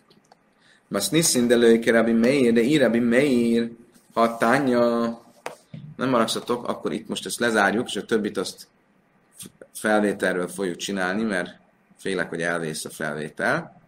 Mas 0.93 1.09
niszin 1.09 1.47
de 1.47 1.57
lőke 1.57 1.91
Rabbi 1.91 2.13
Meir, 2.13 2.53
de 2.53 2.61
ír 2.61 3.01
Meir, 3.01 3.71
hatánya 4.15 5.21
nem 5.97 6.09
maragszatok, 6.09 6.69
akkor 6.69 6.93
itt 6.93 7.09
most 7.09 7.27
ezt 7.27 7.39
lezárjuk, 7.39 7.89
és 7.89 7.97
a 7.97 8.05
többit 8.05 8.37
azt 8.37 8.67
felvételről 9.73 10.49
fogjuk 10.49 10.77
csinálni, 10.77 11.23
mert 11.23 11.59
félek, 11.97 12.29
hogy 12.29 12.43
elvész 12.43 12.85
a 12.85 12.91
felvétel. 12.91 13.81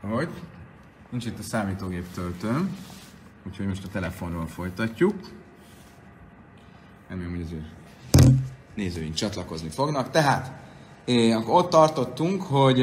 Hogy? 0.00 0.28
Nincs 1.10 1.26
itt 1.26 1.38
a 1.38 1.42
számítógép 1.42 2.12
töltőm, 2.14 2.76
úgyhogy 3.46 3.66
most 3.66 3.84
a 3.84 3.88
telefonról 3.88 4.46
folytatjuk. 4.46 5.16
Remélem, 7.08 7.30
hogy 7.30 7.42
azért 7.42 7.77
nézőink 8.78 9.14
csatlakozni 9.14 9.68
fognak. 9.68 10.10
Tehát, 10.10 10.52
eh, 11.04 11.36
akkor 11.36 11.54
ott 11.54 11.70
tartottunk, 11.70 12.42
hogy 12.42 12.82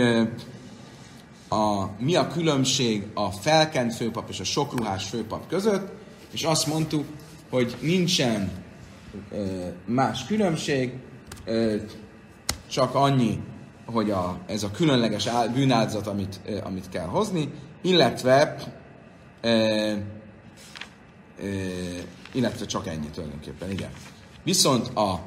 a, 1.50 1.90
mi 2.00 2.16
a 2.16 2.28
különbség 2.28 3.08
a 3.14 3.32
felkent 3.32 3.96
főpap 3.96 4.30
és 4.30 4.40
a 4.40 4.44
sokruhás 4.44 5.10
főpap 5.10 5.48
között, 5.48 5.92
és 6.32 6.44
azt 6.44 6.68
mondtuk, 6.68 7.06
hogy 7.50 7.76
nincsen 7.82 8.52
más 9.86 10.26
különbség, 10.26 10.94
csak 12.70 12.96
annyi, 12.96 13.40
hogy 13.86 14.12
a, 14.12 14.38
ez 14.46 14.64
a 14.64 14.72
különleges 14.72 15.30
bűnáldozat, 15.54 16.08
amit, 16.08 16.40
amit 16.64 16.90
kell 16.90 17.06
hozni, 17.06 17.52
illetve 17.82 18.56
illetve 22.32 22.66
csak 22.66 22.88
ennyi 22.88 23.08
tulajdonképpen, 23.14 23.72
igen. 23.72 23.90
Viszont 24.44 24.88
a, 24.88 25.20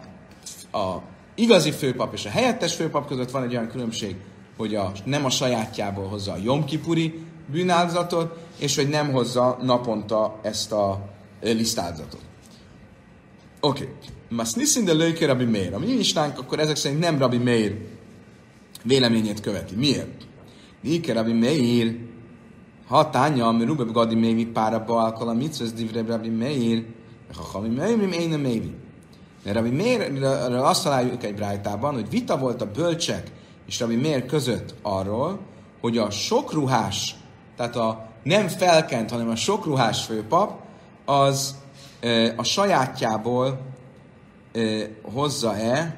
a 0.73 0.97
igazi 1.35 1.71
főpap 1.71 2.13
és 2.13 2.25
a 2.25 2.31
helyettes 2.31 2.75
főpap 2.75 3.07
között 3.07 3.31
van 3.31 3.43
egy 3.43 3.53
olyan 3.53 3.69
különbség, 3.69 4.17
hogy 4.57 4.75
a, 4.75 4.93
nem 5.05 5.25
a 5.25 5.31
sajátjából 5.31 6.09
hozza 6.09 6.33
a 6.33 6.39
Jomkipuri 6.45 7.23
bűnáldozatot, 7.51 8.39
és 8.59 8.77
hogy 8.77 8.89
nem 8.89 9.13
hozza 9.13 9.59
naponta 9.63 10.39
ezt 10.43 10.73
a 10.73 11.09
lisztáldozatot. 11.41 12.21
Oké. 13.61 13.83
Okay. 13.83 13.95
Mas 14.29 14.53
niszin 14.53 14.85
de 14.85 14.93
lőke 14.93 15.27
Rabbi 15.27 15.45
Meir. 15.45 15.75
A 15.75 15.79
mi 15.79 15.95
misnánk 15.95 16.39
akkor 16.39 16.59
ezek 16.59 16.77
szerint 16.77 17.01
nem 17.01 17.19
Rabbi 17.19 17.39
Meir 17.39 17.77
véleményét 18.83 19.41
követi. 19.41 19.75
Miért? 19.75 20.27
Nike 20.81 21.13
Rabbi 21.13 21.33
Meir 21.33 21.97
hatánya, 22.87 23.47
ami 23.47 23.65
Rubeb 23.65 23.93
Gadi 23.93 24.15
Mévi 24.15 24.47
pára 24.47 24.85
balkal 24.85 25.29
a 25.29 25.33
mitzvesz 25.33 25.73
divre 25.73 26.03
Rabbi 26.07 26.29
Meir, 26.29 26.85
ha 27.37 27.51
Rabbi 27.53 27.75
Meir, 27.75 28.13
én 28.13 28.33
a. 28.33 28.75
De 29.43 29.53
Rabbi 29.53 29.71
Meir, 29.71 30.23
azt 30.53 30.83
találjuk 30.83 31.25
egy 31.25 31.35
brájtában, 31.35 31.95
hogy 31.95 32.11
vita 32.11 32.39
volt 32.39 32.61
a 32.61 32.71
bölcsek 32.71 33.31
és 33.67 33.81
Rabbi 33.81 33.97
Mér 33.97 34.27
között 34.27 34.75
arról, 34.83 35.39
hogy 35.81 35.99
a 35.99 36.11
sokruhás, 36.11 37.15
tehát 37.57 37.77
a 37.77 38.09
nem 38.23 38.49
felkent, 38.49 39.11
hanem 39.11 39.29
a 39.29 39.37
sokruhás 39.37 40.05
főpap, 40.05 40.61
az 41.05 41.55
e, 42.01 42.35
a 42.37 42.43
sajátjából 42.43 43.61
e, 44.53 44.61
hozza-e, 45.03 45.97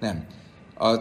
nem, 0.00 0.26
a 0.78 1.00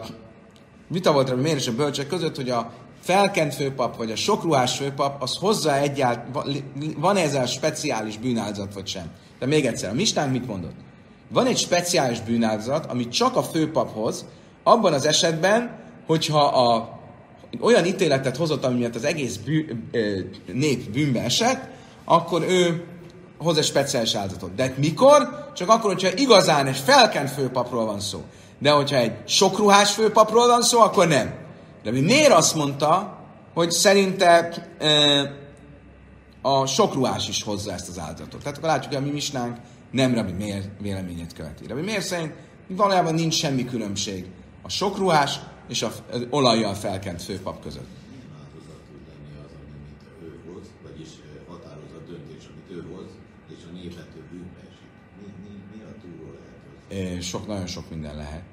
vita 0.88 1.12
volt 1.12 1.30
Rabbi 1.30 1.42
Mér 1.42 1.56
és 1.56 1.68
a 1.68 1.76
bölcsek 1.76 2.08
között, 2.08 2.36
hogy 2.36 2.50
a 2.50 2.72
felkent 3.04 3.54
főpap, 3.54 3.98
vagy 3.98 4.12
a 4.12 4.16
sokruhás 4.16 4.76
főpap, 4.76 5.22
az 5.22 5.36
hozza 5.36 5.78
egyáltalán, 5.78 6.74
van 6.98 7.16
ez 7.16 7.36
a 7.36 7.46
speciális 7.46 8.18
bűnáldozat, 8.18 8.74
vagy 8.74 8.88
sem. 8.88 9.12
De 9.40 9.46
még 9.46 9.66
egyszer, 9.66 9.90
a 9.90 9.94
Mistánk 9.94 10.32
mit 10.32 10.48
mondott? 10.48 10.76
Van 11.30 11.46
egy 11.46 11.58
speciális 11.58 12.22
bűnáldozat, 12.22 12.86
amit 12.86 13.12
csak 13.12 13.36
a 13.36 13.44
főpap 13.44 13.94
hoz, 13.94 14.26
abban 14.64 14.94
az 14.94 15.06
esetben, 15.06 15.80
hogyha 16.06 16.44
a, 16.44 17.00
olyan 17.60 17.86
ítéletet 17.86 18.38
hozott, 18.38 18.66
ami 18.66 18.78
miatt 18.78 18.96
az 18.96 19.04
egész 19.04 19.36
bű, 19.36 19.66
nép 20.54 20.90
bűnbe 20.90 21.22
esett, 21.22 21.68
akkor 22.06 22.42
ő 22.42 22.86
hoz 23.38 23.58
egy 23.58 23.64
speciális 23.64 24.14
áldozatot. 24.14 24.56
De 24.56 24.74
mikor? 24.78 25.52
Csak 25.56 25.70
akkor, 25.70 25.94
hogyha 25.94 26.10
igazán 26.16 26.68
egy 26.68 26.78
felkent 26.78 27.30
főpapról 27.30 27.86
van 27.86 28.00
szó. 28.00 28.22
De 28.60 28.72
hogyha 28.72 28.96
egy 28.96 29.14
sokruhás 29.26 29.92
főpapról 29.92 30.48
van 30.48 30.62
szó, 30.62 30.80
akkor 30.80 31.08
nem. 31.08 31.43
De 31.84 31.92
mi 31.92 32.00
miért 32.00 32.32
azt 32.32 32.56
mondta, 32.56 33.20
hogy 33.54 33.72
szerinte 33.72 34.68
e, 34.80 35.34
a 36.42 36.66
sokruhás 36.66 37.30
is 37.30 37.44
hozza 37.44 37.72
ezt 37.72 37.90
az 37.90 38.00
áldozatot. 38.00 38.42
Tehát 38.42 38.58
akkor 38.58 38.70
látjuk, 38.70 38.94
hogy 38.94 39.04
a 39.04 39.06
mi 39.06 39.12
misnánk 39.12 39.58
nem 39.92 40.14
Rabbi 40.14 40.32
miért 40.32 40.70
véleményét 40.82 41.34
követi. 41.34 41.68
Rabbi 41.68 41.82
miért 41.82 42.06
szerint 42.06 42.34
valójában 42.68 43.14
nincs 43.14 43.34
semmi 43.34 43.66
különbség 43.66 44.26
a 44.62 44.70
sokruhás 44.70 45.40
és 45.68 45.82
a 45.82 45.92
olajjal 46.30 46.74
felkent 46.74 47.22
főpap 47.22 47.62
között. 47.62 47.88
Sok, 57.22 57.48
nagyon 57.48 57.68
sok 57.68 57.90
minden 57.90 58.16
lehet. 58.16 58.44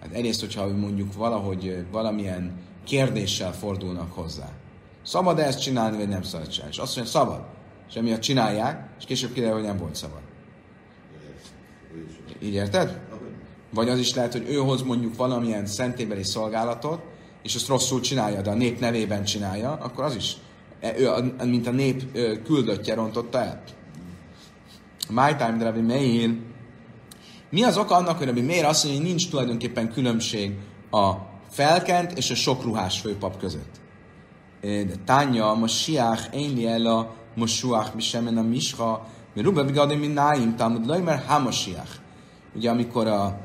Hát 0.00 0.12
egyrészt, 0.12 0.40
hogyha 0.40 0.66
mondjuk 0.66 1.14
valahogy 1.14 1.84
valamilyen 1.90 2.52
kérdéssel 2.84 3.52
fordulnak 3.52 4.12
hozzá. 4.12 4.48
Szabad 5.02 5.38
-e 5.38 5.42
ezt 5.42 5.60
csinálni, 5.60 5.96
vagy 5.96 6.08
nem 6.08 6.22
szabad 6.22 6.48
csinálni? 6.48 6.74
És 6.74 6.80
azt 6.80 6.96
mondja, 6.96 7.12
szabad. 7.12 7.44
És 7.88 7.94
emiatt 7.94 8.20
csinálják, 8.20 8.88
és 8.98 9.04
később 9.04 9.32
kiderül, 9.32 9.54
hogy 9.54 9.64
nem 9.66 9.78
volt 9.78 9.94
szabad. 9.94 10.20
Így 12.42 12.54
érted? 12.54 13.00
Vagy 13.70 13.88
az 13.88 13.98
is 13.98 14.14
lehet, 14.14 14.32
hogy 14.32 14.48
ő 14.48 14.56
hoz 14.56 14.82
mondjuk 14.82 15.16
valamilyen 15.16 15.66
szentébeli 15.66 16.22
szolgálatot, 16.22 17.00
és 17.42 17.54
azt 17.54 17.68
rosszul 17.68 18.00
csinálja, 18.00 18.40
de 18.40 18.50
a 18.50 18.54
nép 18.54 18.80
nevében 18.80 19.24
csinálja, 19.24 19.72
akkor 19.72 20.04
az 20.04 20.14
is, 20.14 20.36
e, 20.80 20.98
ő, 20.98 21.34
mint 21.44 21.66
a 21.66 21.70
nép 21.70 22.12
küldöttje 22.44 22.94
rontotta 22.94 23.38
el. 23.38 23.62
My 25.08 25.34
time, 25.36 25.56
de 25.58 25.64
Rabbi 25.64 25.80
Meir. 25.80 26.36
Mi 27.50 27.62
az 27.62 27.76
oka 27.76 27.94
annak, 27.94 28.18
hogy 28.18 28.26
Rabbi 28.26 28.40
Meir 28.40 28.64
azt 28.64 28.84
mondja, 28.84 29.00
hogy 29.00 29.10
nincs 29.10 29.30
tulajdonképpen 29.30 29.92
különbség 29.92 30.52
a 30.90 31.12
felkent 31.52 32.12
és 32.12 32.30
a 32.30 32.34
sok 32.34 32.62
ruhás 32.62 33.00
főpap 33.00 33.38
között. 33.38 33.80
De 34.60 34.94
tánya, 35.04 35.54
most 35.54 35.74
siach, 35.74 36.34
én 36.34 36.68
el 36.68 36.86
a 36.86 37.14
mosuach, 37.34 37.94
mi 37.94 38.02
sem 38.02 38.38
a 38.38 38.42
misha, 38.42 39.06
mert 39.34 39.46
ruba 39.46 39.64
vigadim, 39.64 39.98
mint 39.98 40.14
náim, 40.14 40.56
talmud 40.56 40.86
laj, 40.86 41.00
mert 41.00 41.26
hamasiach. 41.26 41.90
Ugye 42.54 42.70
amikor 42.70 43.06
a 43.06 43.40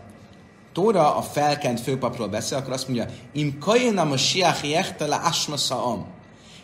Tóra 0.74 1.16
a 1.16 1.22
felkent 1.22 1.80
főpapról 1.80 2.28
beszél, 2.28 2.58
akkor 2.58 2.74
azt 2.74 2.88
mondja, 2.88 3.06
im 3.32 3.58
kajén 3.60 3.98
a 3.98 4.18
siach 4.18 4.70
jechtele 4.70 5.16
asma 5.16 6.06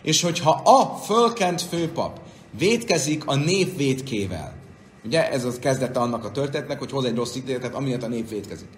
És 0.01 0.21
hogyha 0.21 0.51
a 0.51 0.95
fölkent 0.95 1.61
főpap 1.61 2.19
vétkezik 2.57 3.27
a 3.27 3.35
nép 3.35 3.77
vétkével, 3.77 4.53
ugye 5.05 5.31
ez 5.31 5.45
az 5.45 5.59
kezdete 5.59 5.99
annak 5.99 6.25
a 6.25 6.31
történetnek, 6.31 6.79
hogy 6.79 6.91
hoz 6.91 7.05
egy 7.05 7.15
rossz 7.15 7.35
ítéletet, 7.35 7.73
amiért 7.73 8.03
a 8.03 8.07
nép 8.07 8.29
vétkezik. 8.29 8.69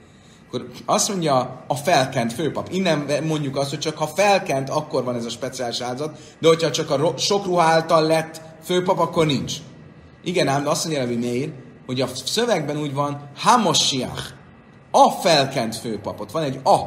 Akkor 0.55 0.69
azt 0.85 1.09
mondja 1.09 1.63
a 1.67 1.75
felkent 1.75 2.33
főpap. 2.33 2.69
Innen 2.71 3.23
mondjuk 3.23 3.57
azt, 3.57 3.69
hogy 3.69 3.79
csak 3.79 3.97
ha 3.97 4.07
felkent, 4.07 4.69
akkor 4.69 5.03
van 5.03 5.15
ez 5.15 5.25
a 5.25 5.29
speciális 5.29 5.79
áldozat, 5.79 6.17
de 6.39 6.47
hogyha 6.47 6.71
csak 6.71 6.89
a 6.89 7.13
sok 7.17 7.45
ruha 7.45 7.61
által 7.61 8.03
lett 8.03 8.41
főpap, 8.63 8.99
akkor 8.99 9.25
nincs. 9.25 9.53
Igen, 10.23 10.47
ám, 10.47 10.63
de 10.63 10.69
azt 10.69 10.85
mondja 10.85 11.05
hogy 11.05 11.19
Meir, 11.19 11.51
hogy 11.85 12.01
a 12.01 12.07
szövegben 12.07 12.77
úgy 12.77 12.93
van, 12.93 13.29
Hamosiach, 13.37 14.23
a 14.91 15.09
felkent 15.09 15.75
főpapot. 15.75 16.31
Van 16.31 16.43
egy 16.43 16.59
a. 16.63 16.77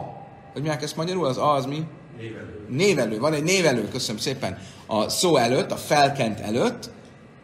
Hogy 0.52 0.62
mi 0.62 0.68
ezt 0.68 0.96
magyarul? 0.96 1.26
Az 1.26 1.38
a 1.38 1.52
az 1.52 1.66
mi? 1.66 1.82
Névelő. 2.18 2.66
Névelő. 2.68 3.18
Van 3.18 3.32
egy 3.32 3.42
névelő, 3.42 3.88
köszönöm 3.88 4.20
szépen. 4.20 4.58
A 4.86 5.08
szó 5.08 5.36
előtt, 5.36 5.70
a 5.70 5.76
felkent 5.76 6.40
előtt, 6.40 6.90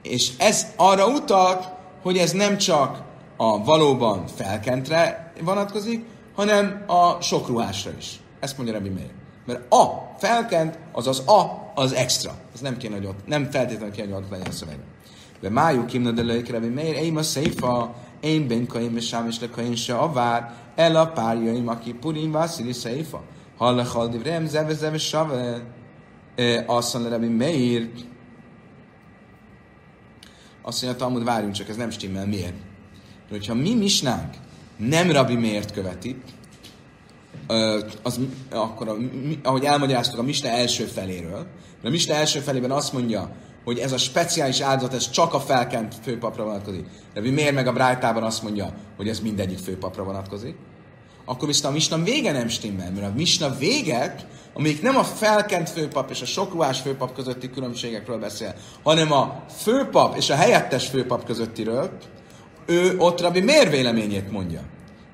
és 0.03 0.31
ez 0.39 0.67
arra 0.77 1.07
utal, 1.07 1.79
hogy 2.03 2.19
ez 2.19 2.33
nem 2.33 2.57
csak 2.57 3.03
a 3.37 3.65
valóban 3.65 4.27
felkentre 4.27 5.33
vonatkozik, 5.41 6.05
hanem 6.35 6.85
a 6.87 7.21
sok 7.21 7.49
ruhásra 7.49 7.91
is. 7.99 8.21
Ezt 8.41 8.57
mondja 8.57 8.75
Rabbi 8.75 8.89
Meir. 8.89 9.11
Mert 9.47 9.73
a 9.73 10.15
felkent, 10.19 10.79
az 10.93 11.07
az 11.07 11.29
a, 11.29 11.73
az 11.75 11.93
extra. 11.93 12.35
Az 12.55 12.61
nem 12.61 12.77
kéne, 12.77 12.97
hogy 12.97 13.07
ott, 13.07 13.27
nem 13.27 13.51
feltétlenül 13.51 13.95
kéne, 13.95 14.15
hogy 14.15 14.23
ott 14.23 14.31
legyen 14.31 14.47
a 14.47 14.51
szövegben. 14.51 14.87
De 15.41 15.51
májuk 15.51 15.87
kimna 15.87 16.11
de 16.11 16.23
lők 16.23 16.51
Rabbi 16.51 16.69
Meir, 16.69 16.95
én 16.95 17.17
a 17.17 17.23
széfa, 17.23 17.95
én 18.21 18.49
ben 18.49 18.67
kaim 18.67 18.97
és 18.97 19.07
sám 19.07 19.27
és 19.29 19.41
lekaim 19.41 19.75
se 19.75 19.95
avár, 19.95 20.55
el 20.75 20.97
a 20.97 21.07
párjaim, 21.07 21.69
aki 21.69 21.93
purim 21.93 22.33
vászili 22.33 22.73
széfa. 22.73 23.23
Hallachal 23.57 24.09
divrem, 24.09 24.47
zeve 24.47 24.75
zeve 24.75 24.99
save. 24.99 25.63
Azt 26.67 26.95
Rabbi 26.95 27.29
Meir, 27.29 27.91
azt 30.63 30.83
mondja, 30.83 31.01
Talmud, 31.01 31.25
várjunk 31.25 31.55
csak, 31.55 31.69
ez 31.69 31.77
nem 31.77 31.91
stimmel. 31.91 32.27
Miért? 32.27 32.55
Mert 33.29 33.31
hogyha 33.31 33.55
mi 33.55 33.75
misnánk 33.75 34.35
nem 34.77 35.11
Rabbi 35.11 35.35
miért 35.35 35.73
követi, 35.73 36.17
az, 38.03 38.21
akkor, 38.51 38.89
a, 38.89 38.97
ahogy 39.43 39.65
elmagyaráztuk 39.65 40.19
a 40.19 40.23
Misna 40.23 40.49
első 40.49 40.85
feléről, 40.85 41.47
a 41.83 41.89
Misna 41.89 42.15
első 42.15 42.41
felében 42.41 42.71
azt 42.71 42.93
mondja, 42.93 43.31
hogy 43.65 43.79
ez 43.79 43.93
a 43.93 43.99
speciális 43.99 44.61
áldozat, 44.61 44.95
ez 44.95 45.11
csak 45.11 45.35
a 45.35 45.41
felkent 45.41 45.95
főpapra 46.03 46.45
vonatkozik. 46.45 46.87
De 47.15 47.21
miért 47.21 47.55
meg 47.55 47.67
a 47.67 47.73
Brájtában 47.73 48.23
azt 48.23 48.43
mondja, 48.43 48.75
hogy 48.97 49.09
ez 49.09 49.21
mindegyik 49.21 49.59
főpapra 49.59 50.05
vonatkozik? 50.05 50.57
Akkor 51.25 51.49
viszont 51.49 51.73
a 51.73 51.77
Misna 51.77 52.03
vége 52.03 52.33
nem 52.33 52.49
stimmel, 52.49 52.91
mert 52.91 53.07
a 53.07 53.15
Misna 53.17 53.57
vége, 53.57 54.15
amelyik 54.55 54.83
nem 54.83 54.97
a 54.97 55.05
felkent 55.05 55.71
főpap 55.71 56.11
és 56.11 56.23
a 56.23 56.27
sokruhás 56.27 56.81
főpap 56.81 57.15
közötti 57.15 57.51
különbségekről 57.51 58.19
beszél, 58.19 58.55
hanem 58.83 59.13
a 59.13 59.45
főpap 59.63 60.17
és 60.17 60.31
a 60.31 60.35
helyettes 60.35 60.87
főpap 60.87 61.25
közöttiről, 61.25 61.99
ő 62.67 62.95
ott 62.99 63.21
Rabbi 63.21 63.41
Mér 63.41 63.71
véleményét 63.71 64.31
mondja. 64.31 64.61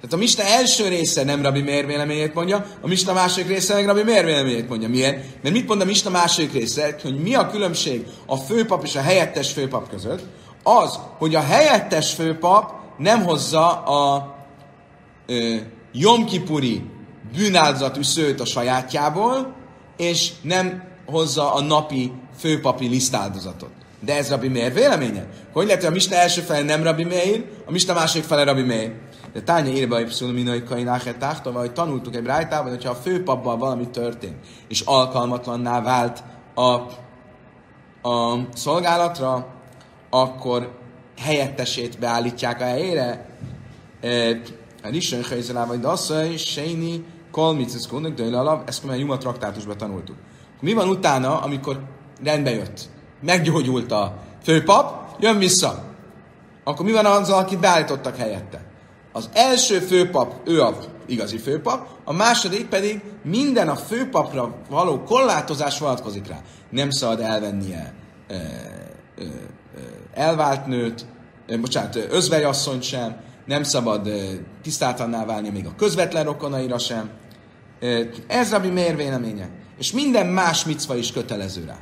Tehát 0.01 0.14
a 0.14 0.16
Mista 0.16 0.42
első 0.42 0.88
része 0.88 1.24
nem 1.24 1.42
Rabbi 1.42 1.61
Mér 1.61 1.86
véleményét 1.86 2.34
mondja, 2.34 2.66
a 2.80 2.86
Mista 2.86 3.12
második 3.12 3.48
része 3.48 3.74
meg 3.74 3.86
Rabbi 3.86 4.03
Mér 4.03 4.24
véleményét 4.24 4.68
mondja. 4.68 4.88
Miért? 4.88 5.42
Mert 5.42 5.55
mit 5.55 5.68
mond 5.68 5.80
a 5.80 5.84
Mista 5.84 6.11
második 6.11 6.53
része? 6.53 6.96
Hogy 7.03 7.22
mi 7.22 7.34
a 7.34 7.51
különbség 7.51 8.07
a 8.26 8.36
főpap 8.36 8.84
és 8.84 8.96
a 8.96 9.01
helyettes 9.01 9.53
főpap 9.53 9.88
között? 9.88 10.22
Az, 10.62 10.98
hogy 11.18 11.34
a 11.34 11.40
helyettes 11.40 12.12
főpap 12.12 12.72
nem 12.98 13.22
hozza 13.24 13.82
a 13.82 14.34
ö, 15.26 15.57
Jomkipuri 15.92 16.82
bűnáldozatú 17.36 18.03
szőt 18.03 18.40
a 18.40 18.44
sajátjából, 18.44 19.55
és 19.96 20.30
nem 20.42 20.82
hozza 21.07 21.55
a 21.55 21.61
napi 21.61 22.12
főpapi 22.38 22.86
lisztáldozatot. 22.86 23.80
De 24.01 24.16
ez 24.16 24.28
Rabbi 24.28 24.48
Meir 24.48 24.72
véleménye? 24.72 25.26
Hogy 25.53 25.66
lehet, 25.66 25.80
hogy 25.80 25.90
a 25.90 25.94
Mista 25.94 26.14
első 26.14 26.40
fele 26.40 26.62
nem 26.62 26.82
Rabbi 26.82 27.05
Meir, 27.05 27.44
a 27.66 27.70
Mista 27.70 27.94
második 27.94 28.24
fele 28.24 28.44
Rabbi 28.44 28.62
Meir? 28.62 28.92
De 29.32 29.42
tánya 29.42 29.70
írva 29.70 29.98
egy 29.98 30.32
minai 30.32 30.62
kaináhet 30.62 31.18
táhtava, 31.18 31.59
hogy 31.59 31.72
tanultuk 31.72 32.14
egy 32.14 32.22
brájtában, 32.22 32.70
hogyha 32.70 32.90
a 32.90 32.94
főpapban 32.94 33.59
valami 33.59 33.88
történt, 33.88 34.34
és 34.68 34.80
alkalmatlanná 34.80 35.80
vált 35.80 36.22
a, 36.55 36.70
a 38.09 38.46
szolgálatra, 38.55 39.46
akkor 40.11 40.78
helyettesét 41.18 41.98
beállítják 41.98 42.61
a 42.61 42.64
helyére. 42.64 43.28
A 44.82 44.88
Rishon 44.88 45.24
Helyzelá 45.24 45.66
vagy 45.66 45.80
Dasszai, 45.80 46.36
Séni, 46.36 47.05
Kolmicesz 47.30 47.86
Kónak, 47.86 48.14
de 48.14 48.36
alap, 48.36 48.68
ezt 48.68 48.84
már 48.84 48.98
Juma 48.98 49.18
traktátusban 49.18 49.76
tanultuk. 49.76 50.16
Mi 50.61 50.72
van 50.72 50.88
utána, 50.88 51.40
amikor 51.40 51.80
rendbe 52.22 52.51
jött? 52.51 52.88
Meggyógyult 53.21 53.93
a 53.93 54.16
főpap, 54.43 55.16
jön 55.21 55.39
vissza. 55.39 55.85
Akkor 56.64 56.85
mi 56.85 56.93
van 56.93 57.07
azzal, 57.07 57.39
akit 57.39 57.61
beállítottak 57.61 58.16
helyette? 58.16 58.61
Az 59.12 59.29
első 59.33 59.79
főpap, 59.79 60.35
ő 60.45 60.62
a 60.62 60.79
igazi 61.07 61.39
főpap, 61.39 61.87
a 62.05 62.12
második 62.12 62.66
pedig 62.66 63.03
minden 63.25 63.68
a 63.68 63.77
főpapra 63.77 64.55
való 64.68 65.03
korlátozás 65.03 65.79
vonatkozik 65.79 66.27
rá. 66.27 66.41
Nem 66.71 66.91
szabad 66.91 67.21
elvennie 67.21 67.95
e, 68.29 68.35
e, 68.35 68.41
elvált 70.14 70.66
nőt, 70.66 71.07
e, 71.47 71.57
bocsánat, 71.57 71.97
özvegyasszonyt 71.97 72.83
sem, 72.83 73.16
nem 73.47 73.62
szabad 73.62 74.07
e, 74.07 74.12
tisztátalanná 74.62 75.25
válni 75.25 75.49
még 75.49 75.66
a 75.66 75.75
közvetlen 75.77 76.25
rokonaira 76.25 76.79
sem. 76.79 77.11
Ez 78.27 78.51
Rabbi 78.51 78.68
Mér 78.68 78.97
véleménye. 78.97 79.49
És 79.79 79.93
minden 79.93 80.27
más 80.27 80.64
micva 80.64 80.97
is 80.97 81.12
kötelező 81.12 81.64
rá. 81.64 81.77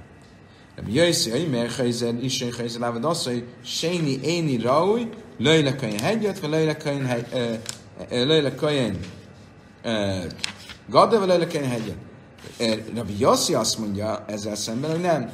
Rabbi 0.79 1.47
Mér 1.51 1.71
Helyzer, 1.71 2.15
Isten 2.23 2.53
Helyzer, 2.53 2.81
Lávad 2.81 3.05
azt, 3.05 3.25
hogy 3.25 3.45
Séni 3.65 4.19
Éni 4.23 4.59
Raúj, 4.59 5.09
Löjle 5.39 5.77
Kain 5.77 5.99
hegyet, 5.99 6.39
vagy 6.39 6.51
Löjle 6.51 6.77
Kain 6.77 7.07
hegy, 7.07 7.27
Löjle 8.11 8.55
Kain 8.55 8.99
Gadda, 10.89 11.19
vagy 11.19 11.29
Löjle 11.29 11.47
Kain 11.47 11.69
hegyet. 11.69 11.97
Rabbi 12.95 13.15
Yossi 13.19 13.55
azt 13.55 13.79
mondja 13.79 14.25
ezzel 14.27 14.55
szemben, 14.55 14.91
hogy 14.91 15.01
nem. 15.01 15.31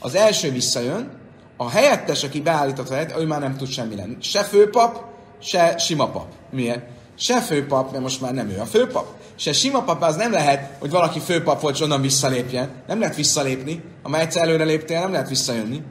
Az 0.00 0.14
első 0.14 0.50
visszajön, 0.50 1.10
a 1.56 1.70
helyettes, 1.70 2.24
aki 2.24 2.40
beállított 2.40 2.88
a 2.88 2.92
helyet, 2.92 3.16
ő 3.18 3.26
már 3.26 3.40
nem 3.40 3.56
tud 3.56 3.68
semmi 3.68 3.96
lenni. 3.96 4.16
Se 4.20 4.42
főpap, 4.42 5.04
se 5.38 5.78
sima 5.78 6.10
pap. 6.10 6.32
Miért? 6.50 6.86
Se 7.18 7.40
főpap, 7.40 7.90
mert 7.90 8.02
most 8.02 8.20
már 8.20 8.34
nem 8.34 8.48
ő 8.48 8.60
a 8.60 8.64
főpap. 8.64 9.06
Se 9.36 9.52
sima 9.52 9.82
pap, 9.82 10.02
az 10.02 10.16
nem 10.16 10.32
lehet, 10.32 10.76
hogy 10.80 10.90
valaki 10.90 11.20
főpap 11.20 11.60
volt, 11.60 11.74
és 11.74 11.80
onnan 11.80 12.00
visszalépjen. 12.00 12.70
Nem 12.86 12.98
lehet 12.98 13.16
visszalépni. 13.16 13.82
Ha 14.02 14.08
már 14.08 14.20
egyszer 14.20 14.42
előre 14.42 14.64
léptél, 14.64 15.00
nem 15.00 15.12
lehet 15.12 15.28
visszajönni. 15.28 15.82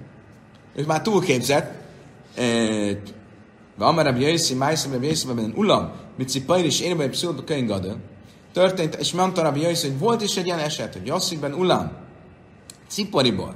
Ő 0.75 0.85
már 0.85 1.01
túlképzett. 1.01 1.73
Vamar 3.77 4.05
Rabbi 4.05 4.21
Yossi, 4.21 4.53
Májszem 4.53 4.91
Rabbi 4.91 5.07
Yossi, 5.07 5.25
Ben 5.27 5.53
Ulam, 5.55 5.91
mit 6.17 6.29
Cipajr 6.29 6.65
és 6.65 6.79
Érbe 6.81 7.09
Pszilba 7.09 7.43
Könyv 7.43 7.67
Gada. 7.67 7.95
Történt, 8.53 8.95
és 8.95 9.11
mondta 9.11 9.41
Rabbi 9.41 9.61
Yossi, 9.61 9.87
hogy 9.87 9.99
volt 9.99 10.21
is 10.21 10.37
egy 10.37 10.45
ilyen 10.45 10.59
eset, 10.59 10.93
hogy 10.93 11.07
Yossi 11.07 11.37
Ben 11.37 11.53
Ulam, 11.53 11.91
Cipariból, 12.87 13.55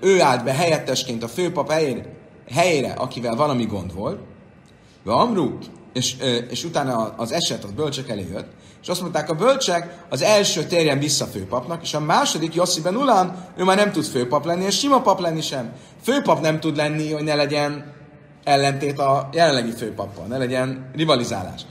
ő 0.00 0.20
állt 0.20 0.44
be 0.44 0.52
helyettesként 0.52 1.22
a 1.22 1.28
főpap 1.28 1.70
helyére, 1.70 2.16
helyére 2.50 2.92
akivel 2.92 3.36
valami 3.36 3.64
gond 3.64 3.94
volt, 3.94 4.20
Amru, 5.04 5.58
és, 5.92 6.16
és 6.50 6.64
utána 6.64 7.14
az 7.16 7.32
eset 7.32 7.64
az 7.64 7.70
bölcsek 7.70 8.08
elé 8.08 8.26
jött, 8.32 8.48
és 8.84 8.90
azt 8.90 9.00
mondták, 9.00 9.30
a 9.30 9.34
bölcsek 9.34 10.04
az 10.08 10.22
első 10.22 10.64
térjen 10.64 10.98
vissza 10.98 11.24
főpapnak, 11.24 11.82
és 11.82 11.94
a 11.94 12.00
második, 12.00 12.54
Yossi 12.54 12.80
Ben 12.80 12.96
Ulan, 12.96 13.46
ő 13.56 13.64
már 13.64 13.76
nem 13.76 13.92
tud 13.92 14.04
főpap 14.04 14.44
lenni, 14.44 14.64
és 14.64 14.78
sima 14.78 15.00
pap 15.00 15.20
lenni 15.20 15.40
sem. 15.40 15.72
Főpap 16.02 16.40
nem 16.40 16.60
tud 16.60 16.76
lenni, 16.76 17.12
hogy 17.12 17.22
ne 17.22 17.34
legyen 17.34 17.92
ellentét 18.42 18.98
a 18.98 19.28
jelenlegi 19.32 19.70
főpappal, 19.70 20.26
ne 20.26 20.38
legyen 20.38 20.90
rivalizálás. 20.94 21.62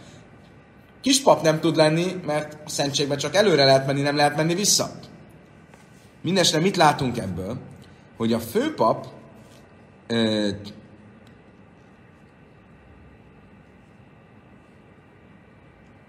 Kispap 1.01 1.41
nem 1.41 1.59
tud 1.59 1.75
lenni, 1.75 2.21
mert 2.25 2.57
a 2.65 2.69
szentségben 2.69 3.17
csak 3.17 3.35
előre 3.35 3.63
lehet 3.63 3.87
menni, 3.87 4.01
nem 4.01 4.15
lehet 4.15 4.35
menni 4.35 4.55
vissza. 4.55 4.91
Mindenesetre 6.21 6.61
mit 6.61 6.77
látunk 6.77 7.17
ebből? 7.17 7.57
Hogy 8.17 8.33
a 8.33 8.39
főpap 8.39 9.05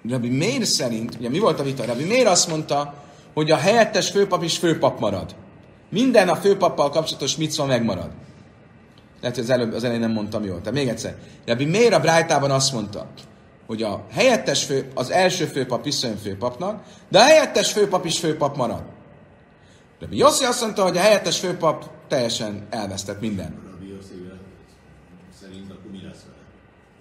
Rabbi 0.09 0.29
Mér 0.29 0.65
szerint, 0.65 1.15
ugye 1.19 1.29
mi 1.29 1.39
volt 1.39 1.61
a 1.61 1.63
vita? 1.63 1.85
Rabbi 1.85 2.05
Mér 2.05 2.27
azt 2.27 2.49
mondta, 2.49 2.95
hogy 3.35 3.51
a 3.51 3.57
helyettes 3.57 4.11
főpap 4.11 4.43
is 4.43 4.59
főpap 4.59 5.01
marad. 5.01 5.35
Minden 5.91 6.29
a 6.29 6.37
főpappal 6.37 6.91
kapcsolatos 6.91 7.37
micva 7.37 7.67
megmarad. 7.67 8.11
Lehet, 9.21 9.37
hogy 9.37 9.45
az, 9.45 9.51
előbb, 9.51 9.73
az 9.73 9.85
elején 9.85 10.03
nem 10.03 10.13
mondtam 10.13 10.45
jól. 10.45 10.59
Tehát 10.59 10.75
még 10.75 10.89
egyszer. 10.89 11.17
Rabbi 11.47 11.65
Meir 11.65 11.93
a 11.93 12.01
Brájtában 12.01 12.51
azt 12.51 12.73
mondta, 12.73 13.07
hogy 13.67 13.83
a 13.83 14.05
helyettes 14.11 14.65
fő, 14.65 14.91
az 14.95 15.11
első 15.11 15.45
főpap 15.45 15.85
visszajön 15.85 16.17
főpapnak, 16.17 16.83
de 17.09 17.19
a 17.19 17.23
helyettes 17.23 17.73
főpap 17.73 18.05
is 18.05 18.19
főpap 18.19 18.57
marad. 18.57 18.83
Rabbi 20.01 20.17
Yossi 20.17 20.45
azt 20.45 20.61
mondta, 20.61 20.83
hogy 20.83 20.97
a 20.97 21.01
helyettes 21.01 21.39
főpap 21.39 21.91
teljesen 22.09 22.67
elvesztett 22.71 23.21
minden. 23.21 23.55
Rabbi 23.71 23.89
Yossi 23.89 24.29
szerint 25.41 25.71
akkor 25.71 25.91
mi 25.91 26.03
lesz 26.03 26.25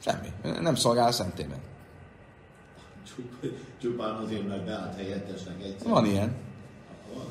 vele? 0.04 0.22
Semmi. 0.44 0.60
Nem 0.62 0.76
szolgál 0.76 1.08
a 1.08 1.12
szentében. 1.12 1.58
Csup- 3.16 3.54
Csupán 3.82 4.16
azért, 4.16 4.48
mert 4.48 4.66
beállt 4.66 4.96
helyettesnek 4.96 5.56
egyszer. 5.64 5.90
Van 5.90 6.06
ilyen. 6.06 6.36
Van. 7.14 7.26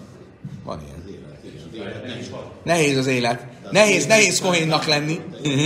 Van 0.65 0.81
ilyen. 0.87 0.95
Az 1.05 1.11
élet, 1.11 1.45
igen. 1.45 1.63
Az 1.71 1.75
élet 1.77 2.29
van. 2.29 2.51
Nehéz 2.63 2.97
az 2.97 3.07
élet. 3.07 3.47
Nehéz, 3.71 4.07
nehéz 4.07 4.41
kohénnak 4.41 4.85
lenni. 4.85 5.21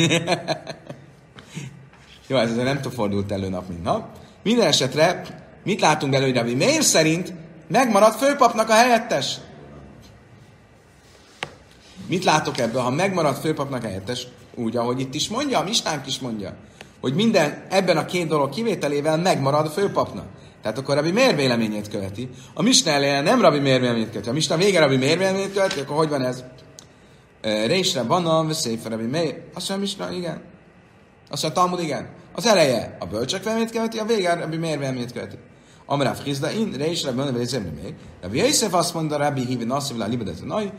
Jó, 2.28 2.36
ez 2.36 2.50
azért 2.50 2.64
nem 2.64 2.82
fordult 2.82 3.32
elő 3.32 3.48
nap, 3.48 3.68
mint 3.68 3.82
nap. 3.82 4.08
Minden 4.42 4.66
esetre, 4.66 5.22
mit 5.64 5.80
látunk 5.80 6.12
belőle, 6.12 6.42
hogy 6.42 6.56
miért 6.56 6.82
szerint 6.82 7.32
megmaradt 7.68 8.18
főpapnak 8.18 8.68
a 8.68 8.74
helyettes? 8.74 9.36
Mit 12.06 12.24
látok 12.24 12.58
ebből, 12.58 12.80
ha 12.80 12.90
megmaradt 12.90 13.40
főpapnak 13.40 13.84
a 13.84 13.86
helyettes? 13.86 14.26
Úgy, 14.54 14.76
ahogy 14.76 15.00
itt 15.00 15.14
is 15.14 15.28
mondja, 15.28 15.58
a 15.58 15.62
Mistánk 15.62 16.06
is 16.06 16.18
mondja, 16.18 16.54
hogy 17.01 17.14
minden 17.14 17.64
ebben 17.70 17.97
a 17.97 18.05
két 18.05 18.28
dolog 18.28 18.51
kivételével 18.51 19.16
megmarad 19.16 19.66
a 19.66 19.70
főpapnak. 19.70 20.26
Tehát 20.62 20.78
akkor 20.78 20.94
Rabbi 20.94 21.11
miért 21.11 21.36
véleményét 21.36 21.88
követi? 21.88 22.28
A 22.55 22.62
Misna 22.62 22.90
elején 22.90 23.22
nem 23.22 23.40
Rabbi 23.40 23.59
miért 23.59 23.80
véleményét 23.80 24.11
követi. 24.11 24.28
A 24.28 24.32
Misna 24.32 24.57
vége 24.57 24.80
Rabbi 24.80 24.97
miért 24.97 25.18
véleményét 25.18 25.53
követi, 25.53 25.80
akkor 25.80 25.97
hogy 25.97 26.09
van 26.09 26.22
ez? 26.22 26.44
Résre 27.66 28.03
van 28.03 28.26
a 28.26 28.53
Széfer 28.53 28.90
Rabbi 28.90 29.07
miért? 29.07 29.38
Azt 29.55 29.68
mondja 29.68 29.86
Misna, 29.86 30.11
igen. 30.11 30.42
Azt 31.30 31.42
mondja 31.42 31.61
Talmud, 31.61 31.80
igen. 31.80 32.09
Az 32.32 32.47
eleje 32.47 32.97
a 33.01 33.07
bölcsek 33.07 33.42
véleményét 33.42 33.70
követi, 33.70 33.99
a 33.99 34.05
vége 34.05 34.34
Rabbi 34.34 34.57
miért 34.57 34.78
véleményét 34.78 35.12
követi. 35.12 35.36
Amráv 35.86 36.22
Hizda, 36.22 36.51
in, 36.51 36.72
Résre 36.72 37.11
a 37.11 37.12
Széfer 37.14 37.62
Rabbi 37.62 37.80
miért? 37.80 37.94
Rabbi 38.22 38.38
Yosef 38.38 38.74
azt 38.74 38.94
mondta, 38.94 39.16
Rabbi 39.16 39.44
hívin 39.44 39.70
hogy 39.70 40.07
libedet 40.07 40.44
nagy. 40.44 40.72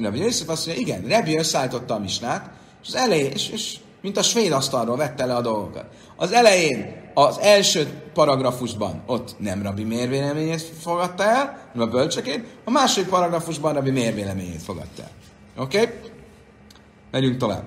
Rabbi 0.00 0.18
Yosef 0.18 0.48
azt 0.48 0.66
mondja, 0.66 0.84
igen, 0.84 1.02
Rabbi 1.08 1.36
összeállította 1.36 1.94
a 1.94 1.98
Misnát, 1.98 2.50
és 2.82 2.88
az 2.88 2.94
elején, 2.94 3.30
és, 3.30 3.48
és 3.48 3.76
mint 4.08 4.20
a 4.20 4.22
svéd 4.22 4.52
asztalról 4.52 4.96
vette 4.96 5.26
le 5.26 5.34
a 5.34 5.40
dolgokat. 5.40 5.84
Az 6.16 6.32
elején, 6.32 7.10
az 7.14 7.38
első 7.38 8.10
paragrafusban 8.12 9.02
ott 9.06 9.34
nem 9.38 9.62
Rabbi 9.62 9.84
Mér 9.84 10.08
véleményét 10.08 10.60
fogadta 10.60 11.22
el, 11.22 11.68
hanem 11.72 11.88
a 11.88 11.90
bölcsekét, 11.90 12.44
a 12.64 12.70
második 12.70 13.08
paragrafusban 13.08 13.74
Rabbi 13.74 13.90
Mér 13.90 14.14
véleményét 14.14 14.62
fogadta 14.62 15.02
el. 15.02 15.10
Oké? 15.56 15.80
Okay? 15.80 15.94
Megyünk 17.10 17.36
tovább. 17.36 17.64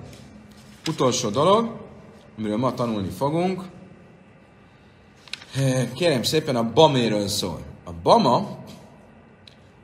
Utolsó 0.88 1.28
dolog, 1.28 1.80
amiről 2.38 2.56
ma 2.56 2.74
tanulni 2.74 3.10
fogunk. 3.10 3.62
Kérem 5.94 6.22
szépen, 6.22 6.56
a 6.56 6.72
baméről 6.72 7.28
szól. 7.28 7.60
A 7.84 7.90
bama 8.02 8.58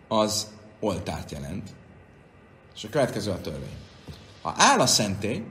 az 0.08 0.46
oltárt 0.80 1.30
jelent, 1.30 1.68
és 2.76 2.84
a 2.84 2.88
következő 2.88 3.30
a 3.30 3.40
törvény. 3.40 3.76
Ha 4.42 4.54
áll 4.56 4.78
a 4.78 4.86
szentély, 4.86 5.44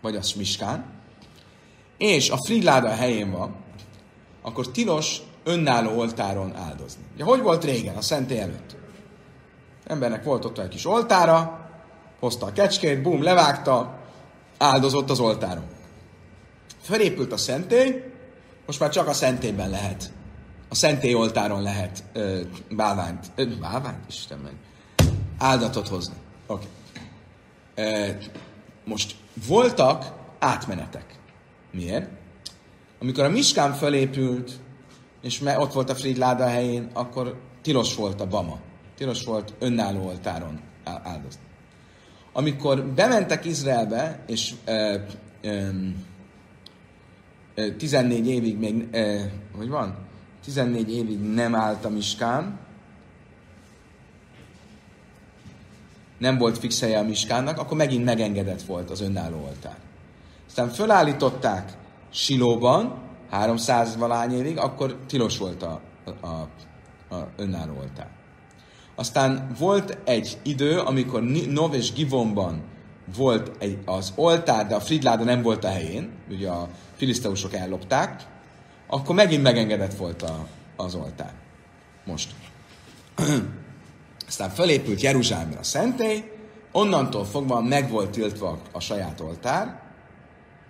vagy 0.00 0.16
a 0.16 0.22
smiskán, 0.22 0.84
és 1.96 2.30
a 2.30 2.36
frigyláda 2.36 2.88
helyén 2.88 3.30
van, 3.30 3.56
akkor 4.42 4.70
tilos 4.70 5.20
önálló 5.44 5.98
oltáron 5.98 6.56
áldozni. 6.56 7.02
Ugye, 7.14 7.24
hogy 7.24 7.40
volt 7.40 7.64
régen, 7.64 7.96
a 7.96 8.00
szentély 8.00 8.38
előtt? 8.38 8.76
Embernek 9.86 10.24
volt 10.24 10.44
ott 10.44 10.58
egy 10.58 10.68
kis 10.68 10.86
oltára, 10.86 11.68
hozta 12.20 12.46
a 12.46 12.52
kecskét, 12.52 13.02
bum, 13.02 13.22
levágta, 13.22 13.98
áldozott 14.58 15.10
az 15.10 15.20
oltáron. 15.20 15.66
Felépült 16.80 17.32
a 17.32 17.36
szentély, 17.36 18.04
most 18.66 18.80
már 18.80 18.90
csak 18.90 19.08
a 19.08 19.12
szentélyben 19.12 19.70
lehet. 19.70 20.12
A 20.68 20.74
szentély 20.74 21.14
oltáron 21.14 21.62
lehet 21.62 22.04
ö, 22.12 22.40
bálványt, 22.70 23.26
ö, 23.34 23.56
bálványt, 23.60 24.04
Isten 24.08 24.38
meg, 24.38 24.52
áldatot 25.38 25.88
hozni. 25.88 26.14
Oké. 26.46 26.66
Okay. 27.76 28.16
Most 28.84 29.16
voltak 29.46 30.12
átmenetek. 30.38 31.18
Miért? 31.72 32.10
Amikor 33.00 33.24
a 33.24 33.28
Miskán 33.28 33.72
fölépült, 33.72 34.52
és 35.22 35.42
ott 35.56 35.72
volt 35.72 35.90
a 35.90 35.94
Fridláda 35.94 36.46
helyén, 36.46 36.90
akkor 36.92 37.40
tilos 37.62 37.94
volt 37.94 38.20
a 38.20 38.26
bama. 38.26 38.58
Tilos 38.96 39.24
volt 39.24 39.54
önálló 39.58 40.06
oltáron 40.06 40.60
áldozni. 40.84 41.40
Amikor 42.32 42.84
bementek 42.84 43.44
Izraelbe, 43.44 44.22
és 44.26 44.54
e, 44.64 45.04
e, 45.42 45.70
e, 47.54 47.72
14 47.76 48.28
évig 48.28 48.58
még, 48.58 48.88
e, 48.90 49.32
hogy 49.56 49.68
van? 49.68 49.96
14 50.44 50.92
évig 50.92 51.20
nem 51.20 51.54
állt 51.54 51.84
a 51.84 51.88
Miskán, 51.88 52.58
nem 56.18 56.38
volt 56.38 56.58
fix 56.58 56.80
helye 56.80 56.98
a 56.98 57.02
Miskánnak, 57.02 57.58
akkor 57.58 57.76
megint 57.76 58.04
megengedett 58.04 58.62
volt 58.62 58.90
az 58.90 59.00
önálló 59.00 59.44
oltár. 59.44 59.76
Aztán 60.46 60.68
fölállították 60.68 61.72
Silóban, 62.10 62.94
300 63.30 63.96
valány 63.96 64.32
évig, 64.32 64.58
akkor 64.58 64.98
tilos 65.06 65.38
volt 65.38 65.62
a, 65.62 65.80
a, 66.20 66.26
a 67.14 67.28
önálló 67.36 67.76
oltár. 67.76 68.08
Aztán 68.94 69.48
volt 69.58 69.98
egy 70.04 70.38
idő, 70.42 70.78
amikor 70.78 71.22
Nov 71.48 71.74
és 71.74 71.92
Givonban 71.92 72.62
volt 73.16 73.50
egy, 73.58 73.78
az 73.84 74.12
oltár, 74.16 74.66
de 74.66 74.74
a 74.74 74.80
Fridláda 74.80 75.24
nem 75.24 75.42
volt 75.42 75.64
a 75.64 75.68
helyén, 75.68 76.10
ugye 76.30 76.48
a 76.48 76.68
filiszteusok 76.96 77.54
ellopták, 77.54 78.22
akkor 78.86 79.14
megint 79.14 79.42
megengedett 79.42 79.94
volt 79.94 80.22
a, 80.22 80.46
az 80.76 80.94
oltár. 80.94 81.32
Most. 82.04 82.34
Aztán 84.28 84.50
fölépült 84.50 85.00
Jeruzsálemben 85.00 85.58
a 85.58 85.62
szentély, 85.62 86.24
onnantól 86.72 87.24
fogva 87.24 87.60
meg 87.60 87.90
volt 87.90 88.10
tiltva 88.10 88.58
a, 88.72 88.80
saját 88.80 89.20
oltár, 89.20 89.80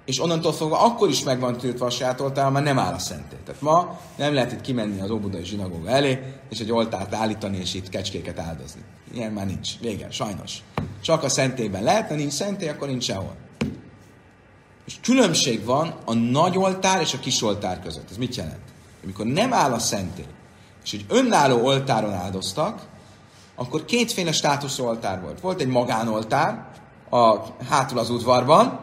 és 0.04 0.20
onnantól 0.20 0.52
fogva 0.52 0.84
akkor 0.84 1.08
is 1.08 1.22
meg 1.22 1.40
van 1.40 1.56
tiltva 1.56 1.86
a 1.86 1.90
saját 1.90 2.20
oltár, 2.20 2.50
mert 2.50 2.64
nem 2.64 2.78
áll 2.78 2.92
a 2.92 2.98
szentély. 2.98 3.38
Tehát 3.44 3.60
ma 3.60 4.00
nem 4.16 4.34
lehet 4.34 4.52
itt 4.52 4.60
kimenni 4.60 5.00
az 5.00 5.10
óbudai 5.10 5.44
zsinagóga 5.44 5.88
elé, 5.88 6.18
és 6.50 6.58
egy 6.58 6.72
oltárt 6.72 7.14
állítani, 7.14 7.56
és 7.56 7.74
itt 7.74 7.88
kecskéket 7.88 8.38
áldozni. 8.38 8.80
Ilyen 9.12 9.32
már 9.32 9.46
nincs. 9.46 9.78
Vége, 9.80 10.10
sajnos. 10.10 10.62
Csak 11.00 11.22
a 11.22 11.28
szentélyben 11.28 11.82
lehet, 11.82 12.08
ha 12.08 12.14
nincs 12.14 12.32
szentély, 12.32 12.68
akkor 12.68 12.88
nincs 12.88 13.04
sehol. 13.04 13.36
És 14.86 14.94
különbség 15.02 15.64
van 15.64 15.94
a 16.04 16.14
nagy 16.14 16.58
oltár 16.58 17.00
és 17.00 17.14
a 17.14 17.18
kis 17.18 17.42
oltár 17.42 17.80
között. 17.80 18.10
Ez 18.10 18.16
mit 18.16 18.34
jelent? 18.34 18.64
Amikor 19.04 19.26
nem 19.26 19.52
áll 19.52 19.72
a 19.72 19.78
szentély, 19.78 20.26
és 20.84 20.92
egy 20.92 21.04
önálló 21.08 21.64
oltáron 21.64 22.12
áldoztak, 22.12 22.86
akkor 23.58 23.84
kétféle 23.84 24.32
státuszú 24.32 24.84
oltár 24.84 25.20
volt. 25.20 25.40
Volt 25.40 25.60
egy 25.60 25.68
magánoltár, 25.68 26.66
a, 27.10 27.36
hátul 27.68 27.98
az 27.98 28.10
udvarban, 28.10 28.80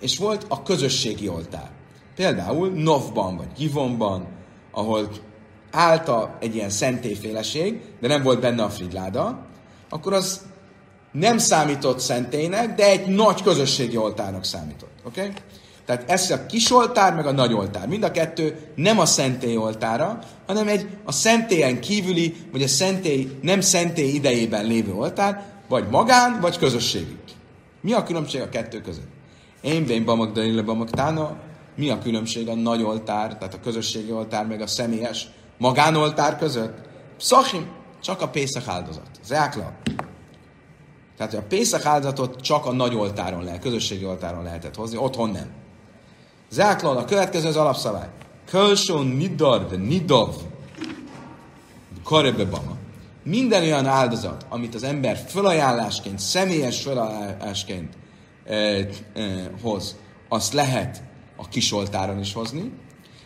és 0.00 0.18
volt 0.18 0.44
a 0.48 0.62
közösségi 0.62 1.28
oltár. 1.28 1.70
Például 2.14 2.68
Novban 2.68 3.36
vagy 3.36 3.52
Givonban, 3.56 4.26
ahol 4.70 5.08
állt 5.70 6.10
egy 6.40 6.54
ilyen 6.54 6.70
szentélyféleség, 6.70 7.80
de 8.00 8.08
nem 8.08 8.22
volt 8.22 8.40
benne 8.40 8.62
a 8.62 8.70
frigláda, 8.70 9.46
akkor 9.88 10.12
az 10.12 10.46
nem 11.12 11.38
számított 11.38 11.98
szentélynek, 11.98 12.74
de 12.74 12.84
egy 12.84 13.06
nagy 13.06 13.42
közösségi 13.42 13.96
oltárnak 13.96 14.44
számított. 14.44 14.92
Oké? 15.04 15.20
Okay? 15.20 15.32
Tehát 15.86 16.10
ez 16.10 16.30
a 16.30 16.46
kis 16.46 16.72
oltár, 16.72 17.14
meg 17.14 17.26
a 17.26 17.32
nagy 17.32 17.52
oltár. 17.52 17.88
Mind 17.88 18.02
a 18.02 18.10
kettő 18.10 18.72
nem 18.74 18.98
a 18.98 19.06
szentély 19.06 19.56
oltára, 19.56 20.18
hanem 20.46 20.68
egy 20.68 20.88
a 21.04 21.12
szentélyen 21.12 21.80
kívüli, 21.80 22.34
vagy 22.52 22.62
a 22.62 22.68
szentély, 22.68 23.38
nem 23.42 23.60
szentély 23.60 24.14
idejében 24.14 24.66
lévő 24.66 24.92
oltár, 24.92 25.44
vagy 25.68 25.88
magán, 25.90 26.40
vagy 26.40 26.58
közösségi. 26.58 27.16
Mi 27.80 27.92
a 27.92 28.02
különbség 28.02 28.40
a 28.40 28.48
kettő 28.48 28.80
között? 28.80 29.08
Én 29.60 29.86
bén 29.86 30.04
bamak 30.04 30.32
dalile 30.32 30.62
bamak 30.62 30.90
tána. 30.90 31.36
Mi 31.76 31.90
a 31.90 31.98
különbség 31.98 32.48
a 32.48 32.54
nagy 32.54 32.82
oltár, 32.82 33.36
tehát 33.36 33.54
a 33.54 33.60
közösségi 33.60 34.12
oltár, 34.12 34.46
meg 34.46 34.60
a 34.60 34.66
személyes 34.66 35.28
magánoltár 35.58 36.38
között? 36.38 36.78
Szachim, 37.16 37.66
csak 38.02 38.22
a 38.22 38.28
Pészak 38.28 38.68
áldozat. 38.68 39.10
Zákla. 39.24 39.72
Tehát 41.16 41.34
a 41.34 41.42
Pészak 41.48 41.84
áldozatot 41.84 42.40
csak 42.40 42.66
a 42.66 42.72
nagy 42.72 42.94
oltáron 42.94 43.44
lehet, 43.44 43.60
közösségi 43.60 44.04
oltáron 44.04 44.42
lehetett 44.42 44.74
hozni, 44.74 44.96
otthon 44.96 45.30
nem. 45.30 45.64
Záklon, 46.50 46.96
a 46.96 47.04
következő 47.04 47.48
az 47.48 47.56
alapszabály. 47.56 48.08
Kölson 48.50 49.06
nidar, 49.06 49.66
de 49.66 49.76
nidov, 49.76 50.34
karebe 52.04 52.44
bama. 52.44 52.76
Minden 53.22 53.62
olyan 53.62 53.86
áldozat, 53.86 54.46
amit 54.48 54.74
az 54.74 54.82
ember 54.82 55.16
fölajánlásként, 55.28 56.18
személyes 56.18 56.82
fölajánlásként 56.82 57.94
eh, 58.44 58.86
eh, 59.14 59.48
hoz, 59.62 59.96
azt 60.28 60.52
lehet 60.52 61.02
a 61.36 61.48
kisoltáron 61.48 62.20
is 62.20 62.32
hozni, 62.32 62.72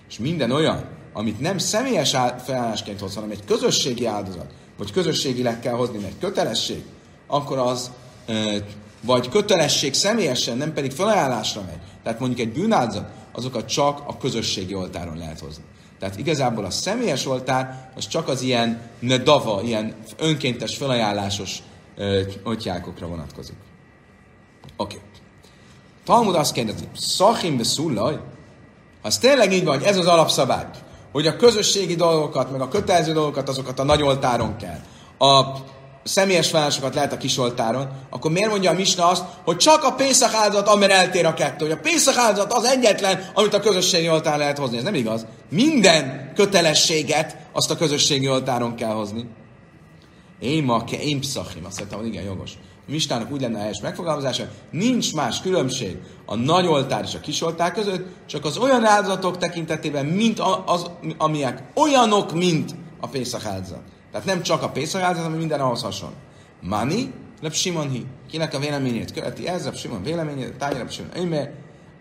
és 0.08 0.18
minden 0.18 0.50
olyan, 0.50 0.88
amit 1.12 1.40
nem 1.40 1.58
személyes 1.58 2.10
felajánlásként 2.44 3.00
hoz, 3.00 3.14
hanem 3.14 3.30
egy 3.30 3.44
közösségi 3.44 4.06
áldozat, 4.06 4.52
vagy 4.78 4.92
közösségileg 4.92 5.60
kell 5.60 5.74
hozni, 5.74 5.98
mert 5.98 6.18
kötelesség, 6.18 6.84
akkor 7.26 7.58
az 7.58 7.90
eh, 8.26 8.62
vagy 9.00 9.28
kötelesség 9.28 9.94
személyesen, 9.94 10.56
nem 10.56 10.72
pedig 10.72 10.90
felajánlásra 10.90 11.62
megy, 11.66 11.80
tehát 12.02 12.20
mondjuk 12.20 12.40
egy 12.40 12.52
bűnáldozat, 12.52 13.10
azokat 13.32 13.68
csak 13.68 14.02
a 14.06 14.16
közösségi 14.16 14.74
oltáron 14.74 15.16
lehet 15.16 15.40
hozni. 15.40 15.64
Tehát 15.98 16.18
igazából 16.18 16.64
a 16.64 16.70
személyes 16.70 17.26
oltár 17.26 17.90
az 17.96 18.08
csak 18.08 18.28
az 18.28 18.42
ilyen 18.42 18.80
nedava, 18.98 19.62
ilyen 19.62 19.94
önkéntes 20.18 20.76
felajánlásos 20.76 21.62
otyákokra 22.44 23.06
vonatkozik. 23.06 23.56
Oké. 24.76 24.96
Okay. 24.96 25.08
Talmud 26.04 26.34
azt 26.34 26.52
kérdezi, 26.52 26.84
szachim 26.96 27.56
beszullaj, 27.56 28.14
ha 29.02 29.08
ez 29.08 29.18
tényleg 29.18 29.52
így 29.52 29.64
van, 29.64 29.78
hogy 29.78 29.86
ez 29.86 29.96
az 29.96 30.06
alapszabály, 30.06 30.66
hogy 31.12 31.26
a 31.26 31.36
közösségi 31.36 31.94
dolgokat, 31.94 32.50
meg 32.50 32.60
a 32.60 32.68
kötelező 32.68 33.12
dolgokat, 33.12 33.48
azokat 33.48 33.78
a 33.78 33.84
nagy 33.84 34.02
oltáron 34.02 34.56
kell. 34.56 34.78
A 35.18 35.54
személyes 36.02 36.50
vállásokat 36.50 36.94
lehet 36.94 37.12
a 37.12 37.16
kisoltáron, 37.16 37.88
akkor 38.10 38.30
miért 38.30 38.50
mondja 38.50 38.70
a 38.70 38.74
Misna 38.74 39.08
azt, 39.08 39.24
hogy 39.44 39.56
csak 39.56 39.84
a 39.84 39.92
Pészak 39.92 40.34
áldozat, 40.34 40.68
amire 40.68 40.94
eltér 40.94 41.26
a 41.26 41.34
kettő, 41.34 41.64
hogy 41.64 41.74
a 41.74 41.80
Pészak 41.80 42.16
áldozat 42.16 42.52
az 42.52 42.64
egyetlen, 42.64 43.30
amit 43.34 43.54
a 43.54 43.60
közösségi 43.60 44.08
oltáron 44.08 44.38
lehet 44.38 44.58
hozni. 44.58 44.76
Ez 44.76 44.82
nem 44.82 44.94
igaz. 44.94 45.26
Minden 45.50 46.32
kötelességet 46.34 47.36
azt 47.52 47.70
a 47.70 47.76
közösségi 47.76 48.28
oltáron 48.28 48.74
kell 48.74 48.92
hozni. 48.92 49.26
Én 50.40 50.64
ma 50.64 50.84
ke 50.84 51.02
én 51.02 51.20
pszachim, 51.20 51.64
azt 51.64 51.78
mondtam, 51.78 51.98
hogy 52.00 52.08
igen, 52.08 52.24
jogos. 52.24 52.52
A 52.88 52.90
Mistának 52.90 53.32
úgy 53.32 53.40
lenne 53.40 53.56
a 53.56 53.60
helyes 53.60 53.80
megfogalmazása, 53.80 54.44
nincs 54.70 55.14
más 55.14 55.40
különbség 55.40 55.96
a 56.26 56.34
nagy 56.34 56.66
oltár 56.66 57.04
és 57.04 57.14
a 57.14 57.20
kis 57.20 57.42
oltár 57.42 57.72
között, 57.72 58.06
csak 58.26 58.44
az 58.44 58.56
olyan 58.56 58.84
áldozatok 58.84 59.38
tekintetében, 59.38 60.06
mint 60.06 60.42
az, 60.64 60.90
amilyek 61.18 61.62
olyanok, 61.74 62.32
mint 62.32 62.74
a 63.00 63.06
Pészak 63.06 63.44
áldozat. 63.44 63.82
Tehát 64.12 64.26
nem 64.26 64.42
csak 64.42 64.62
a 64.62 64.72
áldozat, 64.76 65.16
hanem 65.16 65.38
minden 65.38 65.60
ahhoz 65.60 65.82
hasonló. 65.82 66.14
Mani, 66.60 67.12
Reb 67.42 67.52
Simon 67.52 67.90
hi. 67.90 68.06
Kinek 68.30 68.54
a 68.54 68.58
véleményét 68.58 69.12
követi? 69.12 69.48
Ez 69.48 69.64
Reb 69.64 69.74
Simon 69.74 70.02
véleményét, 70.02 70.56
táj 70.56 70.74
Reb 70.74 70.90
Simon 70.90 71.10
Ömer, 71.14 71.52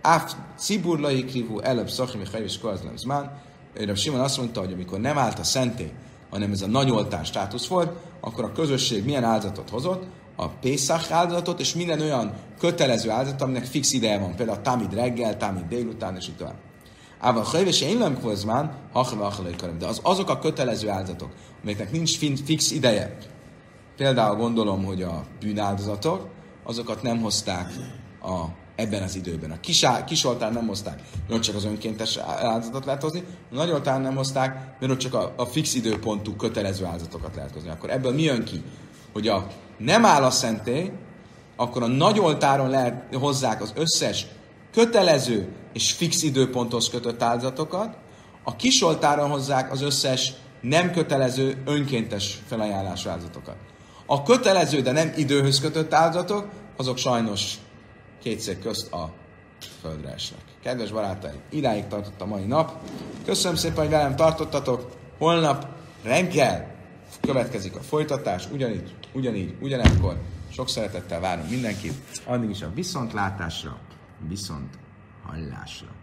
Áf 0.01 0.34
Ciburlai 0.57 1.26
krivú, 1.26 1.60
előbb 1.60 1.89
Szachimi 1.89 2.24
Hajvis 2.32 2.60
Koazlem 2.60 2.97
Zmán. 2.97 3.41
Reb 3.74 3.97
Simon 3.97 4.20
azt 4.20 4.38
mondta, 4.38 4.60
hogy 4.60 4.74
amikor 4.74 4.99
nem 4.99 5.18
állt 5.18 5.39
a 5.39 5.43
szentély, 5.43 5.91
hanem 6.30 6.51
ez 6.51 6.62
a 6.62 6.68
nagy 6.68 6.91
oltár 6.91 7.26
státusz 7.26 7.68
volt, 7.68 7.91
akkor 8.20 8.43
a 8.43 8.51
közösség 8.51 9.05
milyen 9.05 9.24
áldozatot 9.24 9.70
hozott? 9.70 10.03
A 10.36 10.47
Pészak 10.47 11.12
áldozatot, 11.12 11.60
és 11.60 11.74
minden 11.74 12.01
olyan 12.01 12.34
kötelező 12.60 13.10
áldozat, 13.10 13.41
aminek 13.41 13.66
fix 13.66 13.93
ideje 13.93 14.20
van. 14.20 14.36
Például 14.36 14.57
a 14.57 14.62
Tamid 14.62 14.93
reggel, 14.93 15.38
Tamid 15.38 15.68
délután, 15.68 16.16
és 16.16 16.28
így 16.28 16.36
tovább. 16.36 16.55
Ával 17.20 17.43
hajves 17.43 17.82
én 17.82 17.97
nem 17.97 18.20
kozmán, 18.22 18.78
de 19.80 19.86
az, 19.86 19.99
azok 20.03 20.30
a 20.30 20.39
kötelező 20.39 20.89
áldozatok, 20.89 21.32
amelyeknek 21.61 21.91
nincs 21.91 22.17
fix 22.45 22.72
ideje. 22.72 23.17
Például 23.97 24.36
gondolom, 24.36 24.84
hogy 24.84 25.01
a 25.01 25.24
bűnáldozatok, 25.39 26.28
azokat 26.63 27.01
nem 27.01 27.22
hozták 27.22 27.74
a, 28.22 28.45
ebben 28.76 29.03
az 29.03 29.15
időben. 29.15 29.51
A 29.51 29.59
kis, 29.59 29.86
kisoltár 30.05 30.53
nem 30.53 30.67
hozták, 30.67 31.01
mert 31.30 31.43
csak 31.43 31.55
az 31.55 31.65
önkéntes 31.65 32.17
áldozatot 32.17 32.86
lehet 32.86 33.01
hozni, 33.01 33.24
a 33.51 33.55
nagyoltár 33.55 34.01
nem 34.01 34.15
hozták, 34.15 34.76
mert 34.80 34.91
ott 34.91 34.97
csak 34.97 35.13
a, 35.13 35.34
a 35.36 35.45
fix 35.45 35.74
időpontú 35.74 36.36
kötelező 36.36 36.86
áldozatokat 36.86 37.36
lehet 37.36 37.51
hozni. 37.51 37.70
Akkor 37.70 37.89
ebből 37.89 38.13
mi 38.13 38.22
jön 38.22 38.43
ki? 38.43 38.63
Hogy 39.13 39.28
a 39.28 39.47
nem 39.78 40.05
áll 40.05 40.24
a 40.24 40.30
szentély, 40.30 40.91
akkor 41.55 41.84
a 41.84 41.88
nagy 41.88 42.20
oltáron 42.20 42.70
lehet, 42.70 43.15
hozzák 43.15 43.61
az 43.61 43.74
összes 43.76 44.26
kötelező 44.72 45.47
és 45.80 45.91
fix 45.91 46.23
időponthoz 46.23 46.89
kötött 46.89 47.21
áldozatokat, 47.21 47.97
a 48.43 48.55
kisoltáron 48.55 49.30
hozzák 49.30 49.71
az 49.71 49.82
összes 49.82 50.34
nem 50.61 50.91
kötelező, 50.91 51.61
önkéntes 51.65 52.41
felajánlású 52.47 53.09
áldozatokat. 53.09 53.55
A 54.05 54.23
kötelező, 54.23 54.82
de 54.82 54.91
nem 54.91 55.13
időhöz 55.15 55.59
kötött 55.59 55.93
áldozatok, 55.93 56.47
azok 56.77 56.97
sajnos 56.97 57.53
kétszer 58.21 58.59
közt 58.59 58.93
a 58.93 59.13
földre 59.82 60.13
esnek. 60.13 60.39
Kedves 60.63 60.91
barátaim, 60.91 61.39
idáig 61.49 61.88
tartott 61.88 62.21
a 62.21 62.25
mai 62.25 62.45
nap. 62.45 62.75
Köszönöm 63.25 63.57
szépen, 63.57 63.77
hogy 63.77 63.89
velem 63.89 64.15
tartottatok. 64.15 64.91
Holnap 65.17 65.67
reggel 66.03 66.75
következik 67.21 67.75
a 67.75 67.82
folytatás, 67.82 68.47
ugyanígy, 68.51 68.95
ugyanígy, 69.13 69.55
ugyanekkor. 69.61 70.17
Sok 70.51 70.69
szeretettel 70.69 71.19
várom 71.19 71.45
mindenkit. 71.45 71.93
Addig 72.25 72.49
is 72.49 72.61
a 72.61 72.71
viszontlátásra, 72.73 73.77
viszont 74.27 74.77
Hola, 75.30 75.65
Sean. 75.67 75.99